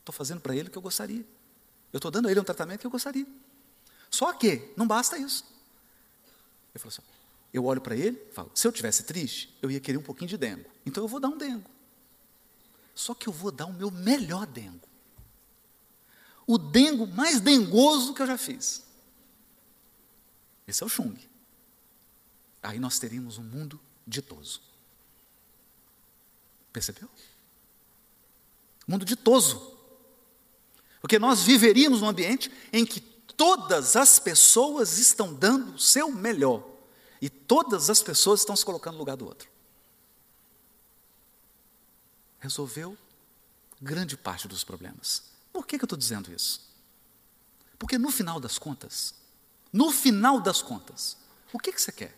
Estou 0.00 0.12
fazendo 0.12 0.40
para 0.40 0.56
ele 0.56 0.70
o 0.70 0.72
que 0.72 0.78
eu 0.78 0.82
gostaria. 0.82 1.24
Eu 1.92 1.98
estou 1.98 2.10
dando 2.10 2.26
a 2.26 2.32
ele 2.32 2.40
um 2.40 2.44
tratamento 2.44 2.80
que 2.80 2.86
eu 2.86 2.90
gostaria. 2.90 3.28
Só 4.10 4.32
que 4.32 4.72
não 4.76 4.88
basta 4.88 5.16
isso. 5.16 5.44
Ele 6.74 6.82
falou 6.82 6.88
assim: 6.88 7.02
eu 7.52 7.64
olho 7.64 7.80
para 7.80 7.96
ele 7.96 8.20
e 8.30 8.32
falo, 8.32 8.50
se 8.54 8.66
eu 8.66 8.72
tivesse 8.72 9.02
triste, 9.02 9.56
eu 9.60 9.70
ia 9.70 9.80
querer 9.80 9.98
um 9.98 10.02
pouquinho 10.02 10.28
de 10.28 10.36
dengo. 10.36 10.64
Então 10.86 11.02
eu 11.02 11.08
vou 11.08 11.18
dar 11.18 11.28
um 11.28 11.36
dengo. 11.36 11.68
Só 12.94 13.14
que 13.14 13.28
eu 13.28 13.32
vou 13.32 13.50
dar 13.50 13.66
o 13.66 13.72
meu 13.72 13.90
melhor 13.90 14.46
dengo. 14.46 14.88
O 16.46 16.58
dengo 16.58 17.06
mais 17.06 17.40
dengoso 17.40 18.14
que 18.14 18.22
eu 18.22 18.26
já 18.26 18.36
fiz. 18.36 18.84
Esse 20.66 20.82
é 20.82 20.86
o 20.86 20.88
Chung. 20.88 21.16
Aí 22.62 22.78
nós 22.78 22.98
teríamos 22.98 23.38
um 23.38 23.42
mundo 23.42 23.80
ditoso. 24.06 24.62
Percebeu? 26.72 27.08
Mundo 28.86 29.04
ditoso. 29.04 29.76
Porque 31.00 31.18
nós 31.18 31.42
viveríamos 31.42 32.00
num 32.00 32.08
ambiente 32.08 32.50
em 32.72 32.84
que 32.84 33.00
todas 33.00 33.96
as 33.96 34.18
pessoas 34.18 34.98
estão 34.98 35.32
dando 35.32 35.74
o 35.74 35.78
seu 35.78 36.12
melhor. 36.12 36.69
E 37.20 37.28
todas 37.28 37.90
as 37.90 38.02
pessoas 38.02 38.40
estão 38.40 38.56
se 38.56 38.64
colocando 38.64 38.94
no 38.94 39.00
lugar 39.00 39.16
do 39.16 39.26
outro. 39.26 39.48
Resolveu 42.38 42.96
grande 43.80 44.16
parte 44.16 44.48
dos 44.48 44.64
problemas. 44.64 45.22
Por 45.52 45.66
que, 45.66 45.78
que 45.78 45.84
eu 45.84 45.86
estou 45.86 45.98
dizendo 45.98 46.32
isso? 46.32 46.68
Porque 47.78 47.98
no 47.98 48.10
final 48.10 48.38
das 48.40 48.58
contas, 48.58 49.14
no 49.72 49.90
final 49.90 50.40
das 50.40 50.62
contas, 50.62 51.16
o 51.52 51.58
que, 51.58 51.72
que 51.72 51.80
você 51.80 51.92
quer? 51.92 52.16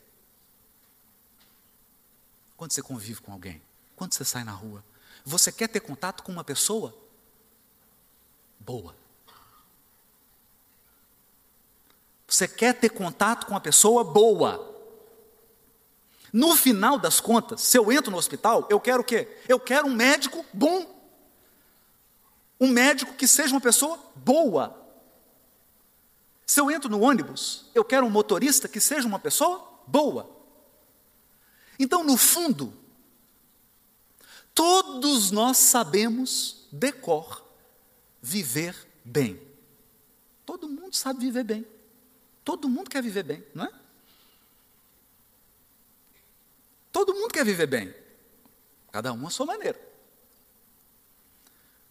Quando 2.56 2.72
você 2.72 2.82
convive 2.82 3.20
com 3.20 3.32
alguém, 3.32 3.60
quando 3.96 4.14
você 4.14 4.24
sai 4.24 4.44
na 4.44 4.52
rua, 4.52 4.84
você 5.24 5.50
quer 5.50 5.68
ter 5.68 5.80
contato 5.80 6.22
com 6.22 6.32
uma 6.32 6.44
pessoa 6.44 6.96
boa. 8.58 8.94
Você 12.26 12.48
quer 12.48 12.72
ter 12.78 12.88
contato 12.88 13.46
com 13.46 13.52
uma 13.52 13.60
pessoa 13.60 14.02
boa. 14.02 14.71
No 16.32 16.56
final 16.56 16.98
das 16.98 17.20
contas, 17.20 17.60
se 17.60 17.76
eu 17.76 17.92
entro 17.92 18.10
no 18.10 18.16
hospital, 18.16 18.66
eu 18.70 18.80
quero 18.80 19.02
o 19.02 19.04
quê? 19.04 19.28
Eu 19.46 19.60
quero 19.60 19.86
um 19.86 19.94
médico 19.94 20.44
bom. 20.52 20.86
Um 22.58 22.68
médico 22.68 23.14
que 23.14 23.26
seja 23.26 23.52
uma 23.52 23.60
pessoa 23.60 23.98
boa. 24.14 24.80
Se 26.46 26.60
eu 26.60 26.70
entro 26.70 26.88
no 26.88 27.00
ônibus, 27.00 27.66
eu 27.74 27.84
quero 27.84 28.06
um 28.06 28.10
motorista 28.10 28.68
que 28.68 28.80
seja 28.80 29.06
uma 29.06 29.18
pessoa 29.18 29.62
boa. 29.86 30.30
Então, 31.78 32.02
no 32.02 32.16
fundo, 32.16 32.72
todos 34.54 35.30
nós 35.30 35.58
sabemos 35.58 36.66
decor 36.72 37.44
viver 38.22 38.74
bem. 39.04 39.40
Todo 40.46 40.68
mundo 40.68 40.94
sabe 40.94 41.20
viver 41.20 41.44
bem. 41.44 41.66
Todo 42.44 42.68
mundo 42.68 42.88
quer 42.88 43.02
viver 43.02 43.22
bem, 43.22 43.44
não 43.54 43.64
é? 43.64 43.72
Todo 46.92 47.11
mundo 47.22 47.32
quer 47.32 47.44
viver 47.44 47.66
bem. 47.66 47.94
Cada 48.90 49.12
um 49.12 49.26
à 49.26 49.30
sua 49.30 49.46
maneira. 49.46 49.80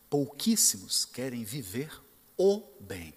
Pouquíssimos 0.09 1.05
querem 1.05 1.43
viver 1.43 1.91
o 2.37 2.61
bem. 2.79 3.13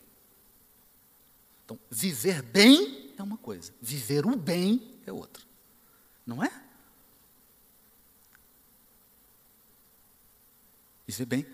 Então, 1.64 1.78
viver 1.90 2.42
bem 2.42 3.14
é 3.16 3.22
uma 3.22 3.38
coisa, 3.38 3.72
viver 3.80 4.26
o 4.26 4.36
bem 4.36 5.00
é 5.06 5.12
outra. 5.12 5.42
Não 6.26 6.42
é? 6.42 6.64
Vê 11.06 11.24
bem. 11.24 11.46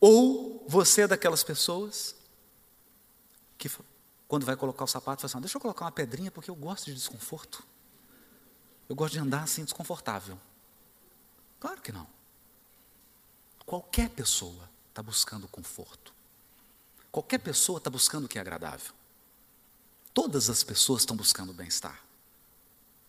Ou 0.00 0.64
você 0.68 1.02
é 1.02 1.08
daquelas 1.08 1.42
pessoas 1.42 2.14
que 3.56 3.68
quando 4.28 4.44
vai 4.46 4.56
colocar 4.56 4.84
o 4.84 4.86
sapato, 4.86 5.22
fala 5.22 5.30
assim: 5.30 5.40
deixa 5.40 5.56
eu 5.56 5.60
colocar 5.60 5.84
uma 5.84 5.92
pedrinha 5.92 6.30
porque 6.30 6.50
eu 6.50 6.54
gosto 6.54 6.84
de 6.86 6.94
desconforto. 6.94 7.64
Eu 8.88 8.96
gosto 8.96 9.12
de 9.12 9.20
andar 9.20 9.42
assim 9.42 9.64
desconfortável. 9.64 10.38
Claro 11.60 11.80
que 11.82 11.92
não. 11.92 12.06
Qualquer 13.66 14.08
pessoa 14.10 14.68
está 14.88 15.02
buscando 15.02 15.46
conforto. 15.48 16.14
Qualquer 17.12 17.38
pessoa 17.38 17.78
está 17.78 17.90
buscando 17.90 18.24
o 18.24 18.28
que 18.28 18.38
é 18.38 18.40
agradável. 18.40 18.94
Todas 20.14 20.48
as 20.48 20.62
pessoas 20.62 21.02
estão 21.02 21.16
buscando 21.16 21.52
bem-estar. 21.52 22.02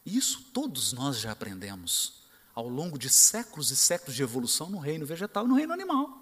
Isso 0.05 0.41
todos 0.53 0.93
nós 0.93 1.19
já 1.19 1.31
aprendemos 1.31 2.23
ao 2.53 2.67
longo 2.67 2.97
de 2.97 3.09
séculos 3.09 3.71
e 3.71 3.75
séculos 3.75 4.15
de 4.15 4.23
evolução 4.23 4.69
no 4.69 4.79
reino 4.79 5.05
vegetal 5.05 5.45
e 5.45 5.47
no 5.47 5.55
reino 5.55 5.73
animal. 5.73 6.21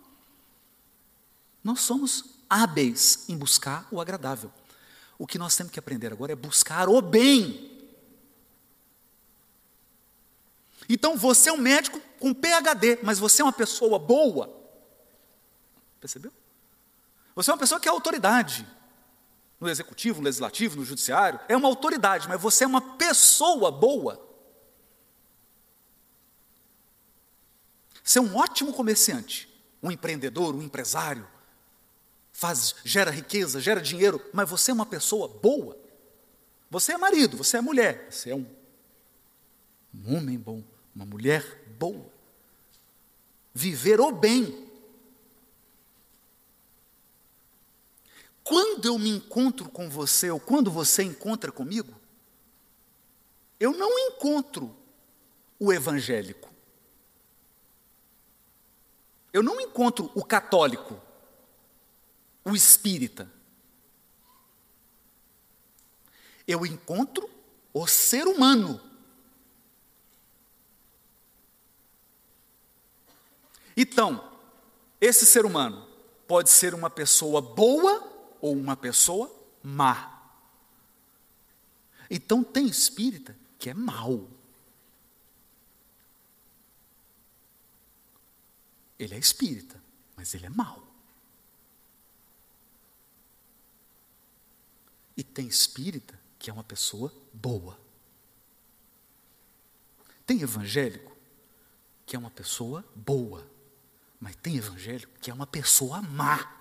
Nós 1.63 1.81
somos 1.81 2.25
hábeis 2.49 3.27
em 3.27 3.37
buscar 3.37 3.87
o 3.91 3.99
agradável. 3.99 4.51
O 5.17 5.25
que 5.25 5.37
nós 5.37 5.55
temos 5.55 5.71
que 5.71 5.79
aprender 5.79 6.13
agora 6.13 6.31
é 6.31 6.35
buscar 6.35 6.87
o 6.87 7.01
bem. 7.01 7.76
Então 10.89 11.17
você 11.17 11.49
é 11.49 11.53
um 11.53 11.57
médico 11.57 11.99
com 12.19 12.33
PhD, 12.33 12.99
mas 13.03 13.19
você 13.19 13.41
é 13.41 13.45
uma 13.45 13.53
pessoa 13.53 13.99
boa. 13.99 14.53
Percebeu? 15.99 16.31
Você 17.35 17.51
é 17.51 17.53
uma 17.53 17.59
pessoa 17.59 17.79
que 17.79 17.87
é 17.87 17.91
autoridade. 17.91 18.67
No 19.59 19.67
executivo, 19.67 20.19
no 20.19 20.25
legislativo, 20.25 20.77
no 20.77 20.85
judiciário, 20.85 21.39
é 21.47 21.57
uma 21.57 21.67
autoridade, 21.67 22.27
mas 22.27 22.41
você 22.41 22.63
é 22.63 22.67
uma 22.67 22.81
pessoa 22.97 23.71
boa. 23.71 24.23
Você 28.03 28.19
é 28.19 28.21
um 28.21 28.37
ótimo 28.37 28.71
comerciante, 28.71 29.49
um 29.83 29.91
empreendedor, 29.91 30.55
um 30.55 30.61
empresário, 30.61 31.27
faz, 32.31 32.75
gera 32.85 33.11
riqueza, 33.11 33.59
gera 33.59 33.81
dinheiro, 33.81 34.23
mas 34.31 34.49
você 34.49 34.71
é 34.71 34.73
uma 34.73 34.85
pessoa 34.85 35.27
boa. 35.27 35.77
Você 36.69 36.93
é 36.93 36.97
marido, 36.97 37.35
você 37.35 37.57
é 37.57 37.61
mulher, 37.61 38.07
você 38.09 38.29
é 38.29 38.35
um, 38.35 38.45
um 39.93 40.15
homem 40.15 40.37
bom, 40.37 40.63
uma 40.97 41.05
mulher 41.05 41.63
boa. 41.77 42.09
Viver 43.53 43.99
o 44.01 44.11
bem. 44.11 44.67
Quando 48.43 48.85
eu 48.85 48.97
me 48.97 49.09
encontro 49.09 49.69
com 49.69 49.87
você, 49.87 50.31
ou 50.31 50.39
quando 50.39 50.71
você 50.71 51.03
encontra 51.03 51.51
comigo, 51.51 51.93
eu 53.59 53.73
não 53.73 53.99
encontro 53.99 54.75
o 55.59 55.71
evangélico. 55.71 56.49
Eu 59.31 59.43
não 59.43 59.61
encontro 59.61 60.11
o 60.15 60.25
católico 60.25 60.99
o 62.43 62.55
espírita. 62.55 63.31
Eu 66.47 66.65
encontro 66.65 67.29
o 67.71 67.85
ser 67.85 68.25
humano. 68.25 68.86
Então, 73.79 74.27
esse 74.99 75.23
ser 75.23 75.45
humano 75.45 75.87
pode 76.27 76.49
ser 76.49 76.73
uma 76.73 76.89
pessoa 76.89 77.39
boa 77.39 78.35
ou 78.41 78.57
uma 78.57 78.75
pessoa 78.75 79.31
má. 79.61 80.15
Então, 82.09 82.43
tem 82.43 82.65
espírita 82.65 83.37
que 83.59 83.69
é 83.69 83.75
mau. 83.75 84.27
Ele 88.97 89.13
é 89.13 89.19
espírita, 89.19 89.79
mas 90.15 90.33
ele 90.33 90.47
é 90.47 90.49
mau. 90.49 90.87
E 95.15 95.23
tem 95.23 95.47
espírita 95.47 96.19
que 96.39 96.49
é 96.49 96.53
uma 96.53 96.63
pessoa 96.63 97.13
boa. 97.31 97.79
Tem 100.25 100.41
evangélico 100.41 101.15
que 102.07 102.15
é 102.15 102.19
uma 102.19 102.31
pessoa 102.31 102.83
boa, 102.95 103.45
mas 104.19 104.35
tem 104.35 104.57
evangélico 104.57 105.19
que 105.19 105.29
é 105.29 105.33
uma 105.33 105.47
pessoa 105.47 106.01
má. 106.01 106.55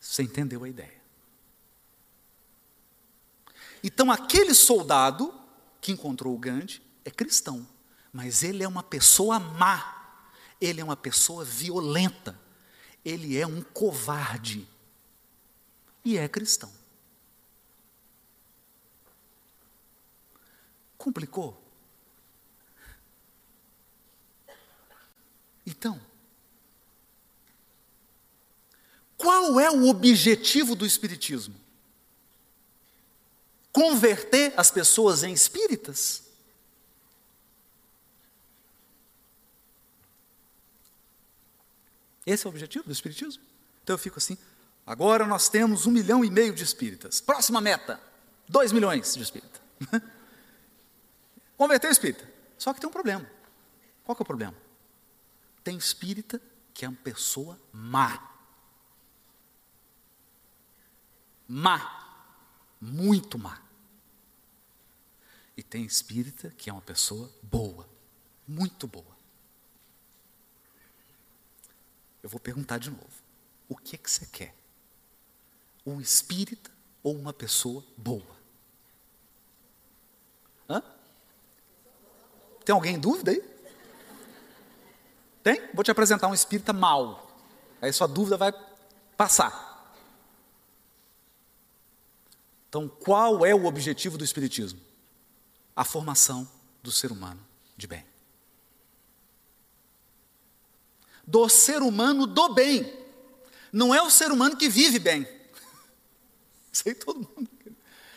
Você 0.00 0.22
entendeu 0.22 0.64
a 0.64 0.68
ideia? 0.68 0.98
Então, 3.82 4.10
aquele 4.10 4.54
soldado 4.54 5.32
que 5.80 5.92
encontrou 5.92 6.34
o 6.34 6.38
Gandhi 6.38 6.82
é 7.04 7.10
cristão, 7.10 7.66
mas 8.12 8.42
ele 8.42 8.64
é 8.64 8.68
uma 8.68 8.82
pessoa 8.82 9.38
má, 9.38 10.22
ele 10.60 10.80
é 10.80 10.84
uma 10.84 10.96
pessoa 10.96 11.44
violenta 11.44 12.38
ele 13.04 13.38
é 13.38 13.46
um 13.46 13.62
covarde 13.62 14.68
e 16.04 16.16
é 16.18 16.28
cristão. 16.28 16.72
Complicou? 20.96 21.67
Então, 25.68 26.00
qual 29.18 29.60
é 29.60 29.70
o 29.70 29.86
objetivo 29.86 30.74
do 30.74 30.86
Espiritismo? 30.86 31.54
Converter 33.70 34.54
as 34.56 34.70
pessoas 34.70 35.22
em 35.22 35.30
espíritas? 35.30 36.22
Esse 42.24 42.46
é 42.46 42.48
o 42.48 42.50
objetivo 42.50 42.86
do 42.86 42.92
Espiritismo? 42.92 43.42
Então 43.84 43.92
eu 43.92 43.98
fico 43.98 44.16
assim, 44.18 44.38
agora 44.86 45.26
nós 45.26 45.50
temos 45.50 45.84
um 45.84 45.90
milhão 45.90 46.24
e 46.24 46.30
meio 46.30 46.54
de 46.54 46.64
espíritas. 46.64 47.20
Próxima 47.20 47.60
meta, 47.60 48.00
dois 48.48 48.72
milhões 48.72 49.12
de 49.12 49.22
espíritas. 49.22 49.60
Converter 51.58 51.88
o 51.88 51.92
espírita. 51.92 52.26
Só 52.56 52.72
que 52.72 52.80
tem 52.80 52.88
um 52.88 52.92
problema. 52.92 53.30
Qual 54.02 54.16
é 54.18 54.22
o 54.22 54.24
problema? 54.24 54.67
Tem 55.62 55.76
espírita 55.76 56.40
que 56.72 56.84
é 56.84 56.88
uma 56.88 56.96
pessoa 56.96 57.60
má. 57.72 58.36
Má. 61.46 61.98
Muito 62.80 63.38
má. 63.38 63.60
E 65.56 65.62
tem 65.62 65.84
espírita 65.84 66.50
que 66.50 66.70
é 66.70 66.72
uma 66.72 66.82
pessoa 66.82 67.32
boa. 67.42 67.88
Muito 68.46 68.86
boa. 68.86 69.18
Eu 72.22 72.28
vou 72.28 72.38
perguntar 72.38 72.78
de 72.78 72.90
novo. 72.90 73.22
O 73.68 73.76
que 73.76 73.96
é 73.96 73.98
que 73.98 74.10
você 74.10 74.26
quer? 74.26 74.54
Um 75.84 76.00
espírita 76.00 76.70
ou 77.02 77.16
uma 77.16 77.32
pessoa 77.32 77.84
boa? 77.96 78.36
Hã? 80.68 80.82
Tem 82.64 82.74
alguém 82.74 82.94
em 82.94 83.00
dúvida 83.00 83.30
aí? 83.30 83.57
Tem? 85.48 85.62
Vou 85.72 85.82
te 85.82 85.90
apresentar 85.90 86.28
um 86.28 86.34
espírita 86.34 86.74
mau. 86.74 87.26
Aí 87.80 87.90
sua 87.90 88.06
dúvida 88.06 88.36
vai 88.36 88.52
passar. 89.16 89.94
Então, 92.68 92.86
qual 92.86 93.46
é 93.46 93.54
o 93.54 93.64
objetivo 93.64 94.18
do 94.18 94.24
Espiritismo? 94.24 94.78
A 95.74 95.84
formação 95.84 96.46
do 96.82 96.92
ser 96.92 97.10
humano 97.10 97.40
de 97.78 97.86
bem. 97.86 98.04
do 101.26 101.46
ser 101.46 101.82
humano 101.82 102.26
do 102.26 102.54
bem. 102.54 102.90
Não 103.70 103.94
é 103.94 104.02
o 104.02 104.10
ser 104.10 104.30
humano 104.30 104.56
que 104.56 104.68
vive 104.68 104.98
bem. 104.98 105.28
Sei 106.72 106.94
todo 106.94 107.18
mundo. 107.18 107.50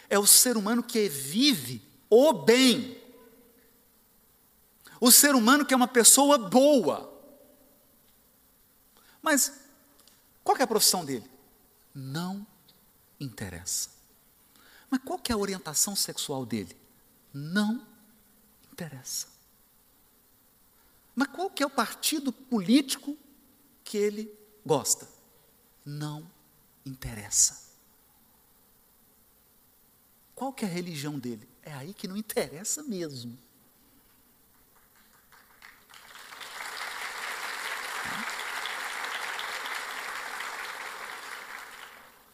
É 0.09 0.19
o 0.19 0.25
ser 0.25 0.57
humano 0.57 0.81
que 0.83 1.07
vive 1.07 1.81
o 2.09 2.31
bem. 2.31 3.01
O 4.99 5.11
ser 5.11 5.33
humano 5.33 5.65
que 5.65 5.73
é 5.73 5.77
uma 5.77 5.89
pessoa 5.89 6.37
boa. 6.37 7.10
Mas 9.21 9.53
qual 10.43 10.57
é 10.57 10.63
a 10.63 10.67
profissão 10.67 11.05
dele? 11.05 11.29
Não 11.93 12.45
interessa. 13.19 13.89
Mas 14.89 15.01
qual 15.03 15.19
é 15.29 15.33
a 15.33 15.37
orientação 15.37 15.95
sexual 15.95 16.45
dele? 16.45 16.75
Não 17.33 17.85
interessa. 18.71 19.27
Mas 21.15 21.27
qual 21.29 21.51
é 21.59 21.65
o 21.65 21.69
partido 21.69 22.31
político 22.31 23.17
que 23.83 23.97
ele 23.97 24.33
gosta? 24.65 25.07
Não 25.85 26.29
interessa. 26.85 27.69
Qual 30.33 30.55
é 30.57 30.65
a 30.65 30.67
religião 30.67 31.19
dele? 31.19 31.47
É 31.61 31.71
aí 31.73 31.93
que 31.93 32.07
não 32.07 32.17
interessa 32.17 32.81
mesmo. 32.81 33.37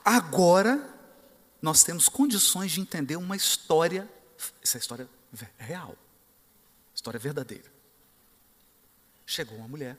Agora, 0.10 0.90
nós 1.62 1.84
temos 1.84 2.08
condições 2.08 2.72
de 2.72 2.80
entender 2.80 3.18
uma 3.18 3.36
história, 3.36 4.10
essa 4.64 4.78
história 4.78 5.06
é 5.60 5.64
real, 5.66 5.98
história 6.96 7.20
verdadeira. 7.20 7.70
Chegou 9.26 9.58
uma 9.58 9.68
mulher, 9.68 9.98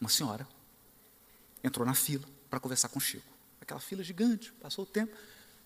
uma 0.00 0.10
senhora, 0.10 0.44
entrou 1.62 1.86
na 1.86 1.94
fila 1.94 2.24
para 2.50 2.58
conversar 2.58 2.88
com 2.88 2.98
Chico. 2.98 3.32
Aquela 3.60 3.78
fila 3.78 4.02
gigante, 4.02 4.50
passou 4.54 4.82
o 4.82 4.86
tempo, 4.86 5.16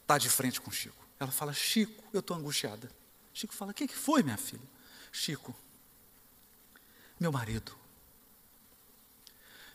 está 0.02 0.18
de 0.18 0.28
frente 0.28 0.60
com 0.60 0.70
Chico. 0.70 1.02
Ela 1.18 1.30
fala: 1.30 1.54
Chico, 1.54 2.04
eu 2.12 2.20
estou 2.20 2.36
angustiada. 2.36 2.90
Chico 3.32 3.54
fala: 3.54 3.70
O 3.70 3.74
que, 3.74 3.88
que 3.88 3.96
foi, 3.96 4.22
minha 4.22 4.36
filha? 4.36 4.68
Chico, 5.10 5.56
meu 7.18 7.32
marido. 7.32 7.74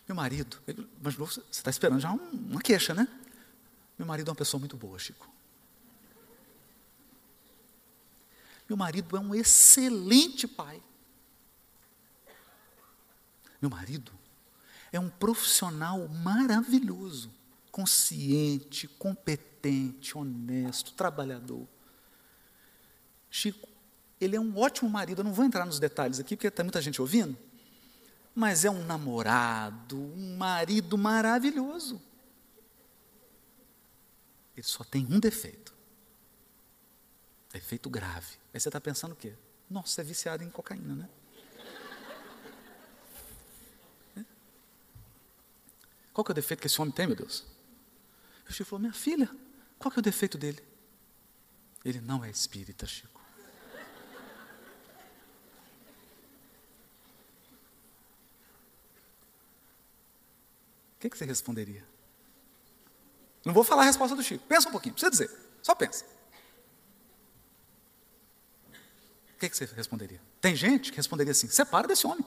Meu 0.07 0.15
marido, 0.15 0.61
mas 1.01 1.15
você 1.15 1.41
está 1.49 1.71
esperando 1.71 2.01
já 2.01 2.11
uma 2.11 2.61
queixa, 2.61 2.93
né? 2.93 3.07
Meu 3.97 4.07
marido 4.07 4.29
é 4.29 4.31
uma 4.31 4.35
pessoa 4.35 4.59
muito 4.59 4.75
boa, 4.75 4.97
Chico. 4.97 5.29
Meu 8.67 8.77
marido 8.77 9.15
é 9.15 9.19
um 9.19 9.35
excelente 9.35 10.47
pai. 10.47 10.81
Meu 13.61 13.69
marido 13.69 14.11
é 14.91 14.99
um 14.99 15.09
profissional 15.09 16.07
maravilhoso, 16.07 17.31
consciente, 17.71 18.87
competente, 18.87 20.17
honesto, 20.17 20.93
trabalhador. 20.93 21.67
Chico, 23.29 23.67
ele 24.19 24.35
é 24.35 24.39
um 24.39 24.57
ótimo 24.57 24.89
marido. 24.89 25.19
Eu 25.19 25.25
não 25.25 25.33
vou 25.33 25.45
entrar 25.45 25.65
nos 25.65 25.79
detalhes 25.79 26.19
aqui, 26.19 26.35
porque 26.35 26.51
tem 26.51 26.63
muita 26.63 26.81
gente 26.81 27.01
ouvindo. 27.01 27.37
Mas 28.35 28.65
é 28.65 28.69
um 28.69 28.85
namorado, 28.85 29.97
um 29.97 30.37
marido 30.37 30.97
maravilhoso. 30.97 32.01
Ele 34.55 34.65
só 34.65 34.83
tem 34.83 35.05
um 35.05 35.19
defeito. 35.19 35.73
Defeito 37.51 37.89
grave. 37.89 38.37
Aí 38.53 38.59
você 38.59 38.69
está 38.69 38.79
pensando 38.79 39.13
o 39.13 39.15
quê? 39.15 39.33
Nossa, 39.69 40.01
é 40.01 40.03
viciado 40.03 40.43
em 40.43 40.49
cocaína, 40.49 40.95
né? 40.95 41.09
Qual 46.13 46.23
que 46.23 46.31
é 46.31 46.33
o 46.33 46.35
defeito 46.35 46.59
que 46.59 46.67
esse 46.67 46.79
homem 46.79 46.93
tem, 46.93 47.07
meu 47.07 47.15
Deus? 47.15 47.43
O 48.47 48.53
Chico 48.53 48.69
falou, 48.69 48.81
minha 48.81 48.93
filha, 48.93 49.27
qual 49.79 49.91
que 49.91 49.97
é 49.97 50.01
o 50.01 50.03
defeito 50.03 50.37
dele? 50.37 50.63
Ele 51.83 51.99
não 51.99 52.23
é 52.23 52.29
espírita, 52.29 52.85
Chico. 52.85 53.19
O 60.95 60.99
que, 60.99 61.09
que 61.09 61.17
você 61.17 61.25
responderia? 61.25 61.92
Não 63.45 63.53
vou 63.53 63.63
falar 63.63 63.83
a 63.83 63.85
resposta 63.85 64.15
do 64.15 64.23
Chico. 64.23 64.43
Pensa 64.47 64.69
um 64.69 64.71
pouquinho, 64.71 64.93
precisa 64.93 65.11
dizer. 65.11 65.29
Só 65.61 65.75
pensa. 65.75 66.05
O 69.35 69.39
que, 69.39 69.49
que 69.49 69.57
você 69.57 69.65
responderia? 69.65 70.21
Tem 70.39 70.55
gente 70.55 70.91
que 70.91 70.97
responderia 70.97 71.31
assim: 71.31 71.47
separa 71.49 71.87
desse 71.87 72.07
homem. 72.07 72.25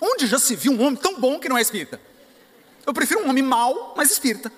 Onde 0.00 0.26
já 0.26 0.38
se 0.38 0.56
viu 0.56 0.72
um 0.72 0.82
homem 0.82 0.96
tão 0.96 1.20
bom 1.20 1.38
que 1.38 1.48
não 1.48 1.58
é 1.58 1.60
espírita? 1.60 2.00
Eu 2.86 2.94
prefiro 2.94 3.20
um 3.24 3.28
homem 3.28 3.42
mau, 3.42 3.94
mas 3.96 4.10
espírita. 4.10 4.50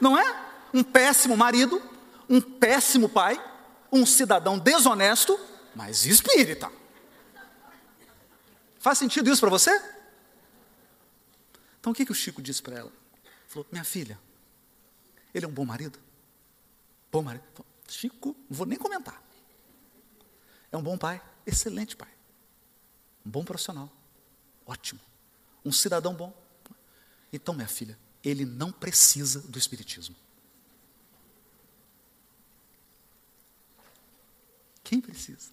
Não 0.00 0.16
é? 0.16 0.44
Um 0.74 0.82
péssimo 0.82 1.36
marido, 1.36 1.82
um 2.28 2.40
péssimo 2.40 3.08
pai, 3.08 3.42
um 3.90 4.04
cidadão 4.04 4.58
desonesto, 4.58 5.40
mas 5.74 6.04
espírita. 6.04 6.70
Faz 8.78 8.98
sentido 8.98 9.30
isso 9.30 9.40
para 9.40 9.50
você? 9.50 9.95
Então 11.86 11.92
o 11.92 11.94
que, 11.94 12.04
que 12.04 12.10
o 12.10 12.16
Chico 12.16 12.42
disse 12.42 12.60
para 12.60 12.76
ela? 12.76 12.92
Falou: 13.46 13.64
Minha 13.70 13.84
filha, 13.84 14.18
ele 15.32 15.46
é 15.46 15.48
um 15.48 15.52
bom 15.52 15.64
marido? 15.64 16.00
Bom 17.12 17.22
marido? 17.22 17.44
Chico, 17.86 18.34
não 18.50 18.56
vou 18.56 18.66
nem 18.66 18.76
comentar. 18.76 19.22
É 20.72 20.76
um 20.76 20.82
bom 20.82 20.98
pai, 20.98 21.22
excelente 21.46 21.94
pai. 21.94 22.12
Um 23.24 23.30
bom 23.30 23.44
profissional. 23.44 23.88
Ótimo. 24.66 24.98
Um 25.64 25.70
cidadão 25.70 26.12
bom. 26.12 26.36
Então, 27.32 27.54
minha 27.54 27.68
filha, 27.68 27.96
ele 28.20 28.44
não 28.44 28.72
precisa 28.72 29.38
do 29.42 29.56
Espiritismo. 29.56 30.16
Quem 34.82 35.00
precisa? 35.00 35.52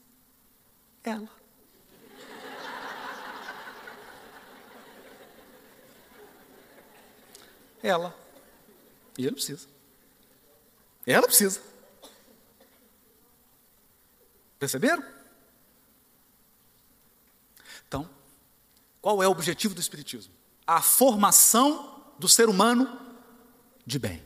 Ela. 1.04 1.43
Ela. 7.84 8.18
E 9.18 9.26
ele 9.26 9.36
precisa. 9.36 9.68
Ela 11.06 11.28
precisa. 11.28 11.62
Perceberam? 14.58 15.04
Então, 17.86 18.10
qual 19.02 19.22
é 19.22 19.28
o 19.28 19.32
objetivo 19.32 19.76
do 19.76 19.82
Espiritismo? 19.82 20.34
A 20.66 20.82
formação 20.82 22.14
do 22.18 22.30
ser 22.30 22.48
humano 22.48 23.00
de 23.86 24.00
bem. 24.00 24.26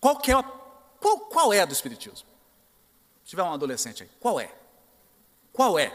Qual, 0.00 0.16
que 0.16 0.32
é 0.32 0.34
a, 0.34 0.42
qual, 0.42 1.20
qual 1.20 1.52
é 1.52 1.60
a 1.60 1.66
do 1.66 1.74
Espiritismo? 1.74 2.26
Se 3.22 3.30
tiver 3.30 3.42
um 3.42 3.52
adolescente 3.52 4.02
aí, 4.02 4.10
qual 4.18 4.40
é? 4.40 4.52
Qual 5.52 5.78
é? 5.78 5.94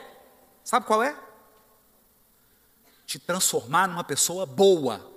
Sabe 0.64 0.86
qual 0.86 1.02
é? 1.02 1.20
Te 3.06 3.18
transformar 3.18 3.88
numa 3.88 4.04
pessoa 4.04 4.46
boa. 4.46 5.17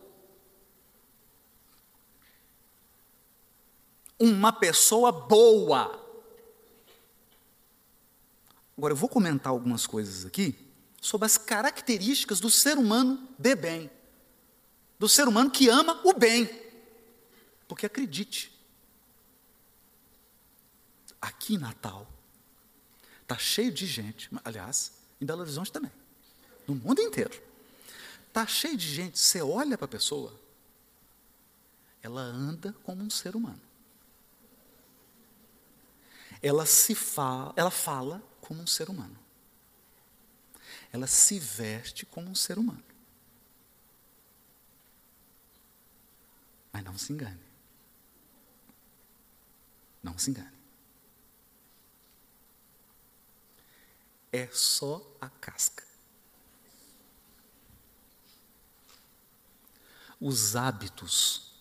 Uma 4.20 4.52
pessoa 4.52 5.10
boa. 5.10 5.98
Agora 8.76 8.92
eu 8.92 8.96
vou 8.96 9.08
comentar 9.08 9.50
algumas 9.50 9.86
coisas 9.86 10.26
aqui 10.26 10.54
sobre 11.00 11.24
as 11.24 11.38
características 11.38 12.38
do 12.38 12.50
ser 12.50 12.76
humano 12.76 13.26
de 13.38 13.54
bem, 13.54 13.90
do 14.98 15.08
ser 15.08 15.26
humano 15.26 15.50
que 15.50 15.70
ama 15.70 15.98
o 16.04 16.12
bem. 16.12 16.48
Porque 17.66 17.86
acredite, 17.86 18.52
aqui 21.20 21.54
em 21.54 21.58
Natal, 21.58 22.06
está 23.22 23.38
cheio 23.38 23.72
de 23.72 23.86
gente, 23.86 24.30
aliás, 24.44 24.92
em 25.18 25.24
Belo 25.24 25.40
Horizonte 25.40 25.72
também, 25.72 25.92
no 26.66 26.74
mundo 26.74 27.00
inteiro. 27.00 27.40
Está 28.28 28.46
cheio 28.46 28.76
de 28.76 28.86
gente, 28.86 29.18
você 29.18 29.40
olha 29.40 29.78
para 29.78 29.86
a 29.86 29.88
pessoa, 29.88 30.38
ela 32.02 32.20
anda 32.20 32.74
como 32.84 33.02
um 33.02 33.08
ser 33.08 33.34
humano. 33.34 33.69
Ela 36.42 36.64
se 36.66 36.94
fala, 36.94 37.52
ela 37.56 37.70
fala 37.70 38.22
como 38.40 38.62
um 38.62 38.66
ser 38.66 38.88
humano 38.88 39.20
ela 40.92 41.06
se 41.06 41.38
veste 41.38 42.04
como 42.04 42.30
um 42.30 42.34
ser 42.34 42.58
humano. 42.58 42.82
Mas 46.72 46.84
não 46.84 46.96
se 46.98 47.12
engane. 47.12 47.40
Não 50.02 50.18
se 50.18 50.30
engane. 50.30 50.58
É 54.32 54.48
só 54.48 55.04
a 55.20 55.28
casca. 55.28 55.84
Os 60.20 60.54
hábitos 60.54 61.52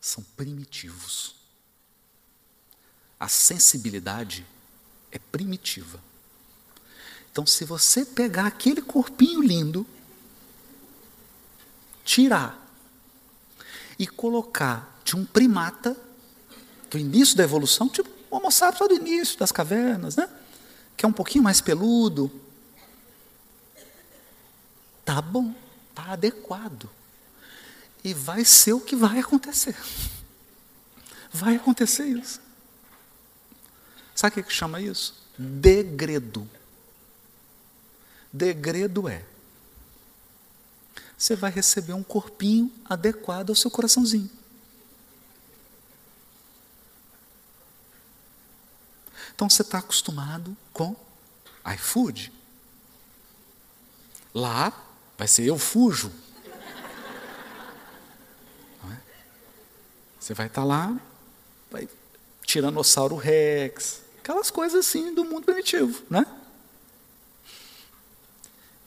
são 0.00 0.22
primitivos. 0.22 1.35
A 3.18 3.28
sensibilidade 3.28 4.46
é 5.10 5.18
primitiva. 5.18 6.00
Então, 7.30 7.46
se 7.46 7.64
você 7.64 8.04
pegar 8.04 8.46
aquele 8.46 8.80
corpinho 8.80 9.42
lindo, 9.42 9.86
tirar 12.04 12.66
e 13.98 14.06
colocar 14.06 15.00
de 15.04 15.16
um 15.16 15.24
primata, 15.24 15.96
do 16.90 16.98
início 16.98 17.36
da 17.36 17.44
evolução, 17.44 17.88
tipo 17.88 18.08
o 18.30 18.36
Homo 18.36 18.50
sapiens 18.50 18.88
do 18.88 18.94
início 18.94 19.38
das 19.38 19.52
cavernas, 19.52 20.16
né? 20.16 20.28
que 20.96 21.04
é 21.04 21.08
um 21.08 21.12
pouquinho 21.12 21.44
mais 21.44 21.60
peludo, 21.60 22.30
tá 25.04 25.20
bom, 25.20 25.54
tá 25.94 26.12
adequado. 26.12 26.88
E 28.02 28.14
vai 28.14 28.44
ser 28.44 28.72
o 28.72 28.80
que 28.80 28.96
vai 28.96 29.18
acontecer. 29.18 29.76
Vai 31.32 31.56
acontecer 31.56 32.06
isso. 32.06 32.40
Sabe 34.16 34.40
o 34.40 34.44
que 34.44 34.52
chama 34.52 34.80
isso? 34.80 35.14
Degredo. 35.38 36.48
Degredo 38.32 39.06
é: 39.06 39.22
você 41.18 41.36
vai 41.36 41.50
receber 41.50 41.92
um 41.92 42.02
corpinho 42.02 42.72
adequado 42.86 43.50
ao 43.50 43.54
seu 43.54 43.70
coraçãozinho. 43.70 44.30
Então 49.34 49.50
você 49.50 49.60
está 49.60 49.78
acostumado 49.78 50.56
com 50.72 50.96
iFood. 51.74 52.32
Lá 54.32 54.72
vai 55.18 55.28
ser 55.28 55.44
eu 55.44 55.58
fujo. 55.58 56.10
É? 58.90 58.96
Você 60.18 60.32
vai 60.32 60.46
estar 60.46 60.62
tá 60.62 60.66
lá, 60.66 60.98
vai 61.70 61.86
Tiranossauro 62.46 63.16
Rex, 63.16 64.05
aquelas 64.26 64.50
coisas 64.50 64.84
assim 64.84 65.14
do 65.14 65.24
mundo 65.24 65.44
primitivo, 65.44 66.02
né? 66.10 66.26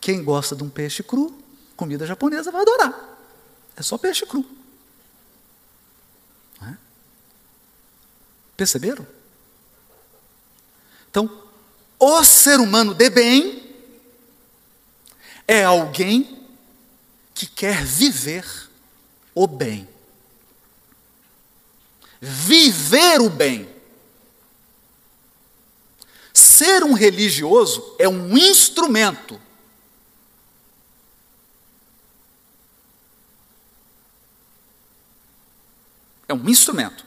Quem 0.01 0.21
gosta 0.21 0.53
de 0.53 0.63
um 0.63 0.69
peixe 0.69 1.01
cru, 1.01 1.33
comida 1.77 2.05
japonesa 2.05 2.51
vai 2.51 2.61
adorar. 2.61 3.17
É 3.77 3.81
só 3.81 3.97
peixe 3.97 4.25
cru. 4.25 4.45
É? 6.61 6.75
Perceberam? 8.57 9.07
Então, 11.09 11.43
o 11.97 12.21
ser 12.25 12.59
humano 12.59 12.93
de 12.93 13.09
bem 13.09 13.73
é 15.47 15.63
alguém 15.63 16.45
que 17.33 17.45
quer 17.45 17.85
viver 17.85 18.45
o 19.33 19.47
bem. 19.47 19.87
Viver 22.19 23.21
o 23.21 23.29
bem. 23.29 23.78
Ser 26.59 26.83
um 26.83 26.91
religioso 26.91 27.95
é 27.97 28.09
um 28.09 28.37
instrumento. 28.37 29.39
É 36.27 36.33
um 36.33 36.49
instrumento. 36.49 37.05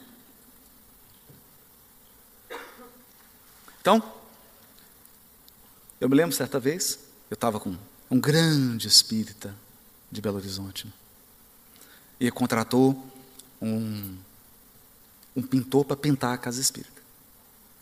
Então, 3.79 4.01
eu 6.01 6.09
me 6.09 6.15
lembro 6.15 6.35
certa 6.35 6.59
vez, 6.59 6.97
eu 7.29 7.35
estava 7.35 7.59
com 7.59 7.77
um 8.09 8.19
grande 8.19 8.87
espírita 8.87 9.53
de 10.11 10.19
Belo 10.19 10.37
Horizonte. 10.37 10.87
Né? 10.87 10.93
E 12.19 12.31
contratou 12.31 13.05
um, 13.61 14.17
um 15.35 15.43
pintor 15.43 15.85
para 15.85 15.95
pintar 15.95 16.33
a 16.33 16.39
casa 16.39 16.59
espírita. 16.59 17.03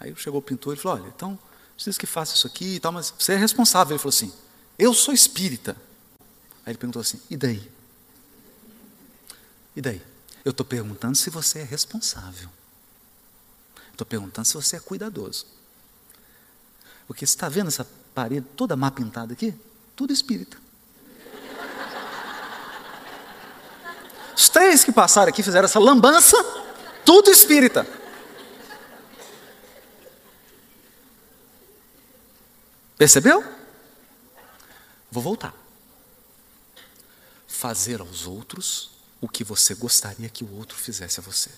Aí 0.02 0.14
chegou 0.18 0.42
o 0.42 0.44
pintor 0.44 0.74
e 0.74 0.78
falou: 0.78 1.00
Olha, 1.00 1.08
então, 1.08 1.40
preciso 1.82 2.00
que 2.00 2.06
faça 2.06 2.36
isso 2.36 2.46
aqui 2.46 2.76
e 2.76 2.80
tal, 2.80 2.92
mas 2.92 3.12
você 3.18 3.34
é 3.34 3.38
responsável. 3.38 3.94
Ele 3.96 4.00
falou 4.00 4.10
assim: 4.10 4.32
Eu 4.78 4.94
sou 4.94 5.14
espírita. 5.14 5.76
Aí 6.64 6.72
ele 6.72 6.78
perguntou 6.78 7.02
assim: 7.02 7.20
E 7.30 7.36
daí? 7.36 7.72
E 9.76 9.82
daí? 9.82 10.02
Eu 10.46 10.52
estou 10.52 10.66
perguntando 10.66 11.18
se 11.18 11.30
você 11.30 11.60
é 11.60 11.64
responsável. 11.64 12.50
Estou 13.92 14.06
perguntando 14.06 14.46
se 14.46 14.54
você 14.54 14.76
é 14.76 14.80
cuidadoso. 14.80 15.46
Porque 17.08 17.26
você 17.26 17.34
está 17.34 17.50
vendo 17.50 17.68
essa 17.68 17.88
parede 18.14 18.46
toda 18.56 18.76
má 18.76 18.92
pintada 18.92 19.34
aqui? 19.34 19.54
Tudo 19.96 20.14
espírita. 20.14 20.58
Os 24.36 24.50
três 24.50 24.84
que 24.84 24.92
passaram 24.92 25.30
aqui 25.30 25.44
fizeram 25.44 25.66
essa 25.66 25.80
lambança, 25.80 26.38
tudo 27.06 27.30
espírita. 27.30 27.86
Percebeu? 33.02 33.44
Vou 35.10 35.24
voltar. 35.24 35.56
Fazer 37.48 38.00
aos 38.00 38.28
outros 38.28 38.92
o 39.20 39.28
que 39.28 39.44
você 39.44 39.74
gostaria 39.74 40.30
que 40.30 40.44
o 40.44 40.54
outro 40.54 40.78
fizesse 40.78 41.20
a 41.20 41.24
você. 41.24 41.50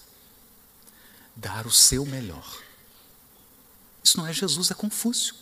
Dar 1.36 1.68
o 1.68 1.70
seu 1.70 2.06
melhor. 2.06 2.62
Isso 4.02 4.16
não 4.16 4.26
é 4.26 4.32
Jesus, 4.32 4.72
é 4.72 4.74
Confúcio. 4.74 5.36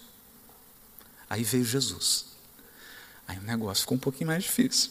Aí 1.29 1.43
veio 1.43 1.65
Jesus. 1.65 2.25
Aí 3.27 3.37
o 3.37 3.43
negócio 3.43 3.81
ficou 3.81 3.95
um 3.95 4.01
pouquinho 4.01 4.25
mais 4.25 4.43
difícil. 4.43 4.89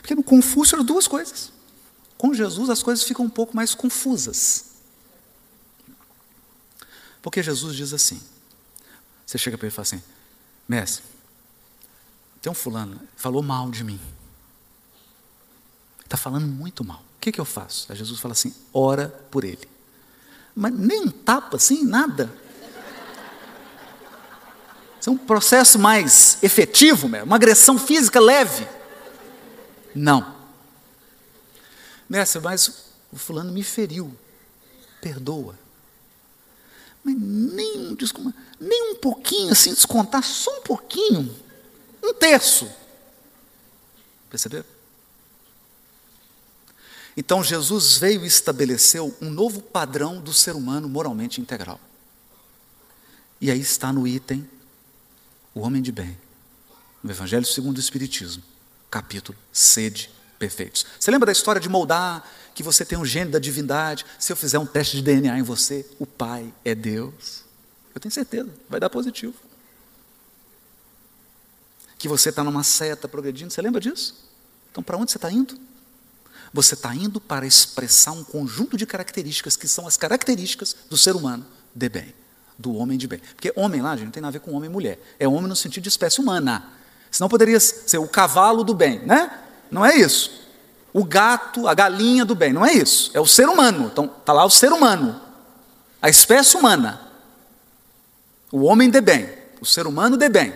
Porque 0.00 0.14
no 0.14 0.22
Confúcio 0.22 0.76
eram 0.76 0.84
duas 0.84 1.08
coisas. 1.08 1.50
Com 2.16 2.32
Jesus 2.32 2.70
as 2.70 2.84
coisas 2.84 3.04
ficam 3.04 3.24
um 3.24 3.30
pouco 3.30 3.56
mais 3.56 3.74
confusas. 3.74 4.67
Porque 7.22 7.42
Jesus 7.42 7.76
diz 7.76 7.92
assim: 7.92 8.20
você 9.26 9.36
chega 9.36 9.58
para 9.58 9.66
ele 9.66 9.72
e 9.72 9.74
fala 9.74 9.82
assim, 9.82 10.02
mestre, 10.66 11.04
tem 12.40 12.50
um 12.50 12.54
fulano, 12.54 13.00
falou 13.16 13.42
mal 13.42 13.70
de 13.70 13.84
mim. 13.84 14.00
Está 16.04 16.16
falando 16.16 16.46
muito 16.46 16.82
mal. 16.82 17.00
O 17.00 17.20
que, 17.20 17.30
que 17.30 17.40
eu 17.40 17.44
faço? 17.44 17.90
Aí 17.90 17.98
Jesus 17.98 18.18
fala 18.20 18.32
assim: 18.32 18.54
ora 18.72 19.08
por 19.30 19.44
ele. 19.44 19.68
Mas 20.54 20.72
nem 20.72 21.00
um 21.00 21.10
tapa 21.10 21.56
assim, 21.56 21.84
nada. 21.84 22.32
Isso 25.00 25.10
é 25.10 25.12
um 25.12 25.18
processo 25.18 25.78
mais 25.78 26.42
efetivo, 26.42 27.06
uma 27.06 27.36
agressão 27.36 27.78
física 27.78 28.18
leve. 28.18 28.66
Não. 29.94 30.34
Mestre, 32.08 32.40
mas 32.40 32.92
o 33.12 33.16
fulano 33.16 33.52
me 33.52 33.62
feriu. 33.62 34.16
Perdoa. 35.00 35.54
Mas 37.08 37.16
nem, 37.18 37.94
desculpa, 37.94 38.34
nem 38.60 38.92
um 38.92 38.96
pouquinho 38.96 39.50
assim, 39.50 39.72
descontar 39.72 40.22
só 40.22 40.58
um 40.58 40.62
pouquinho. 40.62 41.34
Um 42.02 42.12
terço. 42.12 42.70
Perceberam? 44.28 44.66
Então 47.16 47.42
Jesus 47.42 47.96
veio 47.96 48.24
e 48.24 48.28
estabeleceu 48.28 49.16
um 49.22 49.30
novo 49.30 49.62
padrão 49.62 50.20
do 50.20 50.34
ser 50.34 50.54
humano 50.54 50.86
moralmente 50.86 51.40
integral. 51.40 51.80
E 53.40 53.50
aí 53.50 53.60
está 53.60 53.90
no 53.90 54.06
item 54.06 54.48
o 55.54 55.60
homem 55.60 55.80
de 55.80 55.90
bem, 55.90 56.16
no 57.02 57.10
Evangelho 57.10 57.46
segundo 57.46 57.78
o 57.78 57.80
Espiritismo, 57.80 58.42
capítulo 58.90 59.36
Sede 59.50 60.10
Perfeitos. 60.38 60.86
Você 60.98 61.10
lembra 61.10 61.26
da 61.26 61.32
história 61.32 61.60
de 61.60 61.68
moldar 61.68 62.28
que 62.54 62.62
você 62.62 62.84
tem 62.84 62.96
um 62.96 63.04
gênio 63.04 63.32
da 63.32 63.38
divindade? 63.38 64.04
Se 64.18 64.32
eu 64.32 64.36
fizer 64.36 64.58
um 64.58 64.66
teste 64.66 64.96
de 64.96 65.02
DNA 65.02 65.38
em 65.38 65.42
você, 65.42 65.86
o 65.98 66.06
Pai 66.06 66.52
é 66.64 66.74
Deus. 66.74 67.44
Eu 67.94 68.00
tenho 68.00 68.12
certeza, 68.12 68.48
vai 68.68 68.78
dar 68.78 68.90
positivo. 68.90 69.34
Que 71.98 72.06
você 72.06 72.28
está 72.28 72.44
numa 72.44 72.62
seta 72.62 73.08
progredindo, 73.08 73.52
você 73.52 73.60
lembra 73.60 73.80
disso? 73.80 74.14
Então, 74.70 74.82
para 74.82 74.96
onde 74.96 75.10
você 75.10 75.18
está 75.18 75.30
indo? 75.30 75.58
Você 76.52 76.74
está 76.74 76.94
indo 76.94 77.20
para 77.20 77.46
expressar 77.46 78.12
um 78.12 78.22
conjunto 78.22 78.76
de 78.76 78.86
características 78.86 79.56
que 79.56 79.66
são 79.66 79.86
as 79.86 79.96
características 79.96 80.76
do 80.88 80.96
ser 80.96 81.16
humano 81.16 81.44
de 81.74 81.88
bem 81.88 82.14
do 82.58 82.74
homem 82.74 82.98
de 82.98 83.06
bem. 83.06 83.20
Porque 83.20 83.52
homem 83.54 83.80
lá, 83.80 83.94
gente, 83.94 84.06
não 84.06 84.10
tem 84.10 84.20
nada 84.20 84.36
a 84.36 84.38
ver 84.38 84.44
com 84.44 84.52
homem 84.52 84.68
e 84.68 84.72
mulher. 84.72 84.98
É 85.18 85.28
homem 85.28 85.46
no 85.46 85.54
sentido 85.54 85.84
de 85.84 85.88
espécie 85.88 86.20
humana. 86.20 86.72
Senão 87.10 87.28
poderia 87.28 87.60
ser 87.60 87.98
o 87.98 88.08
cavalo 88.08 88.64
do 88.64 88.74
bem, 88.74 88.98
né? 89.06 89.44
Não 89.70 89.84
é 89.84 89.96
isso. 89.96 90.46
O 90.92 91.04
gato, 91.04 91.68
a 91.68 91.74
galinha 91.74 92.24
do 92.24 92.34
bem, 92.34 92.52
não 92.52 92.64
é 92.64 92.72
isso. 92.72 93.10
É 93.14 93.20
o 93.20 93.26
ser 93.26 93.48
humano. 93.48 93.88
Então, 93.92 94.06
está 94.06 94.32
lá 94.32 94.44
o 94.44 94.50
ser 94.50 94.72
humano. 94.72 95.20
A 96.00 96.08
espécie 96.08 96.56
humana. 96.56 97.00
O 98.50 98.64
homem 98.64 98.90
de 98.90 99.00
bem. 99.00 99.32
O 99.60 99.66
ser 99.66 99.86
humano 99.86 100.16
de 100.16 100.28
bem. 100.28 100.54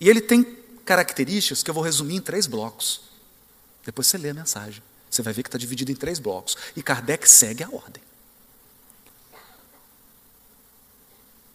E 0.00 0.08
ele 0.08 0.20
tem 0.20 0.42
características 0.84 1.62
que 1.62 1.70
eu 1.70 1.74
vou 1.74 1.82
resumir 1.82 2.16
em 2.16 2.20
três 2.20 2.46
blocos. 2.46 3.02
Depois 3.84 4.06
você 4.06 4.16
lê 4.16 4.30
a 4.30 4.34
mensagem. 4.34 4.82
Você 5.10 5.22
vai 5.22 5.32
ver 5.32 5.42
que 5.42 5.48
está 5.48 5.58
dividido 5.58 5.92
em 5.92 5.94
três 5.94 6.18
blocos. 6.18 6.56
E 6.74 6.82
Kardec 6.82 7.28
segue 7.28 7.62
a 7.62 7.68
ordem. 7.68 8.02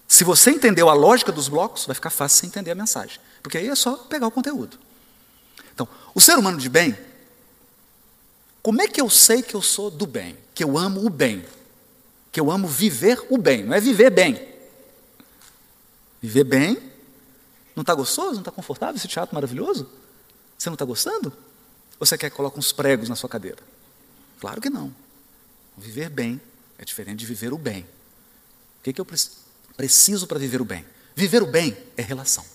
Se 0.07 0.23
você 0.23 0.51
entendeu 0.51 0.87
a 0.89 0.93
lógica 0.93 1.31
dos 1.31 1.47
blocos, 1.47 1.85
vai 1.85 1.95
ficar 1.95 2.09
fácil 2.09 2.39
você 2.39 2.45
entender 2.45 2.71
a 2.71 2.75
mensagem. 2.75 3.19
Porque 3.41 3.57
aí 3.57 3.67
é 3.67 3.75
só 3.75 3.95
pegar 3.95 4.27
o 4.27 4.31
conteúdo. 4.31 4.77
O 6.16 6.22
ser 6.22 6.38
humano 6.39 6.57
de 6.57 6.70
bem, 6.70 6.97
como 8.63 8.82
é 8.82 8.88
que 8.88 9.01
eu 9.01 9.09
sei 9.09 9.43
que 9.43 9.53
eu 9.53 9.61
sou 9.61 9.91
do 9.91 10.07
bem? 10.07 10.38
Que 10.55 10.63
eu 10.63 10.78
amo 10.78 11.05
o 11.05 11.09
bem? 11.09 11.45
Que 12.32 12.39
eu 12.39 12.49
amo 12.49 12.68
viver 12.70 13.24
o 13.30 13.38
bem? 13.38 13.66
Não 13.66 13.76
é 13.76 13.82
viver 13.82 14.09
bem. 14.09 14.55
Viver 16.22 16.45
bem? 16.45 16.91
Não 17.76 17.82
está 17.82 17.93
gostoso? 17.93 18.32
Não 18.32 18.39
está 18.39 18.51
confortável 18.51 18.95
esse 18.95 19.09
teatro 19.09 19.36
maravilhoso? 19.36 19.89
Você 20.57 20.70
não 20.70 20.76
está 20.76 20.86
gostando? 20.86 21.34
Ou 21.99 22.05
você 22.05 22.18
quer 22.18 22.30
que 22.30 22.36
coloque 22.38 22.57
uns 22.57 22.72
pregos 22.72 23.09
na 23.09 23.16
sua 23.16 23.30
cadeira? 23.30 23.59
Claro 24.39 24.61
que 24.61 24.70
não. 24.70 24.95
Viver 25.78 26.09
bem 26.09 26.39
é 26.78 26.86
diferente 26.86 27.20
de 27.20 27.26
viver 27.26 27.51
o 27.51 27.57
bem. 27.57 27.82
O 27.82 28.84
que, 28.84 28.93
que 28.93 29.01
eu 29.01 29.05
preciso 29.76 30.28
para 30.28 30.39
viver 30.39 30.61
o 30.61 30.66
bem. 30.66 30.86
Viver 31.13 31.43
o 31.43 31.45
bem 31.45 31.76
é 31.97 32.01
relação. 32.01 32.54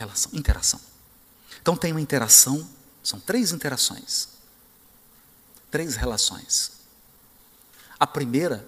Relação, 0.00 0.30
interação. 0.32 0.80
Então 1.60 1.76
tem 1.76 1.92
uma 1.92 2.00
interação, 2.00 2.66
são 3.02 3.20
três 3.20 3.52
interações. 3.52 4.28
Três 5.70 5.94
relações. 5.94 6.72
A 7.98 8.06
primeira, 8.06 8.66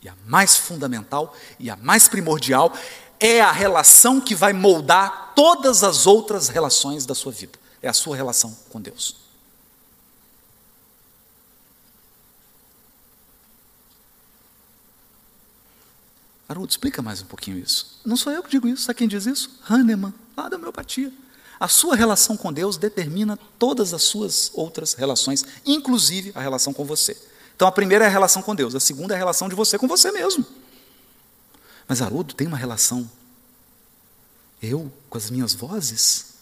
e 0.00 0.08
a 0.08 0.14
mais 0.26 0.56
fundamental, 0.56 1.36
e 1.58 1.68
a 1.68 1.74
mais 1.74 2.06
primordial, 2.06 2.72
é 3.18 3.40
a 3.40 3.50
relação 3.50 4.20
que 4.20 4.32
vai 4.32 4.52
moldar 4.52 5.32
todas 5.34 5.82
as 5.82 6.06
outras 6.06 6.48
relações 6.48 7.04
da 7.04 7.16
sua 7.16 7.32
vida. 7.32 7.58
É 7.82 7.88
a 7.88 7.92
sua 7.92 8.14
relação 8.14 8.56
com 8.70 8.80
Deus. 8.80 9.16
Haroldo, 16.48 16.70
explica 16.70 17.02
mais 17.02 17.22
um 17.22 17.26
pouquinho 17.26 17.58
isso. 17.58 18.00
Não 18.04 18.16
sou 18.16 18.32
eu 18.32 18.40
que 18.40 18.50
digo 18.50 18.68
isso, 18.68 18.84
sabe 18.84 18.98
quem 18.98 19.08
diz 19.08 19.26
isso? 19.26 19.60
Hahnemann, 19.68 20.14
lá 20.36 20.48
da 20.48 20.56
homeopatia. 20.56 21.12
A 21.58 21.68
sua 21.68 21.94
relação 21.94 22.36
com 22.36 22.52
Deus 22.52 22.78
determina 22.78 23.38
todas 23.58 23.92
as 23.92 24.02
suas 24.02 24.50
outras 24.54 24.94
relações, 24.94 25.44
inclusive 25.66 26.32
a 26.34 26.40
relação 26.40 26.72
com 26.72 26.84
você. 26.84 27.16
Então 27.54 27.68
a 27.68 27.72
primeira 27.72 28.04
é 28.04 28.08
a 28.08 28.10
relação 28.10 28.40
com 28.40 28.54
Deus, 28.54 28.74
a 28.74 28.80
segunda 28.80 29.12
é 29.12 29.16
a 29.16 29.18
relação 29.18 29.48
de 29.48 29.54
você 29.54 29.76
com 29.76 29.86
você 29.86 30.10
mesmo. 30.10 30.46
Mas 31.86 32.00
Haroldo 32.00 32.34
tem 32.34 32.46
uma 32.46 32.56
relação. 32.56 33.10
Eu 34.62 34.90
com 35.10 35.18
as 35.18 35.30
minhas 35.30 35.52
vozes? 35.52 36.34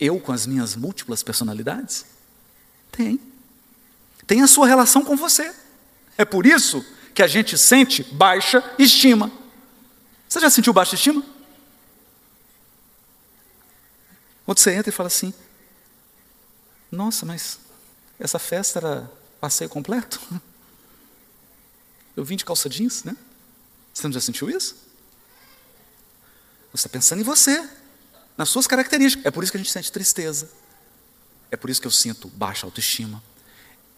Eu 0.00 0.18
com 0.20 0.32
as 0.32 0.46
minhas 0.46 0.76
múltiplas 0.76 1.22
personalidades? 1.22 2.06
Tem. 2.90 3.20
Tem 4.26 4.42
a 4.42 4.46
sua 4.46 4.66
relação 4.66 5.04
com 5.04 5.16
você. 5.16 5.52
É 6.16 6.24
por 6.24 6.46
isso 6.46 6.84
que 7.14 7.22
a 7.22 7.26
gente 7.26 7.58
sente 7.58 8.02
baixa 8.02 8.62
estima. 8.78 9.30
Você 10.28 10.40
já 10.40 10.50
sentiu 10.50 10.72
baixa 10.72 10.94
estima? 10.94 11.24
Quando 14.44 14.58
você 14.58 14.74
entra 14.74 14.90
e 14.90 14.92
fala 14.92 15.06
assim: 15.06 15.32
Nossa, 16.90 17.24
mas 17.24 17.58
essa 18.18 18.38
festa 18.38 18.78
era 18.78 19.10
passeio 19.40 19.70
completo? 19.70 20.20
Eu 22.16 22.24
vim 22.24 22.34
de 22.34 22.44
calça 22.44 22.68
jeans, 22.68 23.04
né? 23.04 23.16
Você 23.94 24.06
não 24.06 24.12
já 24.12 24.20
sentiu 24.20 24.50
isso? 24.50 24.74
Você 26.72 26.86
está 26.86 26.88
pensando 26.88 27.20
em 27.20 27.24
você, 27.24 27.68
nas 28.36 28.48
suas 28.48 28.66
características. 28.66 29.24
É 29.24 29.30
por 29.30 29.42
isso 29.42 29.52
que 29.52 29.56
a 29.58 29.60
gente 29.60 29.70
sente 29.70 29.90
tristeza. 29.92 30.50
É 31.50 31.56
por 31.56 31.70
isso 31.70 31.80
que 31.80 31.86
eu 31.86 31.92
sinto 31.92 32.28
baixa 32.28 32.66
autoestima. 32.66 33.22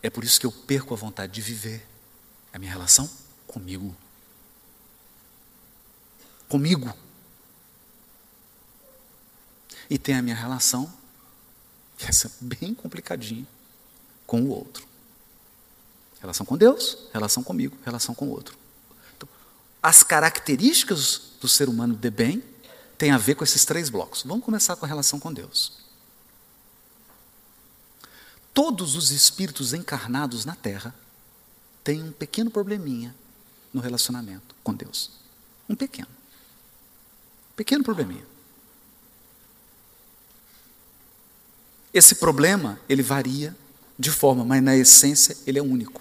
É 0.02 0.10
por 0.10 0.22
isso 0.22 0.38
que 0.38 0.46
eu 0.46 0.52
perco 0.52 0.94
a 0.94 0.96
vontade 0.96 1.32
de 1.32 1.40
viver. 1.40 1.86
É 2.52 2.56
a 2.56 2.58
minha 2.58 2.70
relação 2.70 3.10
comigo. 3.46 3.96
Comigo. 6.50 6.92
E 9.88 9.96
tem 9.96 10.16
a 10.16 10.22
minha 10.22 10.34
relação, 10.34 10.92
essa 12.00 12.26
é 12.26 12.30
bem 12.40 12.74
complicadinha, 12.74 13.46
com 14.26 14.42
o 14.42 14.48
outro. 14.50 14.86
Relação 16.20 16.44
com 16.44 16.56
Deus, 16.56 16.98
relação 17.12 17.42
comigo, 17.42 17.76
relação 17.84 18.14
com 18.14 18.26
o 18.26 18.30
outro. 18.30 18.58
Então, 19.16 19.28
as 19.80 20.02
características 20.02 21.22
do 21.40 21.48
ser 21.48 21.68
humano 21.68 21.94
de 21.94 22.10
bem 22.10 22.42
têm 22.98 23.12
a 23.12 23.18
ver 23.18 23.36
com 23.36 23.44
esses 23.44 23.64
três 23.64 23.88
blocos. 23.88 24.24
Vamos 24.24 24.44
começar 24.44 24.74
com 24.74 24.84
a 24.84 24.88
relação 24.88 25.20
com 25.20 25.32
Deus. 25.32 25.78
Todos 28.52 28.96
os 28.96 29.12
espíritos 29.12 29.72
encarnados 29.72 30.44
na 30.44 30.56
Terra 30.56 30.92
têm 31.84 32.02
um 32.02 32.10
pequeno 32.10 32.50
probleminha 32.50 33.14
no 33.72 33.80
relacionamento 33.80 34.54
com 34.64 34.74
Deus. 34.74 35.12
Um 35.68 35.76
pequeno. 35.76 36.19
Pequeno 37.60 37.84
probleminha. 37.84 38.26
Esse 41.92 42.14
problema, 42.14 42.80
ele 42.88 43.02
varia 43.02 43.54
de 43.98 44.10
forma, 44.10 44.46
mas 44.46 44.62
na 44.62 44.74
essência 44.74 45.36
ele 45.46 45.58
é 45.58 45.62
único. 45.62 46.00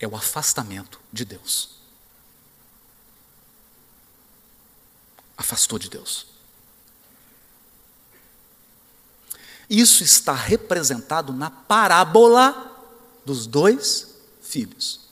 É 0.00 0.08
o 0.08 0.16
afastamento 0.16 1.00
de 1.12 1.24
Deus. 1.24 1.76
Afastou 5.36 5.78
de 5.78 5.88
Deus. 5.88 6.26
Isso 9.70 10.02
está 10.02 10.32
representado 10.32 11.32
na 11.32 11.48
parábola 11.48 12.76
dos 13.24 13.46
dois 13.46 14.16
filhos. 14.42 15.05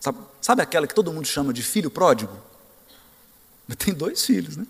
Sabe, 0.00 0.18
sabe 0.40 0.62
aquela 0.62 0.86
que 0.86 0.94
todo 0.94 1.12
mundo 1.12 1.26
chama 1.26 1.52
de 1.52 1.62
filho 1.62 1.90
pródigo? 1.90 2.36
Tem 3.78 3.92
dois 3.92 4.24
filhos, 4.24 4.56
né? 4.56 4.66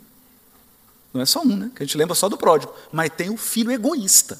Não 1.12 1.20
é 1.20 1.26
só 1.26 1.42
um, 1.42 1.56
né? 1.56 1.70
Que 1.74 1.82
a 1.82 1.86
gente 1.86 1.96
lembra 1.96 2.14
só 2.14 2.28
do 2.28 2.36
pródigo. 2.36 2.74
Mas 2.92 3.10
tem 3.16 3.30
o 3.30 3.36
filho 3.36 3.72
egoísta. 3.72 4.38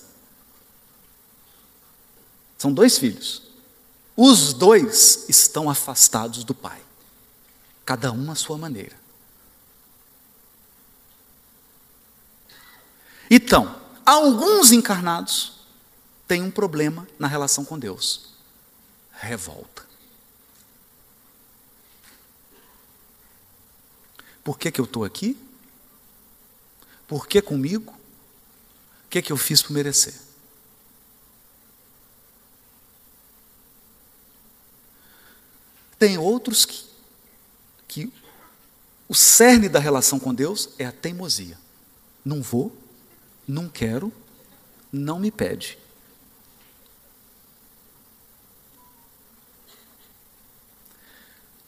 São 2.59 2.73
dois 2.73 2.99
filhos. 2.99 3.43
Os 4.17 4.53
dois 4.53 5.29
estão 5.29 5.71
afastados 5.71 6.45
do 6.45 6.55
pai. 6.55 6.83
Cada 7.87 8.13
um 8.13 8.31
à 8.31 8.35
sua 8.35 8.59
maneira. 8.59 8.97
Então, 13.31 13.81
alguns 14.05 14.73
encarnados 14.73 15.61
têm 16.27 16.43
um 16.43 16.51
problema 16.51 17.07
na 17.19 17.29
relação 17.29 17.65
com 17.65 17.79
Deus: 17.79 18.27
revolta. 19.13 19.88
Por 24.49 24.59
que, 24.59 24.73
que 24.73 24.81
eu 24.81 24.87
estou 24.87 25.05
aqui? 25.05 25.37
Por 27.07 27.27
que 27.29 27.43
comigo? 27.43 27.93
O 29.05 29.09
que, 29.11 29.21
que 29.21 29.31
eu 29.31 29.37
fiz 29.37 29.61
para 29.61 29.75
merecer? 29.75 30.15
Tem 35.99 36.17
outros 36.17 36.65
que, 36.65 36.87
que 37.87 38.13
o 39.07 39.15
cerne 39.15 39.69
da 39.69 39.79
relação 39.79 40.19
com 40.19 40.33
Deus 40.33 40.71
é 40.79 40.87
a 40.87 40.93
teimosia. 40.93 41.59
Não 42.25 42.41
vou, 42.41 42.75
não 43.47 43.69
quero, 43.69 44.11
não 44.91 45.19
me 45.19 45.31
pede. 45.31 45.79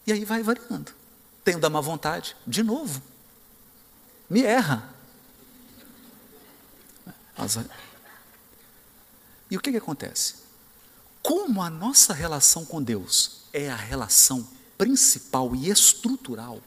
E 0.06 0.12
aí 0.14 0.24
vai 0.24 0.42
variando. 0.42 0.98
Tenho 1.44 1.58
da 1.58 1.70
má 1.70 1.80
vontade, 1.80 2.36
de 2.46 2.62
novo. 2.62 3.02
Me 4.28 4.42
erra. 4.42 4.94
E 9.50 9.56
o 9.56 9.60
que, 9.60 9.70
que 9.70 9.78
acontece? 9.78 10.34
Como 11.22 11.62
a 11.62 11.70
nossa 11.70 12.12
relação 12.12 12.64
com 12.64 12.82
Deus 12.82 13.42
é 13.52 13.68
a 13.68 13.76
relação 13.76 14.46
principal 14.78 15.54
e 15.54 15.68
estrutural, 15.68 16.60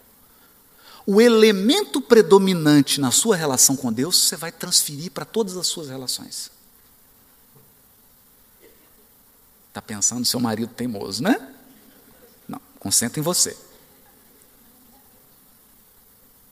o 1.05 1.19
elemento 1.19 2.01
predominante 2.01 2.99
na 2.99 3.11
sua 3.11 3.35
relação 3.35 3.75
com 3.75 3.91
Deus, 3.91 4.17
você 4.17 4.35
vai 4.35 4.51
transferir 4.51 5.11
para 5.11 5.25
todas 5.25 5.57
as 5.57 5.67
suas 5.67 5.89
relações. 5.89 6.51
Está 9.69 9.81
pensando 9.81 10.25
seu 10.25 10.39
marido 10.39 10.71
teimoso, 10.73 11.23
né? 11.23 11.53
Não, 12.47 12.61
concentra 12.79 13.19
em 13.19 13.23
você. 13.23 13.57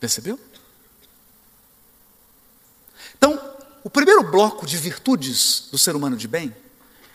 Percebeu? 0.01 0.39
Então, 3.15 3.39
o 3.83 3.89
primeiro 3.89 4.23
bloco 4.23 4.65
de 4.65 4.75
virtudes 4.75 5.67
do 5.71 5.77
ser 5.77 5.95
humano 5.95 6.17
de 6.17 6.27
bem, 6.27 6.55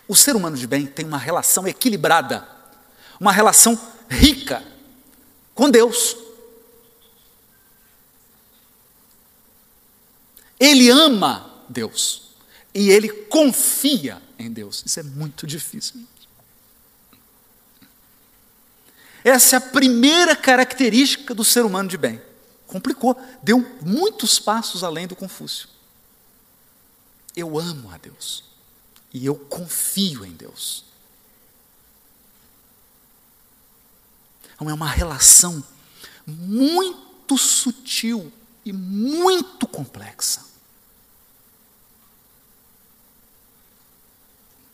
o 0.06 0.14
ser 0.14 0.36
humano 0.36 0.56
de 0.56 0.68
bem 0.68 0.86
tem 0.86 1.04
uma 1.04 1.18
relação 1.18 1.66
equilibrada, 1.66 2.46
uma 3.18 3.32
relação 3.32 3.76
rica 4.08 4.64
com 5.52 5.68
Deus. 5.68 6.16
Ele 10.60 10.88
ama 10.88 11.64
Deus 11.68 12.36
e 12.72 12.88
ele 12.88 13.08
confia 13.08 14.22
em 14.38 14.48
Deus. 14.48 14.84
Isso 14.86 15.00
é 15.00 15.02
muito 15.02 15.44
difícil. 15.44 16.06
Essa 19.24 19.56
é 19.56 19.58
a 19.58 19.60
primeira 19.60 20.36
característica 20.36 21.34
do 21.34 21.42
ser 21.42 21.64
humano 21.64 21.88
de 21.88 21.98
bem. 21.98 22.22
Complicou, 22.66 23.16
deu 23.42 23.58
muitos 23.82 24.38
passos 24.38 24.82
além 24.82 25.06
do 25.06 25.14
Confúcio. 25.14 25.68
Eu 27.34 27.58
amo 27.58 27.90
a 27.90 27.98
Deus 27.98 28.44
e 29.12 29.24
eu 29.24 29.36
confio 29.36 30.24
em 30.24 30.32
Deus. 30.32 30.84
Então 34.54 34.70
é 34.70 34.74
uma 34.74 34.88
relação 34.88 35.62
muito 36.26 37.36
sutil 37.36 38.32
e 38.64 38.72
muito 38.72 39.66
complexa. 39.68 40.44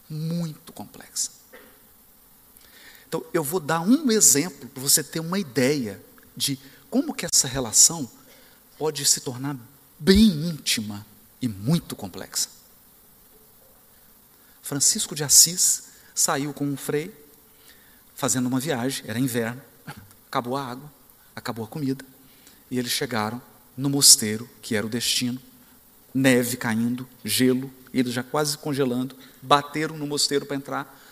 Muito 0.08 0.72
complexa. 0.72 1.30
Então, 3.12 3.22
eu 3.34 3.44
vou 3.44 3.60
dar 3.60 3.82
um 3.82 4.10
exemplo 4.10 4.66
para 4.70 4.82
você 4.82 5.04
ter 5.04 5.20
uma 5.20 5.38
ideia 5.38 6.02
de 6.34 6.58
como 6.92 7.14
que 7.14 7.24
essa 7.24 7.48
relação 7.48 8.06
pode 8.76 9.02
se 9.06 9.22
tornar 9.22 9.56
bem 9.98 10.26
íntima 10.50 11.06
e 11.40 11.48
muito 11.48 11.96
complexa. 11.96 12.50
Francisco 14.62 15.14
de 15.14 15.24
Assis 15.24 15.84
saiu 16.14 16.52
com 16.52 16.66
um 16.66 16.76
frei, 16.76 17.10
fazendo 18.14 18.46
uma 18.46 18.60
viagem, 18.60 19.06
era 19.08 19.18
inverno, 19.18 19.62
acabou 20.28 20.54
a 20.54 20.66
água, 20.66 20.92
acabou 21.34 21.64
a 21.64 21.68
comida, 21.68 22.04
e 22.70 22.78
eles 22.78 22.92
chegaram 22.92 23.40
no 23.74 23.88
mosteiro, 23.88 24.46
que 24.60 24.76
era 24.76 24.86
o 24.86 24.90
destino, 24.90 25.40
neve 26.12 26.58
caindo, 26.58 27.08
gelo, 27.24 27.72
eles 27.94 28.12
já 28.12 28.22
quase 28.22 28.58
congelando, 28.58 29.16
bateram 29.40 29.96
no 29.96 30.06
mosteiro 30.06 30.44
para 30.44 30.56
entrar. 30.56 31.02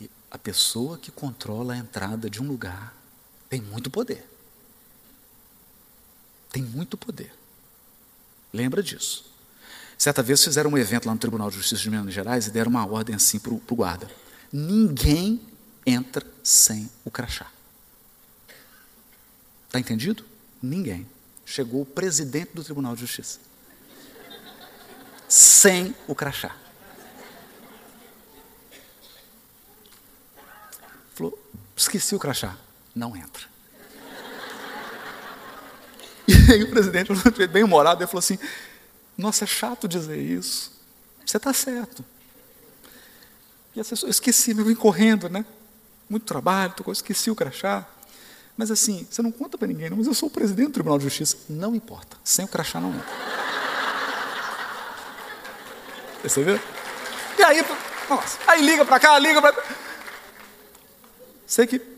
E 0.00 0.08
a 0.30 0.38
pessoa 0.38 0.96
que 0.96 1.10
controla 1.10 1.74
a 1.74 1.76
entrada 1.76 2.30
de 2.30 2.40
um 2.40 2.46
lugar 2.46 3.03
tem 3.54 3.62
muito 3.62 3.88
poder. 3.88 4.26
Tem 6.50 6.60
muito 6.60 6.96
poder. 6.96 7.32
Lembra 8.52 8.82
disso. 8.82 9.32
Certa 9.96 10.24
vez 10.24 10.42
fizeram 10.42 10.70
um 10.70 10.76
evento 10.78 11.06
lá 11.06 11.14
no 11.14 11.20
Tribunal 11.20 11.50
de 11.50 11.56
Justiça 11.56 11.82
de 11.82 11.88
Minas 11.88 12.12
Gerais 12.12 12.48
e 12.48 12.50
deram 12.50 12.68
uma 12.68 12.84
ordem 12.84 13.14
assim 13.14 13.38
para 13.38 13.52
o 13.52 13.76
guarda. 13.76 14.10
ninguém 14.52 15.40
entra 15.86 16.26
sem 16.42 16.90
o 17.04 17.12
crachá. 17.12 17.48
Está 19.66 19.78
entendido? 19.78 20.24
Ninguém. 20.60 21.06
Chegou 21.46 21.82
o 21.82 21.86
presidente 21.86 22.54
do 22.54 22.64
Tribunal 22.64 22.96
de 22.96 23.02
Justiça. 23.02 23.38
Sem 25.28 25.94
o 26.08 26.14
crachá. 26.14 26.56
Falou, 31.14 31.38
esqueci 31.76 32.16
o 32.16 32.18
crachá. 32.18 32.58
Não 32.94 33.16
entra. 33.16 33.42
E 36.26 36.52
aí 36.52 36.62
o 36.62 36.70
presidente, 36.70 37.10
bem 37.48 37.62
humorado, 37.62 38.02
ele 38.02 38.06
falou 38.06 38.20
assim: 38.20 38.38
Nossa, 39.16 39.44
é 39.44 39.46
chato 39.46 39.86
dizer 39.86 40.18
isso. 40.18 40.72
Você 41.24 41.36
está 41.36 41.52
certo. 41.52 42.04
E 43.76 43.80
assessor, 43.80 44.08
eu 44.08 44.10
esqueci, 44.10 44.52
eu 44.56 44.64
vim 44.64 44.74
correndo, 44.74 45.28
né? 45.28 45.44
Muito 46.08 46.24
trabalho, 46.24 46.74
esqueci 46.88 47.30
o 47.30 47.34
crachá. 47.34 47.86
Mas 48.56 48.70
assim, 48.70 49.06
você 49.10 49.20
não 49.20 49.32
conta 49.32 49.58
para 49.58 49.66
ninguém, 49.66 49.90
mas 49.90 50.06
eu 50.06 50.14
sou 50.14 50.28
o 50.28 50.32
presidente 50.32 50.68
do 50.68 50.72
Tribunal 50.72 50.98
de 50.98 51.04
Justiça. 51.04 51.36
Não 51.48 51.74
importa, 51.74 52.16
sem 52.22 52.44
o 52.44 52.48
crachá 52.48 52.80
não 52.80 52.94
entra. 52.94 53.06
Viu? 56.22 56.60
E 57.38 57.42
aí, 57.42 57.62
nossa, 58.08 58.38
aí 58.46 58.64
liga 58.64 58.84
para 58.84 59.00
cá, 59.00 59.18
liga 59.18 59.42
para. 59.42 59.62
Sei 61.46 61.66
que 61.66 61.93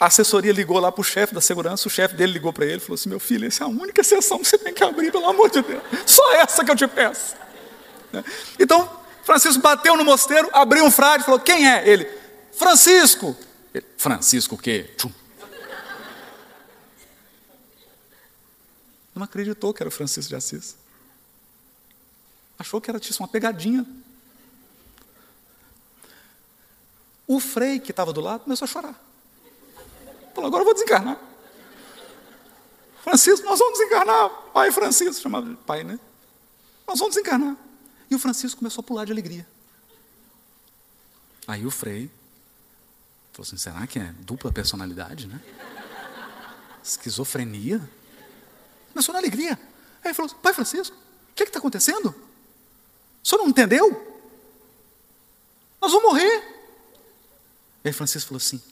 a 0.00 0.06
assessoria 0.06 0.52
ligou 0.52 0.78
lá 0.78 0.92
para 0.92 1.00
o 1.00 1.04
chefe 1.04 1.34
da 1.34 1.40
segurança, 1.40 1.88
o 1.88 1.90
chefe 1.90 2.14
dele 2.14 2.32
ligou 2.32 2.52
para 2.52 2.64
ele 2.64 2.76
e 2.76 2.80
falou 2.80 2.94
assim: 2.94 3.08
Meu 3.08 3.18
filho, 3.18 3.46
essa 3.46 3.64
é 3.64 3.66
a 3.66 3.68
única 3.68 4.04
sessão 4.04 4.38
que 4.38 4.46
você 4.46 4.56
tem 4.56 4.72
que 4.72 4.84
abrir, 4.84 5.10
pelo 5.10 5.28
amor 5.28 5.50
de 5.50 5.60
Deus. 5.60 5.82
Só 6.06 6.34
essa 6.34 6.64
que 6.64 6.70
eu 6.70 6.76
te 6.76 6.86
peço. 6.86 7.34
Né? 8.12 8.24
Então, 8.58 8.88
Francisco 9.24 9.60
bateu 9.60 9.96
no 9.96 10.04
mosteiro, 10.04 10.48
abriu 10.52 10.84
um 10.84 10.90
frade 10.90 11.22
e 11.22 11.26
falou: 11.26 11.40
Quem 11.40 11.68
é? 11.68 11.88
Ele, 11.88 12.08
Francisco. 12.52 13.36
Ele, 13.74 13.84
Francisco 13.96 14.54
o 14.54 14.58
quê? 14.58 14.90
Tchum. 14.96 15.10
Não 19.14 19.24
acreditou 19.24 19.74
que 19.74 19.82
era 19.82 19.90
Francisco 19.90 20.28
de 20.28 20.36
Assis. 20.36 20.76
Achou 22.56 22.80
que 22.80 22.88
era 22.88 23.00
uma 23.18 23.26
pegadinha. 23.26 23.84
O 27.26 27.40
frei 27.40 27.80
que 27.80 27.90
estava 27.90 28.12
do 28.12 28.20
lado 28.20 28.44
começou 28.44 28.64
a 28.64 28.68
chorar. 28.68 29.07
Falou, 30.38 30.46
agora 30.46 30.60
eu 30.60 30.66
vou 30.66 30.74
desencarnar. 30.74 31.18
Francisco, 33.02 33.44
nós 33.44 33.58
vamos 33.58 33.76
desencarnar. 33.76 34.30
Pai 34.52 34.70
Francisco, 34.70 35.20
chamava 35.20 35.48
de 35.48 35.56
pai, 35.56 35.82
né? 35.82 35.98
Nós 36.86 37.00
vamos 37.00 37.16
desencarnar. 37.16 37.56
E 38.08 38.14
o 38.14 38.20
Francisco 38.20 38.60
começou 38.60 38.80
a 38.82 38.84
pular 38.84 39.04
de 39.04 39.10
alegria. 39.10 39.44
Aí 41.44 41.66
o 41.66 41.72
Frei 41.72 42.08
falou 43.32 43.48
assim: 43.48 43.56
será 43.56 43.84
que 43.84 43.98
é 43.98 44.14
dupla 44.20 44.52
personalidade, 44.52 45.26
né? 45.26 45.40
Esquizofrenia? 46.84 47.80
Começou 48.92 49.12
na 49.12 49.18
alegria. 49.18 49.58
Aí 50.04 50.10
ele 50.10 50.14
falou: 50.14 50.32
Pai 50.36 50.54
Francisco, 50.54 50.94
o 50.94 51.34
que 51.34 51.42
é 51.42 51.46
está 51.46 51.58
acontecendo? 51.58 52.14
O 53.24 53.28
senhor 53.28 53.42
não 53.42 53.48
entendeu? 53.48 53.90
Nós 55.80 55.90
vamos 55.90 56.12
morrer. 56.12 56.44
Aí 57.84 57.92
Francisco 57.92 58.28
falou 58.28 58.38
assim: 58.38 58.62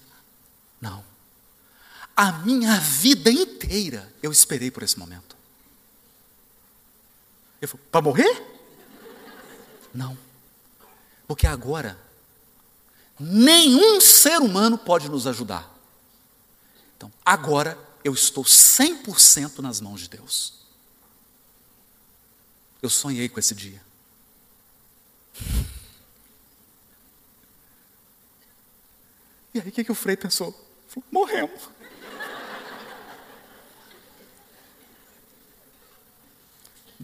Não. 0.81 1.16
A 2.17 2.33
minha 2.33 2.81
vida 2.81 3.31
inteira 3.31 4.11
eu 4.23 4.33
esperei 4.33 4.71
por 4.71 4.83
esse 4.83 4.99
momento. 4.99 5.37
Ele 7.61 7.71
falou: 7.71 7.87
Para 7.93 8.01
morrer? 8.01 8.43
Não. 9.93 10.17
Porque 11.29 11.47
agora, 11.47 11.99
nenhum 13.21 14.01
ser 14.01 14.39
humano 14.41 14.79
pode 14.79 15.09
nos 15.09 15.27
ajudar. 15.27 15.71
Então, 16.97 17.12
agora 17.25 17.79
eu 18.03 18.14
estou 18.14 18.45
100% 18.45 19.59
nas 19.59 19.81
mãos 19.81 20.01
de 20.01 20.09
Deus. 20.09 20.55
Eu 22.81 22.89
sonhei 22.89 23.29
com 23.29 23.41
esse 23.41 23.55
dia. 23.55 23.83
E 29.53 29.61
aí 29.61 29.69
o 29.69 29.73
que, 29.73 29.85
que 29.85 29.93
o 29.93 29.95
Frei 29.95 30.17
pensou? 30.17 30.55
Morremos. 31.11 31.76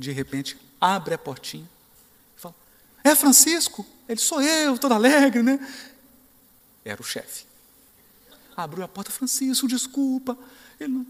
De 0.03 0.13
repente, 0.13 0.59
abre 0.81 1.15
a 1.15 1.19
portinha 1.19 1.69
é 3.05 3.15
Francisco? 3.15 3.85
Ele 4.09 4.21
sou 4.21 4.41
eu, 4.41 4.79
todo 4.79 4.93
alegre, 4.93 5.43
né? 5.43 5.59
Era 6.85 7.01
o 7.01 7.05
chefe. 7.05 7.45
Abriu 8.57 8.85
a 8.85 8.89
porta, 8.89 9.11
Francisco, 9.11 9.67
desculpa. 9.67 10.39
Ele, 10.79 10.93
não, 10.93 11.07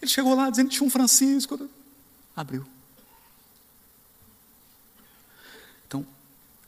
ele 0.00 0.10
chegou 0.10 0.34
lá 0.34 0.50
dizendo 0.50 0.68
que 0.68 0.76
tinha 0.76 0.86
um 0.86 0.90
Francisco. 0.90 1.68
Abriu. 2.34 2.66
Então, 5.86 6.06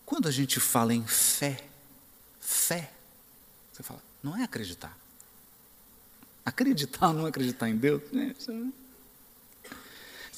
quando 0.05 0.29
a 0.29 0.31
gente 0.31 0.61
fala 0.61 0.95
em 0.95 1.07
fé, 1.07 1.65
fé, 2.41 2.93
você 3.73 3.83
fala, 3.83 4.03
não 4.23 4.37
é 4.37 4.45
acreditar. 4.45 4.97
Acreditar 6.45 7.09
ou 7.09 7.15
não 7.15 7.27
acreditar 7.27 7.69
em 7.69 7.77
Deus? 7.77 8.03
Né? 8.13 8.35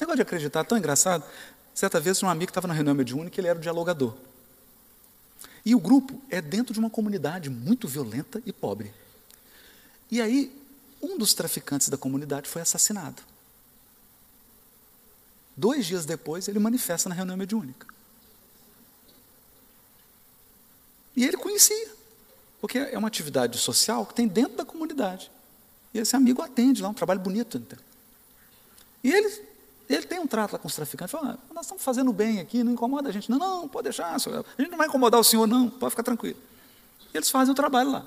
Esse 0.03 0.07
negócio 0.09 0.17
de 0.17 0.21
acreditar 0.23 0.59
é 0.59 0.63
tão 0.65 0.77
engraçado. 0.77 1.23
Certa 1.73 1.97
vez, 1.97 2.21
um 2.21 2.27
amigo 2.27 2.49
estava 2.49 2.67
na 2.67 2.73
reunião 2.73 2.93
mediúnica 2.93 3.39
e 3.39 3.39
ele 3.39 3.47
era 3.47 3.57
o 3.57 3.61
dialogador. 3.61 4.13
E 5.65 5.73
o 5.73 5.79
grupo 5.79 6.21
é 6.29 6.41
dentro 6.41 6.73
de 6.73 6.79
uma 6.79 6.89
comunidade 6.89 7.49
muito 7.49 7.87
violenta 7.87 8.43
e 8.45 8.51
pobre. 8.51 8.93
E 10.11 10.21
aí, 10.21 10.53
um 11.01 11.17
dos 11.17 11.33
traficantes 11.33 11.87
da 11.87 11.95
comunidade 11.95 12.49
foi 12.49 12.61
assassinado. 12.61 13.23
Dois 15.55 15.85
dias 15.85 16.05
depois, 16.05 16.49
ele 16.49 16.59
manifesta 16.59 17.07
na 17.07 17.15
reunião 17.15 17.37
mediúnica. 17.37 17.87
E 21.15 21.23
ele 21.23 21.37
conhecia, 21.37 21.91
porque 22.59 22.77
é 22.77 22.97
uma 22.97 23.07
atividade 23.07 23.57
social 23.57 24.05
que 24.05 24.13
tem 24.13 24.27
dentro 24.27 24.57
da 24.57 24.65
comunidade. 24.65 25.31
E 25.93 25.99
esse 25.99 26.13
amigo 26.13 26.41
atende 26.41 26.81
lá, 26.81 26.89
um 26.89 26.93
trabalho 26.93 27.21
bonito. 27.21 27.57
Então. 27.57 27.79
E 29.01 29.09
ele 29.09 29.52
ele 29.89 30.03
tem 30.03 30.19
um 30.19 30.27
trato 30.27 30.53
lá 30.53 30.59
com 30.59 30.67
os 30.67 30.75
traficantes, 30.75 31.11
fala, 31.11 31.37
ah, 31.37 31.53
nós 31.53 31.65
estamos 31.65 31.83
fazendo 31.83 32.13
bem 32.13 32.39
aqui, 32.39 32.63
não 32.63 32.71
incomoda 32.71 33.09
a 33.09 33.11
gente. 33.11 33.29
Não, 33.29 33.37
não, 33.37 33.67
pode 33.67 33.83
deixar, 33.85 34.17
senhor. 34.19 34.45
a 34.57 34.61
gente 34.61 34.71
não 34.71 34.77
vai 34.77 34.87
incomodar 34.87 35.19
o 35.19 35.23
senhor, 35.23 35.45
não, 35.45 35.69
pode 35.69 35.91
ficar 35.91 36.03
tranquilo. 36.03 36.39
Eles 37.13 37.29
fazem 37.29 37.51
o 37.51 37.55
trabalho 37.55 37.91
lá. 37.91 38.05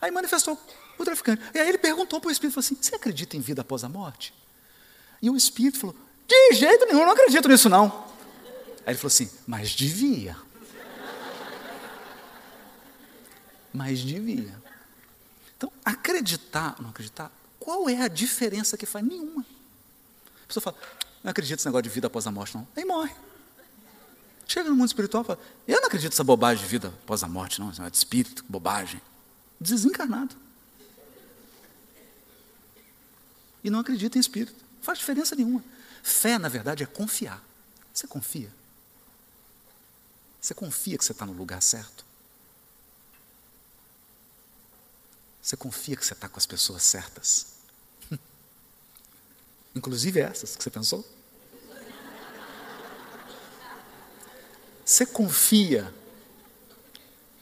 Aí 0.00 0.10
manifestou 0.10 0.58
o 0.98 1.04
traficante. 1.04 1.42
E 1.54 1.58
aí 1.58 1.68
ele 1.68 1.78
perguntou 1.78 2.20
para 2.20 2.28
o 2.28 2.30
Espírito, 2.30 2.58
assim, 2.60 2.76
você 2.80 2.94
acredita 2.94 3.36
em 3.36 3.40
vida 3.40 3.62
após 3.62 3.84
a 3.84 3.88
morte? 3.88 4.34
E 5.20 5.30
o 5.30 5.36
Espírito 5.36 5.78
falou, 5.78 5.96
de 6.26 6.54
jeito 6.56 6.84
nenhum, 6.86 7.04
não 7.04 7.12
acredito 7.12 7.48
nisso 7.48 7.68
não. 7.68 7.86
Aí 8.84 8.92
ele 8.92 8.98
falou 8.98 9.08
assim, 9.08 9.30
mas 9.46 9.70
devia. 9.70 10.36
Mas 13.72 14.00
devia. 14.00 14.60
Então, 15.56 15.72
acreditar 15.84 16.74
ou 16.76 16.82
não 16.82 16.90
acreditar, 16.90 17.30
qual 17.58 17.88
é 17.88 18.02
a 18.02 18.08
diferença 18.08 18.76
que 18.76 18.84
faz? 18.84 19.06
Nenhuma 19.06 19.46
pessoa 20.52 20.74
fala, 20.74 20.76
não 21.22 21.30
acredito 21.30 21.58
nesse 21.58 21.66
negócio 21.66 21.82
de 21.82 21.88
vida 21.88 22.06
após 22.06 22.26
a 22.26 22.30
morte, 22.30 22.56
não. 22.56 22.66
Aí 22.76 22.84
morre. 22.84 23.14
Chega 24.46 24.68
no 24.68 24.76
mundo 24.76 24.88
espiritual 24.88 25.22
e 25.22 25.26
fala, 25.26 25.40
eu 25.66 25.80
não 25.80 25.86
acredito 25.86 26.12
nessa 26.12 26.24
bobagem 26.24 26.62
de 26.62 26.70
vida 26.70 26.88
após 26.88 27.22
a 27.22 27.28
morte, 27.28 27.60
não. 27.60 27.70
Esse 27.70 27.78
negócio 27.78 27.92
de 27.92 27.98
espírito, 27.98 28.44
bobagem. 28.48 29.00
Desencarnado. 29.60 30.36
E 33.64 33.70
não 33.70 33.78
acredita 33.78 34.18
em 34.18 34.20
espírito. 34.20 34.54
Não 34.76 34.82
faz 34.82 34.98
diferença 34.98 35.34
nenhuma. 35.34 35.64
Fé, 36.02 36.38
na 36.38 36.48
verdade, 36.48 36.82
é 36.82 36.86
confiar. 36.86 37.42
Você 37.94 38.06
confia? 38.06 38.52
Você 40.40 40.54
confia 40.54 40.98
que 40.98 41.04
você 41.04 41.12
está 41.12 41.24
no 41.24 41.32
lugar 41.32 41.62
certo? 41.62 42.04
Você 45.40 45.56
confia 45.56 45.96
que 45.96 46.04
você 46.04 46.12
está 46.12 46.28
com 46.28 46.38
as 46.38 46.46
pessoas 46.46 46.82
certas? 46.82 47.61
Inclusive 49.74 50.20
essas 50.20 50.56
que 50.56 50.62
você 50.62 50.70
pensou? 50.70 51.06
Você 54.84 55.06
confia 55.06 55.92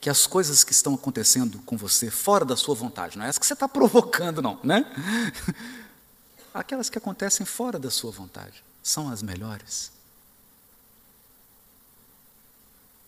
que 0.01 0.09
as 0.09 0.27
coisas 0.27 0.65
que 0.65 0.73
estão 0.73 0.95
acontecendo 0.95 1.59
com 1.61 1.77
você 1.77 2.11
fora 2.11 2.45
da 2.45 2.57
sua 2.57 2.75
vontade, 2.75 3.19
não 3.19 3.25
é 3.25 3.29
essa 3.29 3.39
que 3.39 3.47
você 3.47 3.53
está 3.53 3.69
provocando, 3.69 4.41
não, 4.41 4.59
né? 4.63 4.85
Aquelas 6.55 6.89
que 6.89 6.99
acontecem 6.99 7.45
fora 7.45 7.79
da 7.79 7.91
sua 7.91 8.11
vontade 8.11 8.65
são 8.83 9.11
as 9.11 9.23
melhores. 9.23 9.93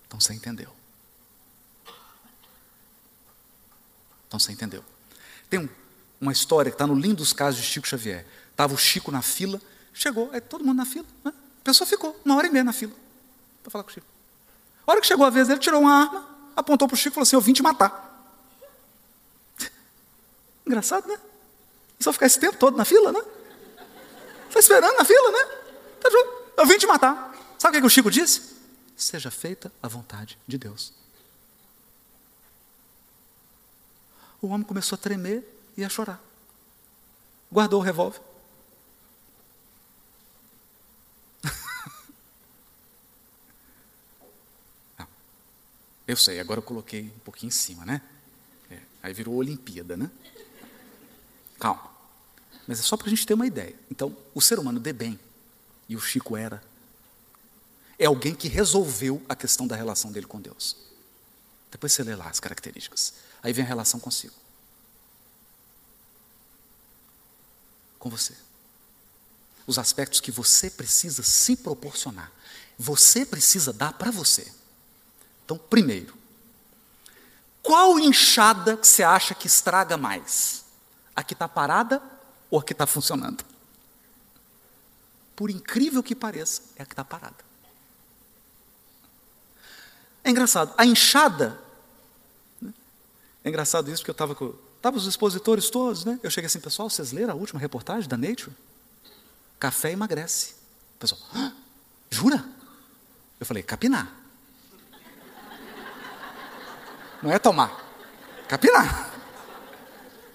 Então 0.07 0.21
você 0.21 0.35
entendeu. 0.35 0.71
Então 4.29 4.39
você 4.39 4.53
entendeu. 4.53 4.85
Tem 5.49 5.61
um, 5.61 5.69
uma 6.21 6.33
história 6.33 6.71
que 6.71 6.75
está 6.75 6.87
no 6.87 6.95
Lindos 6.95 7.33
Casos 7.33 7.61
de 7.61 7.67
Chico 7.67 7.87
Xavier. 7.87 8.27
Estava 8.53 8.75
o 8.75 8.79
Chico 8.79 9.11
na 9.11 9.23
fila, 9.23 9.61
chegou, 9.93 10.31
aí 10.33 10.41
todo 10.41 10.65
mundo 10.65 10.77
na 10.77 10.87
fila. 10.87 11.07
Né? 11.25 11.33
A 11.61 11.65
pessoa 11.65 11.87
ficou 11.87 12.19
uma 12.25 12.37
hora 12.37 12.47
e 12.47 12.51
meia 12.51 12.65
na 12.65 12.73
fila 12.73 12.93
para 13.63 13.71
falar 13.71 13.85
com 13.85 13.91
o 13.91 13.93
Chico. 13.93 14.07
A 14.87 14.91
hora 14.91 15.01
que 15.01 15.07
chegou 15.07 15.27
a 15.27 15.31
vez 15.31 15.49
ele 15.49 15.59
tirou 15.59 15.81
uma 15.81 15.93
arma, 15.93 16.29
apontou 16.57 16.87
para 16.89 16.95
o 16.95 16.99
Chico 16.99 17.11
e 17.11 17.15
falou 17.15 17.23
assim: 17.23 17.37
Eu 17.37 17.41
vim 17.41 17.53
te 17.53 17.63
matar. 17.63 18.11
Engraçado, 20.67 21.09
né? 21.09 21.19
Só 22.01 22.13
ficar 22.13 22.27
esse 22.27 22.39
tempo 22.39 22.57
todo 22.57 22.77
na 22.77 22.85
fila, 22.85 23.13
né? 23.13 23.23
Está 24.49 24.61
esperando 24.61 24.97
na 24.97 25.05
fila, 25.05 25.31
né? 25.31 25.45
Tá 26.01 26.11
eu 26.57 26.67
vim 26.67 26.79
te 26.79 26.87
matar. 26.87 27.33
Sabe 27.59 27.79
o 27.79 27.81
que 27.81 27.87
o 27.87 27.91
Chico 27.91 28.11
disse? 28.11 28.57
Seja 28.97 29.31
feita 29.31 29.73
a 29.83 29.89
vontade 29.89 30.39
de 30.47 30.59
Deus. 30.59 30.93
O 34.41 34.49
homem 34.49 34.67
começou 34.67 34.97
a 34.97 34.99
tremer 34.99 35.45
e 35.77 35.85
a 35.85 35.89
chorar. 35.89 36.21
Guardou 37.51 37.81
o 37.81 37.85
revólver. 37.85 38.21
Eu 46.07 46.17
sei, 46.17 46.41
agora 46.41 46.59
eu 46.59 46.65
coloquei 46.65 47.03
um 47.03 47.21
pouquinho 47.21 47.49
em 47.49 47.53
cima, 47.53 47.85
né? 47.85 48.03
É, 48.71 48.79
aí 49.03 49.13
virou 49.13 49.35
Olimpíada, 49.35 49.97
né? 49.97 50.11
Calma. 51.59 51.91
Mas 52.67 52.81
é 52.81 52.83
só 52.83 52.97
para 52.97 53.07
a 53.07 53.11
gente 53.11 53.27
ter 53.27 53.35
uma 53.35 53.47
ideia. 53.47 53.75
Então, 53.91 54.17
o 54.35 54.41
ser 54.41 54.59
humano 54.59 54.81
de 54.81 54.93
bem, 54.93 55.19
e 55.89 55.97
o 55.97 56.01
Chico 56.01 56.37
era, 56.37 56.63
é 57.99 58.07
alguém 58.07 58.35
que 58.35 58.49
resolveu 58.49 59.23
a 59.29 59.37
questão 59.37 59.67
da 59.67 59.77
relação 59.77 60.11
dele 60.11 60.27
com 60.27 60.41
Deus. 60.41 60.77
Depois 61.71 61.93
você 61.93 62.03
lê 62.03 62.15
lá 62.17 62.29
as 62.29 62.41
características. 62.41 63.15
Aí 63.43 63.53
vem 63.53 63.65
a 63.65 63.69
relação 63.69 64.01
consigo. 64.01 64.35
Com 67.99 68.11
você. 68.11 68.35
Os 69.67 69.79
aspectos 69.79 70.21
que 70.21 70.31
você 70.31 70.69
precisa 70.69 71.23
se 71.23 71.57
proporcionar. 71.57 72.33
Você 72.79 73.25
precisa 73.25 73.73
dar 73.73 73.93
para 73.93 74.11
você. 74.11 74.53
Então, 75.53 75.59
primeiro, 75.69 76.15
qual 77.63 77.99
enxada 77.99 78.75
que 78.75 78.87
você 78.87 79.03
acha 79.03 79.35
que 79.35 79.47
estraga 79.47 79.99
mais? 79.99 80.65
A 81.15 81.23
que 81.23 81.35
está 81.35 81.47
parada 81.47 82.03
ou 82.51 82.59
a 82.59 82.63
que 82.63 82.73
está 82.73 82.87
funcionando? 82.87 83.45
Por 85.37 85.51
incrível 85.51 86.03
que 86.03 86.15
pareça, 86.15 86.63
é 86.75 86.83
a 86.83 86.87
que 86.87 86.95
está 86.95 87.05
parada. 87.05 87.37
É 90.25 90.31
engraçado, 90.31 90.73
a 90.79 90.87
enxada. 90.87 91.61
Né? 92.59 92.73
É 93.45 93.51
engraçado 93.51 93.91
isso, 93.91 93.99
porque 93.99 94.11
eu 94.11 94.13
estava 94.13 94.35
com. 94.35 94.55
Estavam 94.77 94.99
os 94.99 95.07
expositores 95.07 95.69
todos, 95.69 96.07
né? 96.07 96.19
Eu 96.23 96.31
cheguei 96.31 96.47
assim, 96.47 96.61
pessoal, 96.61 96.89
vocês 96.89 97.13
leram 97.13 97.35
a 97.35 97.37
última 97.37 97.61
reportagem 97.61 98.09
da 98.09 98.17
Nature? 98.17 98.57
Café 99.61 99.93
emagrece. 99.93 100.55
O 100.97 100.99
pessoal, 100.99 101.21
ah, 101.35 101.53
jura? 102.11 102.43
Eu 103.39 103.45
falei, 103.45 103.63
capinar. 103.63 104.22
Não 107.23 107.31
é 107.31 107.39
tomar, 107.39 107.73
capinar. 108.49 109.11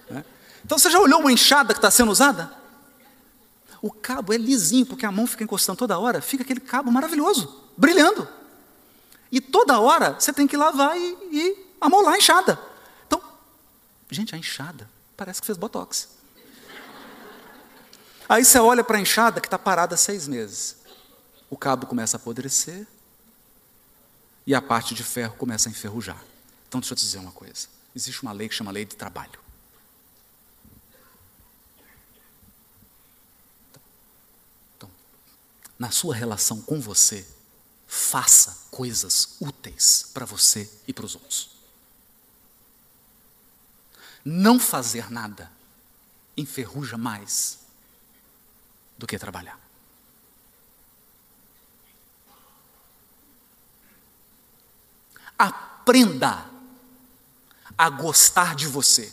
Né? 0.08 0.24
Então 0.64 0.78
você 0.78 0.90
já 0.90 0.98
olhou 0.98 1.20
uma 1.20 1.30
enxada 1.30 1.74
que 1.74 1.78
está 1.78 1.90
sendo 1.90 2.10
usada? 2.10 2.50
O 3.80 3.92
cabo 3.92 4.32
é 4.32 4.36
lisinho, 4.36 4.86
porque 4.86 5.06
a 5.06 5.12
mão 5.12 5.26
fica 5.26 5.44
encostando 5.44 5.78
toda 5.78 5.98
hora, 5.98 6.20
fica 6.20 6.42
aquele 6.42 6.60
cabo 6.60 6.90
maravilhoso, 6.90 7.62
brilhando. 7.76 8.26
E 9.30 9.40
toda 9.40 9.78
hora 9.78 10.16
você 10.18 10.32
tem 10.32 10.46
que 10.46 10.56
lavar 10.56 10.96
e, 10.96 11.16
e 11.30 11.66
amolar 11.80 12.14
a 12.14 12.18
enxada. 12.18 12.58
Então, 13.06 13.22
gente, 14.10 14.34
a 14.34 14.38
enxada 14.38 14.88
parece 15.16 15.40
que 15.40 15.46
fez 15.46 15.58
botox. 15.58 16.08
Aí 18.28 18.44
você 18.44 18.58
olha 18.58 18.84
para 18.84 18.98
a 18.98 19.00
enxada 19.00 19.40
que 19.40 19.46
está 19.46 19.58
parada 19.58 19.96
seis 19.96 20.26
meses. 20.26 20.76
O 21.48 21.56
cabo 21.56 21.86
começa 21.86 22.16
a 22.16 22.20
apodrecer 22.20 22.86
e 24.46 24.54
a 24.54 24.60
parte 24.60 24.94
de 24.94 25.02
ferro 25.02 25.34
começa 25.36 25.68
a 25.68 25.72
enferrujar. 25.72 26.22
Então, 26.68 26.80
deixa 26.80 26.92
eu 26.92 26.96
te 26.96 27.00
dizer 27.00 27.18
uma 27.18 27.32
coisa: 27.32 27.66
existe 27.96 28.22
uma 28.22 28.32
lei 28.32 28.48
que 28.48 28.54
chama 28.54 28.70
lei 28.70 28.84
de 28.84 28.94
trabalho. 28.94 29.40
Então, 34.76 34.90
na 35.78 35.90
sua 35.90 36.14
relação 36.14 36.60
com 36.60 36.78
você, 36.78 37.26
faça 37.86 38.66
coisas 38.70 39.36
úteis 39.40 40.10
para 40.12 40.26
você 40.26 40.70
e 40.86 40.92
para 40.92 41.06
os 41.06 41.14
outros. 41.14 41.50
Não 44.22 44.60
fazer 44.60 45.10
nada 45.10 45.50
enferruja 46.36 46.98
mais 46.98 47.60
do 48.98 49.06
que 49.06 49.18
trabalhar. 49.18 49.58
Aprenda 55.38 56.57
a 57.78 57.88
gostar 57.88 58.56
de 58.56 58.66
você. 58.66 59.12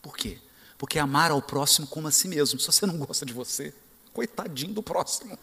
Por 0.00 0.16
quê? 0.16 0.38
Porque 0.78 1.00
amar 1.00 1.32
ao 1.32 1.42
próximo 1.42 1.88
como 1.88 2.06
a 2.06 2.12
si 2.12 2.28
mesmo. 2.28 2.60
Se 2.60 2.66
você 2.66 2.86
não 2.86 2.96
gosta 2.96 3.26
de 3.26 3.32
você, 3.32 3.74
coitadinho 4.12 4.72
do 4.72 4.82
próximo. 4.82 5.36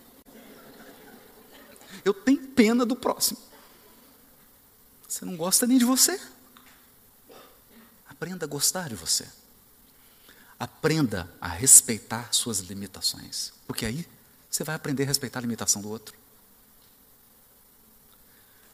Eu 2.05 2.13
tenho 2.13 2.47
pena 2.47 2.85
do 2.85 2.95
próximo. 2.95 3.39
Você 5.07 5.25
não 5.25 5.35
gosta 5.35 5.67
nem 5.67 5.77
de 5.77 5.85
você. 5.85 6.19
Aprenda 8.07 8.45
a 8.45 8.47
gostar 8.47 8.87
de 8.87 8.95
você. 8.95 9.27
Aprenda 10.57 11.29
a 11.41 11.47
respeitar 11.47 12.29
suas 12.31 12.59
limitações. 12.59 13.51
Porque 13.67 13.85
aí 13.85 14.07
você 14.49 14.63
vai 14.63 14.75
aprender 14.75 15.03
a 15.03 15.07
respeitar 15.07 15.39
a 15.39 15.41
limitação 15.41 15.81
do 15.81 15.89
outro. 15.89 16.15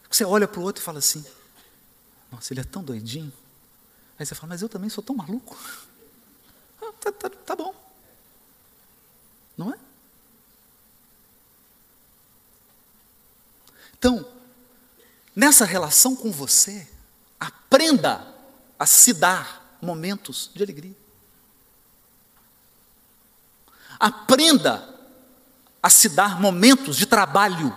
Você 0.09 0.23
olha 0.23 0.47
para 0.47 0.59
o 0.59 0.63
outro 0.63 0.81
e 0.81 0.85
fala 0.85 0.99
assim: 0.99 1.25
nossa, 2.31 2.53
ele 2.53 2.61
é 2.61 2.63
tão 2.63 2.83
doidinho. 2.83 3.33
Aí 4.19 4.25
você 4.25 4.35
fala, 4.35 4.49
mas 4.49 4.61
eu 4.61 4.67
também 4.67 4.89
sou 4.89 5.03
tão 5.03 5.15
maluco. 5.15 5.57
Ah, 6.81 6.93
tá, 6.97 7.11
tá, 7.11 7.29
tá 7.29 7.55
bom. 7.57 7.75
Não 9.57 9.73
é? 9.73 9.77
Então, 13.97 14.25
nessa 15.35 15.65
relação 15.65 16.15
com 16.15 16.31
você, 16.31 16.87
aprenda 17.37 18.33
a 18.79 18.85
se 18.85 19.11
dar 19.11 19.77
momentos 19.81 20.49
de 20.55 20.63
alegria. 20.63 20.95
Aprenda 23.99 24.87
a 25.83 25.89
se 25.89 26.07
dar 26.07 26.39
momentos 26.39 26.95
de 26.95 27.05
trabalho, 27.05 27.75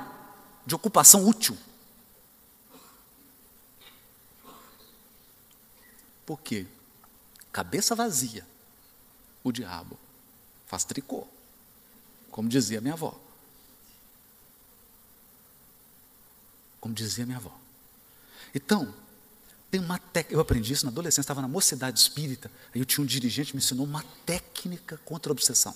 de 0.65 0.77
ocupação 0.77 1.27
útil. 1.27 1.59
Por 6.25 6.41
quê? 6.41 6.67
Cabeça 7.53 7.95
vazia, 7.95 8.47
o 9.45 9.53
diabo 9.53 9.99
faz 10.67 10.85
tricô, 10.85 11.27
como 12.31 12.49
dizia 12.49 12.81
minha 12.81 12.95
avó. 12.95 13.19
Como 16.81 16.95
dizia 16.95 17.27
minha 17.27 17.39
avó. 17.39 17.57
Então, 18.55 18.95
tem 19.71 19.81
uma 19.81 19.99
técnica, 19.99 20.35
eu 20.35 20.41
aprendi 20.41 20.73
isso 20.73 20.85
na 20.85 20.91
adolescência, 20.91 21.23
estava 21.23 21.41
na 21.41 21.49
mocidade 21.49 21.99
espírita, 21.99 22.51
aí 22.75 22.81
eu 22.81 22.85
tinha 22.85 23.03
um 23.03 23.07
dirigente 23.07 23.51
que 23.51 23.57
me 23.57 23.63
ensinou 23.63 23.87
uma 23.87 24.05
técnica 24.25 24.99
contra 25.05 25.31
a 25.31 25.33
obsessão. 25.33 25.75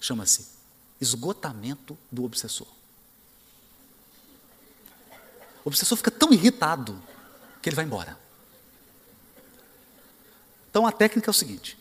Chama-se 0.00 0.46
esgotamento 1.00 1.96
do 2.10 2.24
obsessor. 2.24 2.66
O 5.64 5.68
obsessor 5.68 5.96
fica 5.96 6.10
tão 6.10 6.32
irritado 6.32 7.02
que 7.60 7.68
ele 7.68 7.76
vai 7.76 7.84
embora. 7.84 8.18
Então 10.70 10.86
a 10.86 10.92
técnica 10.92 11.28
é 11.28 11.32
o 11.32 11.34
seguinte: 11.34 11.78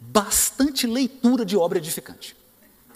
bastante 0.00 0.86
leitura 0.86 1.44
de 1.44 1.56
obra 1.56 1.78
edificante. 1.78 2.36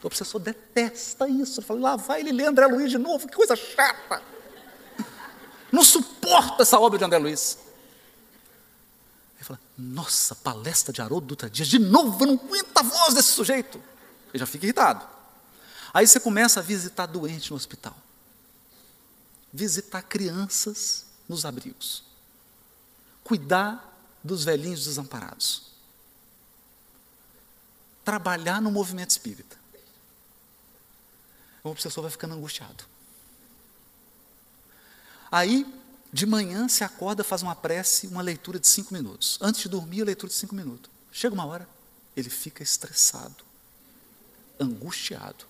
O 0.03 0.07
obsessor 0.07 0.41
detesta 0.41 1.29
isso. 1.29 1.61
Ele 1.61 1.67
fala, 1.67 1.81
lá 1.81 1.97
vai 1.97 2.21
ele 2.21 2.33
ler 2.33 2.47
André 2.47 2.67
Luiz 2.67 2.91
de 2.91 2.99
novo, 2.99 3.29
que 3.29 3.37
coisa 3.37 3.55
chata. 3.55 4.23
Não 5.71 5.85
suporta 5.85 6.63
essa 6.63 6.81
obra 6.81 6.99
de 6.99 7.05
André 7.05 7.19
Luiz. 7.19 7.59
Ele 9.37 9.45
fala, 9.45 9.61
nossa, 9.77 10.35
palestra 10.35 10.93
de 10.93 11.03
Haroldo 11.03 11.27
Dutra 11.27 11.51
Dias, 11.51 11.69
de 11.69 11.79
novo, 11.79 12.25
eu 12.25 12.29
não 12.29 12.35
aguento 12.35 12.77
a 12.77 12.83
voz 12.83 13.15
desse 13.15 13.29
sujeito. 13.29 13.79
Ele 14.33 14.39
já 14.39 14.47
fica 14.47 14.65
irritado. 14.65 15.07
Aí 15.93 16.07
você 16.07 16.19
começa 16.19 16.61
a 16.61 16.63
visitar 16.63 17.07
doente 17.07 17.51
no 17.51 17.57
hospital. 17.57 17.97
Visitar 19.53 20.03
crianças 20.03 21.10
nos 21.31 21.45
abrigos. 21.45 22.03
Cuidar 23.23 23.97
dos 24.23 24.45
velhinhos 24.45 24.85
desamparados. 24.85 25.71
Trabalhar 28.05 28.61
no 28.61 28.71
movimento 28.71 29.11
espírita. 29.11 29.57
O 31.63 31.71
obsessor 31.71 32.03
vai 32.03 32.11
ficando 32.11 32.35
angustiado. 32.35 32.85
Aí, 35.31 35.65
de 36.13 36.27
manhã, 36.27 36.69
se 36.69 36.83
acorda, 36.83 37.23
faz 37.23 37.43
uma 37.43 37.55
prece, 37.55 38.09
uma 38.09 38.23
leitura 38.23 38.59
de 38.59 38.67
cinco 38.67 38.93
minutos. 38.93 39.39
Antes 39.41 39.63
de 39.63 39.69
dormir, 39.69 40.03
a 40.03 40.07
leitura 40.07 40.29
de 40.29 40.37
cinco 40.37 40.55
minutos. 40.55 40.91
Chega 41.13 41.33
uma 41.33 41.47
hora, 41.47 41.69
ele 42.17 42.29
fica 42.29 42.63
estressado, 42.63 43.45
angustiado 44.59 45.47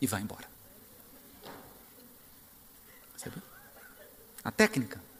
e 0.00 0.06
vai 0.06 0.20
embora. 0.20 0.50
Viu? 3.24 3.42
A 4.44 4.50
técnica. 4.50 5.11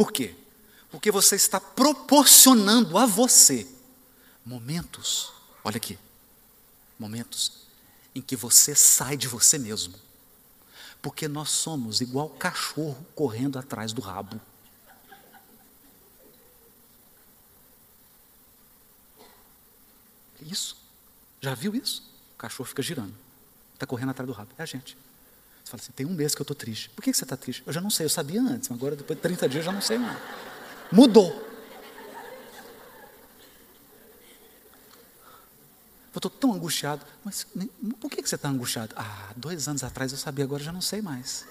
Por 0.00 0.12
quê? 0.12 0.34
Porque 0.90 1.10
você 1.10 1.36
está 1.36 1.60
proporcionando 1.60 2.96
a 2.96 3.04
você 3.04 3.68
momentos, 4.42 5.30
olha 5.62 5.76
aqui, 5.76 5.98
momentos 6.98 7.66
em 8.14 8.22
que 8.22 8.34
você 8.34 8.74
sai 8.74 9.14
de 9.14 9.28
você 9.28 9.58
mesmo. 9.58 9.94
Porque 11.02 11.28
nós 11.28 11.50
somos 11.50 12.00
igual 12.00 12.30
cachorro 12.30 13.06
correndo 13.14 13.58
atrás 13.58 13.92
do 13.92 14.00
rabo. 14.00 14.40
Isso. 20.40 20.78
Já 21.42 21.54
viu 21.54 21.74
isso? 21.74 22.10
O 22.32 22.38
cachorro 22.38 22.66
fica 22.66 22.82
girando. 22.82 23.14
Está 23.74 23.84
correndo 23.86 24.12
atrás 24.12 24.26
do 24.26 24.32
rabo. 24.32 24.50
É 24.56 24.62
a 24.62 24.66
gente. 24.66 24.96
Você 25.70 25.76
fala 25.76 25.82
assim: 25.82 25.92
tem 25.92 26.06
um 26.06 26.14
mês 26.14 26.34
que 26.34 26.40
eu 26.40 26.44
estou 26.44 26.56
triste. 26.56 26.90
Por 26.90 27.02
que 27.02 27.12
você 27.12 27.24
está 27.24 27.36
triste? 27.36 27.62
Eu 27.64 27.72
já 27.72 27.80
não 27.80 27.90
sei, 27.90 28.06
eu 28.06 28.10
sabia 28.10 28.42
antes, 28.42 28.68
mas 28.68 28.78
agora 28.78 28.96
depois 28.96 29.16
de 29.16 29.22
30 29.22 29.48
dias 29.48 29.64
eu 29.64 29.66
já 29.66 29.72
não 29.72 29.80
sei 29.80 29.98
mais. 29.98 30.18
Mudou. 30.90 31.30
Eu 36.12 36.18
estou 36.18 36.30
tão 36.30 36.52
angustiado. 36.52 37.06
Mas 37.24 37.46
por 38.00 38.10
que 38.10 38.20
você 38.20 38.34
está 38.34 38.48
angustiado? 38.48 38.94
Ah, 38.96 39.32
dois 39.36 39.68
anos 39.68 39.84
atrás 39.84 40.10
eu 40.10 40.18
sabia, 40.18 40.44
agora 40.44 40.60
eu 40.60 40.66
já 40.66 40.72
não 40.72 40.80
sei 40.80 41.00
mais. 41.00 41.44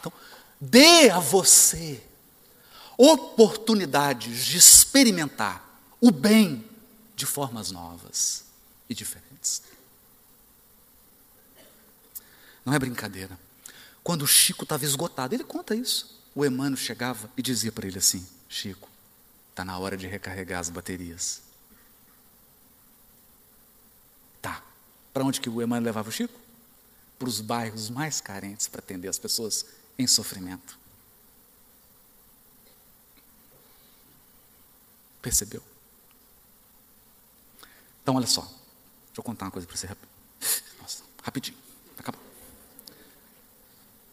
Então, 0.00 0.10
dê 0.58 1.10
a 1.10 1.20
você 1.20 2.02
oportunidades 2.96 4.46
de 4.46 4.56
experimentar 4.56 5.62
o 6.00 6.10
bem 6.10 6.64
de 7.14 7.26
formas 7.26 7.70
novas 7.70 8.44
e 8.88 8.94
diferentes. 8.94 9.62
Não 12.66 12.74
é 12.74 12.78
brincadeira. 12.80 13.38
Quando 14.02 14.22
o 14.22 14.26
Chico 14.26 14.64
estava 14.64 14.84
esgotado, 14.84 15.36
ele 15.36 15.44
conta 15.44 15.72
isso. 15.74 16.20
O 16.34 16.44
Emmanuel 16.44 16.76
chegava 16.76 17.30
e 17.36 17.42
dizia 17.42 17.70
para 17.70 17.86
ele 17.86 17.98
assim: 17.98 18.26
Chico, 18.48 18.88
está 19.50 19.64
na 19.64 19.78
hora 19.78 19.96
de 19.96 20.08
recarregar 20.08 20.58
as 20.58 20.68
baterias. 20.68 21.42
Tá. 24.42 24.62
Para 25.14 25.24
onde 25.24 25.40
que 25.40 25.48
o 25.48 25.62
Emmanuel 25.62 25.84
levava 25.84 26.08
o 26.08 26.12
Chico? 26.12 26.38
Para 27.16 27.28
os 27.28 27.40
bairros 27.40 27.88
mais 27.88 28.20
carentes 28.20 28.66
para 28.66 28.80
atender 28.80 29.08
as 29.08 29.18
pessoas 29.18 29.64
em 29.96 30.06
sofrimento. 30.06 30.76
Percebeu? 35.22 35.62
Então, 38.02 38.16
olha 38.16 38.26
só. 38.26 38.42
Deixa 38.42 39.20
eu 39.20 39.24
contar 39.24 39.46
uma 39.46 39.50
coisa 39.52 39.66
para 39.66 39.76
você. 39.76 39.88
Nossa, 40.78 41.02
rapidinho. 41.22 41.65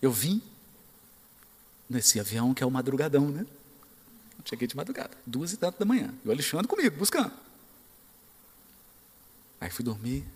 Eu 0.03 0.11
vim 0.11 0.41
nesse 1.89 2.19
avião 2.19 2.53
que 2.53 2.61
é 2.61 2.65
o 2.65 2.69
madrugadão, 2.69 3.29
né? 3.29 3.47
cheguei 4.43 4.67
de 4.67 4.75
madrugada, 4.75 5.17
duas 5.25 5.53
e 5.53 5.57
tanto 5.57 5.79
da 5.79 5.85
manhã. 5.85 6.13
E 6.25 6.27
o 6.27 6.31
Alexandre 6.31 6.67
comigo, 6.67 6.97
buscando. 6.97 7.31
Aí 9.61 9.69
fui 9.69 9.85
dormir, 9.85 10.27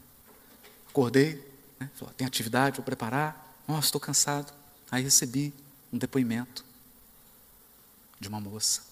acordei, 0.88 1.36
né? 1.78 1.91
Falei, 1.95 2.13
tem 2.15 2.26
atividade, 2.26 2.78
vou 2.78 2.86
preparar. 2.86 3.53
Nossa, 3.68 3.88
estou 3.88 3.99
cansado. 3.99 4.53
Aí 4.89 5.03
recebi 5.03 5.53
um 5.91 5.97
depoimento 5.97 6.63
de 8.18 8.30
uma 8.30 8.39
moça. 8.39 8.84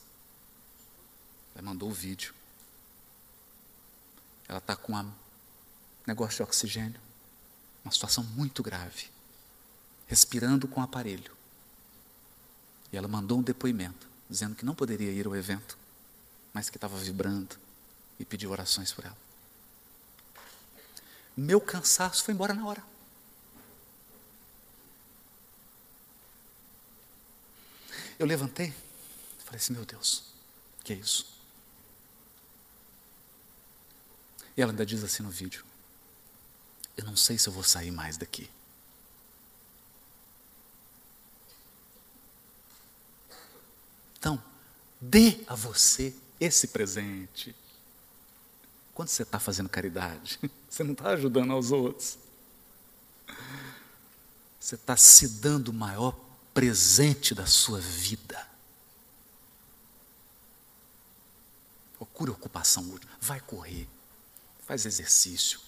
Ela 1.54 1.64
mandou 1.64 1.90
o 1.90 1.94
vídeo. 1.94 2.34
Ela 4.50 4.58
está 4.58 4.76
com 4.76 4.94
um 4.94 5.12
negócio 6.06 6.36
de 6.36 6.44
oxigênio, 6.44 7.00
uma 7.86 7.94
situação 7.94 8.26
muito 8.26 8.62
grave, 8.62 9.15
respirando 10.08 10.68
com 10.68 10.80
o 10.80 10.84
aparelho. 10.84 11.36
E 12.92 12.98
ela 12.98 13.08
mandou 13.08 13.40
um 13.40 13.44
depoimento, 13.44 14.08
dizendo 14.30 14.56
que 14.56 14.66
não 14.66 14.76
poderia 14.76 15.12
ir 15.12 15.26
ao 15.26 15.36
evento, 15.36 15.78
mas 16.54 16.70
que 16.70 16.78
estava 16.78 16.98
vibrando 16.98 17.58
e 18.20 18.26
pediu 18.26 18.52
orações 18.52 18.92
por 18.92 19.06
ela. 19.06 19.18
Meu 21.36 21.60
cansaço 21.60 22.24
foi 22.24 22.34
embora 22.34 22.54
na 22.54 22.66
hora. 22.66 22.84
Eu 28.18 28.26
levantei, 28.26 28.74
falei 29.44 29.58
assim: 29.58 29.74
meu 29.74 29.86
Deus, 29.86 30.24
que 30.84 30.94
é 30.94 30.96
isso? 30.96 31.36
E 34.56 34.62
ela 34.62 34.72
ainda 34.72 34.86
diz 34.86 35.04
assim 35.04 35.22
no 35.22 35.30
vídeo: 35.30 35.66
Eu 36.96 37.04
não 37.04 37.18
sei 37.18 37.38
se 37.38 37.50
eu 37.50 37.54
vou 37.54 37.64
sair 37.64 37.92
mais 37.92 38.16
daqui. 38.16 38.50
Então, 44.26 44.44
dê 45.00 45.44
a 45.46 45.54
você 45.54 46.12
esse 46.40 46.70
presente. 46.70 47.56
Quando 48.92 49.10
você 49.10 49.22
está 49.22 49.38
fazendo 49.38 49.70
caridade, 49.70 50.40
você 50.68 50.84
não 50.84 50.94
está 50.94 51.10
ajudando 51.10 51.52
aos 51.52 51.72
outros. 51.72 52.18
Você 54.60 54.74
está 54.74 54.98
se 54.98 55.28
dando 55.28 55.68
o 55.68 55.74
maior 55.74 56.20
presente 56.56 57.36
da 57.36 57.46
sua 57.46 57.80
vida. 57.80 58.50
Procure 61.96 62.32
ocupação 62.32 62.90
útil. 62.90 63.08
Vai 63.22 63.40
correr 63.40 63.88
faz 64.66 64.84
exercício. 64.84 65.60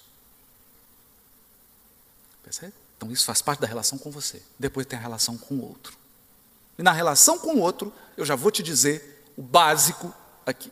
Percebe? 2.41 2.73
Então 2.97 3.11
isso 3.11 3.25
faz 3.25 3.43
parte 3.43 3.59
da 3.59 3.67
relação 3.67 3.99
com 3.99 4.09
você. 4.09 4.41
Depois 4.57 4.87
tem 4.87 4.97
a 4.97 5.01
relação 5.03 5.37
com 5.37 5.53
o 5.53 5.61
outro. 5.61 5.95
E 6.77 6.83
na 6.83 6.91
relação 6.91 7.39
com 7.39 7.55
o 7.55 7.59
outro, 7.59 7.91
eu 8.15 8.25
já 8.25 8.35
vou 8.35 8.51
te 8.51 8.61
dizer 8.61 9.31
o 9.35 9.41
básico 9.41 10.13
aqui. 10.45 10.71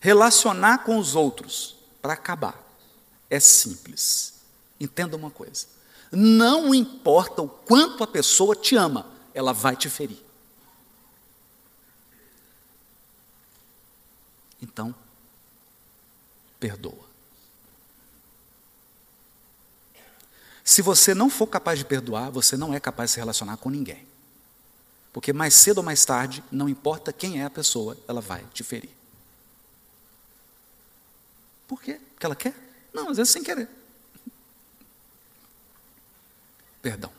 Relacionar 0.00 0.78
com 0.78 0.98
os 0.98 1.14
outros, 1.14 1.76
para 2.00 2.14
acabar, 2.14 2.60
é 3.30 3.38
simples. 3.38 4.34
Entenda 4.78 5.16
uma 5.16 5.30
coisa: 5.30 5.66
não 6.10 6.74
importa 6.74 7.40
o 7.40 7.48
quanto 7.48 8.02
a 8.02 8.06
pessoa 8.06 8.54
te 8.56 8.76
ama, 8.76 9.06
ela 9.32 9.52
vai 9.52 9.76
te 9.76 9.88
ferir. 9.88 10.22
Então, 14.60 14.94
perdoa. 16.60 17.10
Se 20.64 20.80
você 20.80 21.14
não 21.14 21.28
for 21.28 21.46
capaz 21.48 21.78
de 21.78 21.84
perdoar, 21.84 22.30
você 22.30 22.56
não 22.56 22.72
é 22.72 22.78
capaz 22.78 23.10
de 23.10 23.14
se 23.14 23.20
relacionar 23.20 23.56
com 23.56 23.68
ninguém. 23.68 24.11
Porque 25.12 25.32
mais 25.32 25.54
cedo 25.54 25.78
ou 25.78 25.84
mais 25.84 26.04
tarde, 26.04 26.42
não 26.50 26.68
importa 26.68 27.12
quem 27.12 27.40
é 27.40 27.44
a 27.44 27.50
pessoa, 27.50 27.96
ela 28.08 28.20
vai 28.20 28.44
te 28.54 28.64
ferir. 28.64 28.90
Por 31.68 31.82
quê? 31.82 32.00
Porque 32.14 32.26
ela 32.26 32.36
quer? 32.36 32.54
Não, 32.92 33.10
às 33.10 33.16
vezes 33.16 33.32
sem 33.32 33.42
querer. 33.42 33.68
Perdão. 36.80 37.12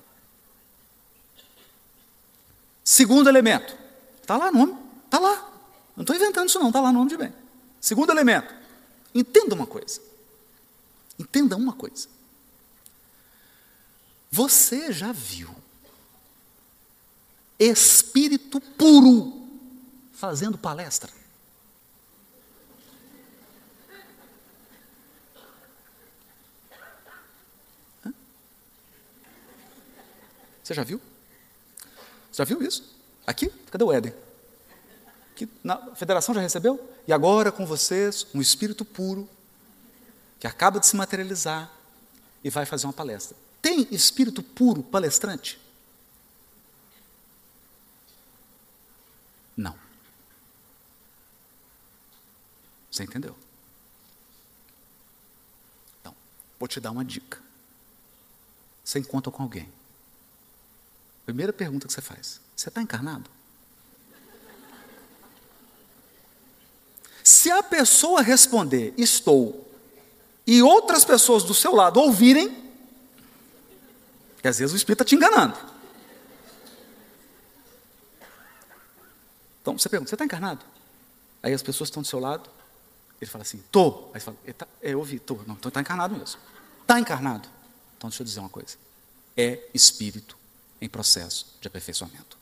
Segundo 2.84 3.30
elemento. 3.30 3.78
Está 4.22 4.38
lá 4.38 4.52
no 4.52 4.66
nome. 4.66 4.78
Está 5.06 5.20
lá. 5.20 5.52
Não 5.96 6.02
estou 6.02 6.16
inventando 6.16 6.50
isso 6.50 6.60
não, 6.60 6.68
está 6.68 6.82
lá 6.82 6.92
no 6.92 7.00
nome 7.00 7.10
de 7.10 7.18
bem. 7.18 7.34
Segundo 7.80 8.12
elemento. 8.12 8.54
Entenda 9.14 9.56
uma 9.56 9.68
coisa. 9.68 10.02
Entenda 11.18 11.56
uma 11.56 11.74
coisa. 11.74 12.08
Você 14.32 14.92
já 14.92 15.12
viu 15.12 15.54
espírito 17.60 18.60
puro 18.60 19.48
fazendo 20.14 20.58
palestra? 20.58 21.12
Você 30.64 30.74
já 30.74 30.84
viu? 30.84 31.02
Já 32.32 32.44
viu 32.46 32.62
isso? 32.64 32.90
Aqui? 33.28 33.50
Cadê 33.70 33.84
o 33.84 33.92
Éden? 33.92 34.14
Que 35.36 35.48
na 35.64 35.94
federação 35.96 36.34
já 36.34 36.42
recebeu? 36.42 36.80
E 37.08 37.12
agora 37.12 37.52
com 37.52 37.66
vocês, 37.66 38.26
um 38.34 38.40
espírito 38.40 38.86
puro, 38.86 39.30
que 40.40 40.48
acaba 40.48 40.80
de 40.80 40.88
se 40.88 40.96
materializar 40.96 41.70
e 42.44 42.50
vai 42.50 42.66
fazer 42.66 42.88
uma 42.88 42.94
palestra. 42.94 43.36
Tem 43.62 43.88
espírito 43.92 44.42
puro 44.42 44.82
palestrante? 44.82 45.60
Não. 49.56 49.78
Você 52.92 53.04
entendeu? 53.04 53.36
Então, 56.02 56.16
vou 56.60 56.68
te 56.68 56.80
dar 56.80 56.92
uma 56.92 57.04
dica. 57.04 57.42
Você 58.84 59.00
encontra 59.00 59.32
com 59.32 59.44
alguém. 59.44 59.72
Primeira 61.26 61.54
pergunta 61.54 61.88
que 61.88 61.94
você 61.94 62.02
faz: 62.02 62.40
Você 62.56 62.70
está 62.70 62.82
encarnado? 62.82 63.30
Se 67.24 67.50
a 67.50 67.64
pessoa 67.64 68.22
responder 68.22 68.94
estou, 68.98 69.72
e 70.46 70.62
outras 70.62 71.06
pessoas 71.06 71.44
do 71.44 71.54
seu 71.54 71.74
lado 71.74 72.00
ouvirem, 72.00 72.50
que 74.42 74.48
às 74.48 74.60
vezes 74.60 74.74
o 74.74 74.78
Espírito 74.78 75.04
está 75.04 75.10
te 75.10 75.16
enganando. 75.16 75.73
Então 79.64 79.80
você 79.80 79.90
pergunta: 79.90 80.10
você 80.10 80.16
está 80.16 80.26
encarnado? 80.26 80.64
Aí 81.42 81.54
as 81.54 81.64
pessoas 81.64 81.88
estão 81.88 82.04
do 82.04 82.08
seu 82.08 82.20
lado, 82.20 82.50
ele 83.20 83.32
fala 83.32 83.42
assim: 83.42 83.64
tô. 83.72 84.10
Aí 84.14 84.20
você 84.20 84.26
fala: 84.26 84.38
tá, 84.56 84.68
é, 84.82 84.96
ouvi, 84.96 85.18
tô. 85.18 85.36
Não, 85.48 85.56
então 85.56 85.70
está 85.70 85.82
encarnado 85.82 86.16
mesmo. 86.16 86.40
Está 86.82 87.00
encarnado. 87.00 87.50
Então 87.98 88.10
deixa 88.10 88.22
eu 88.22 88.26
dizer 88.26 88.42
uma 88.42 88.50
coisa: 88.50 88.76
é 89.36 89.68
espírito 89.74 90.38
em 90.82 90.90
processo 90.90 91.56
de 91.62 91.68
aperfeiçoamento. 91.68 92.38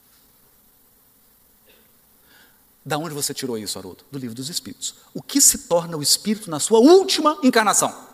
Da 2.83 2.97
onde 2.97 3.13
você 3.13 3.31
tirou 3.31 3.59
isso, 3.59 3.77
Haroldo? 3.77 4.03
Do 4.11 4.17
livro 4.17 4.35
dos 4.35 4.49
Espíritos. 4.49 4.95
O 5.13 5.21
que 5.21 5.39
se 5.39 5.59
torna 5.67 5.95
o 5.95 6.01
espírito 6.01 6.49
na 6.49 6.59
sua 6.59 6.79
última 6.79 7.37
encarnação? 7.43 8.09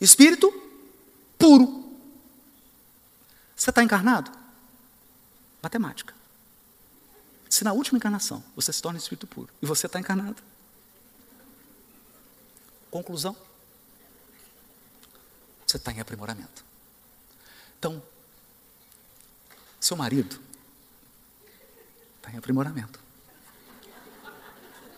Espírito 0.00 0.52
puro. 1.36 1.82
Você 3.56 3.70
está 3.70 3.82
encarnado? 3.82 4.30
Matemática. 5.60 6.21
Se 7.52 7.64
na 7.64 7.74
última 7.74 7.98
encarnação 7.98 8.42
você 8.56 8.72
se 8.72 8.80
torna 8.80 8.98
espírito 8.98 9.26
puro 9.26 9.52
e 9.60 9.66
você 9.66 9.84
está 9.84 10.00
encarnado. 10.00 10.42
Conclusão: 12.90 13.36
você 15.66 15.76
está 15.76 15.92
em 15.92 16.00
aprimoramento. 16.00 16.64
Então, 17.78 18.02
seu 19.78 19.98
marido 19.98 20.40
está 22.16 22.30
em 22.30 22.38
aprimoramento. 22.38 22.98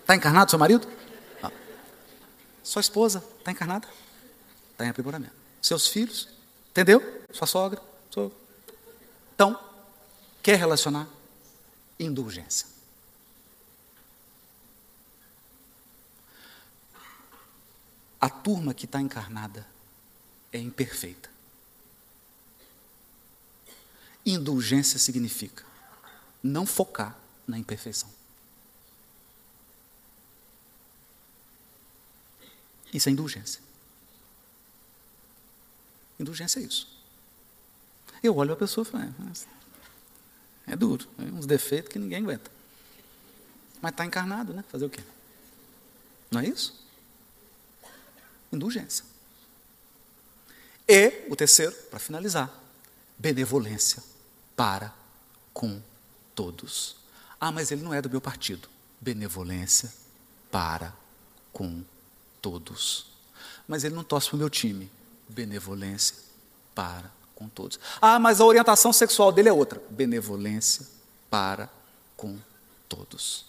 Está 0.02 0.14
encarnado 0.14 0.48
seu 0.48 0.59
marido? 0.59 0.86
Não. 1.42 1.50
Sua 2.62 2.78
esposa 2.78 3.18
está 3.36 3.50
encarnada? 3.50 3.88
Está 4.70 4.86
em 4.86 4.90
aprimoramento. 4.90 5.34
Seus 5.61 5.88
filhos? 5.88 6.28
Entendeu? 6.70 7.02
Sua 7.32 7.48
sogra? 7.48 7.82
Então, 9.34 9.59
quer 10.40 10.57
relacionar? 10.57 11.09
Indulgência. 11.99 12.66
A 18.20 18.28
turma 18.30 18.72
que 18.72 18.86
está 18.86 19.01
encarnada 19.01 19.66
é 20.51 20.59
imperfeita. 20.59 21.30
Indulgência 24.24 24.99
significa 24.99 25.64
não 26.42 26.64
focar 26.64 27.18
na 27.47 27.59
imperfeição. 27.59 28.09
Isso 32.95 33.09
é 33.09 33.12
indulgência. 33.12 33.61
Indulgência 36.18 36.61
é 36.61 36.62
isso. 36.62 36.88
Eu 38.22 38.36
olho 38.36 38.55
a 38.55 38.57
pessoa 38.57 38.86
e 38.86 38.90
falo, 38.90 39.14
é, 40.67 40.77
duro, 40.77 41.07
é 41.19 41.23
uns 41.23 41.47
defeitos 41.47 41.93
que 41.93 41.99
ninguém 41.99 42.19
aguenta. 42.19 42.51
Mas 43.81 43.93
está 43.93 44.05
encarnado, 44.05 44.53
né? 44.55 44.65
Fazer 44.69 44.87
o 44.87 44.91
quê? 44.91 45.03
Não 46.31 46.41
é 46.41 46.47
isso? 46.47 46.83
Indulgência. 48.53 49.05
E 50.89 51.27
o 51.29 51.37
terceiro, 51.37 51.73
para 51.91 51.99
finalizar, 51.99 52.51
benevolência 53.19 54.03
para 54.57 54.95
com 55.53 55.81
todos. 56.35 56.97
Ah, 57.41 57.53
mas 57.53 57.71
ele 57.71 57.83
não 57.83 57.93
é 57.93 58.01
do 58.01 58.11
meu 58.11 58.21
partido. 58.21 58.69
Benevolência 59.01 59.93
para 60.51 60.95
com 61.53 61.85
todos. 62.41 63.07
Mas 63.67 63.85
ele 63.85 63.95
não 63.95 64.05
torce 64.05 64.29
para 64.29 64.37
o 64.37 64.39
meu 64.39 64.51
time. 64.51 64.91
Benevolência 65.29 66.17
para 66.75 67.11
com 67.45 67.49
todos. 67.49 67.78
Ah, 68.01 68.18
mas 68.18 68.40
a 68.40 68.45
orientação 68.45 68.92
sexual 68.92 69.30
dele 69.30 69.49
é 69.49 69.53
outra. 69.53 69.82
Benevolência 69.90 70.86
para 71.30 71.68
com 72.16 72.38
todos. 72.88 73.47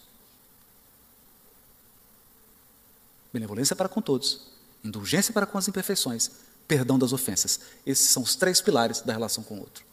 Benevolência 3.32 3.76
para 3.76 3.90
com 3.90 4.02
todos. 4.02 4.48
Indulgência 4.84 5.34
para 5.34 5.46
com 5.46 5.58
as 5.58 5.68
imperfeições. 5.68 6.32
Perdão 6.68 7.00
das 7.00 7.14
ofensas. 7.14 7.60
Esses 7.86 8.10
são 8.10 8.24
os 8.24 8.36
três 8.36 8.62
pilares 8.62 9.02
da 9.02 9.14
relação 9.14 9.44
com 9.44 9.56
o 9.56 9.60
outro. 9.60 9.86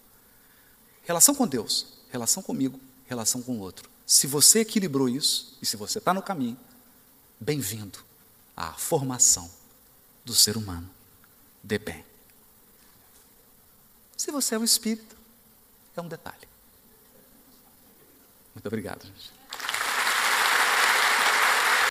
Relação 1.04 1.34
com 1.34 1.46
Deus, 1.46 1.86
relação 2.10 2.42
comigo, 2.42 2.78
relação 3.06 3.42
com 3.42 3.56
o 3.56 3.60
outro. 3.60 3.90
Se 4.06 4.26
você 4.26 4.60
equilibrou 4.60 5.08
isso, 5.08 5.56
e 5.60 5.66
se 5.66 5.76
você 5.76 5.98
está 5.98 6.14
no 6.14 6.22
caminho, 6.22 6.56
bem-vindo 7.40 7.98
a 8.56 8.72
formação 8.72 9.50
do 10.24 10.34
ser 10.34 10.56
humano 10.56 10.88
de 11.62 11.78
bem. 11.78 12.11
Se 14.22 14.30
você 14.30 14.54
é 14.54 14.58
um 14.60 14.62
espírito, 14.62 15.16
é 15.96 16.00
um 16.00 16.06
detalhe. 16.06 16.46
Muito 18.54 18.64
obrigado, 18.68 19.04
gente. 19.04 19.32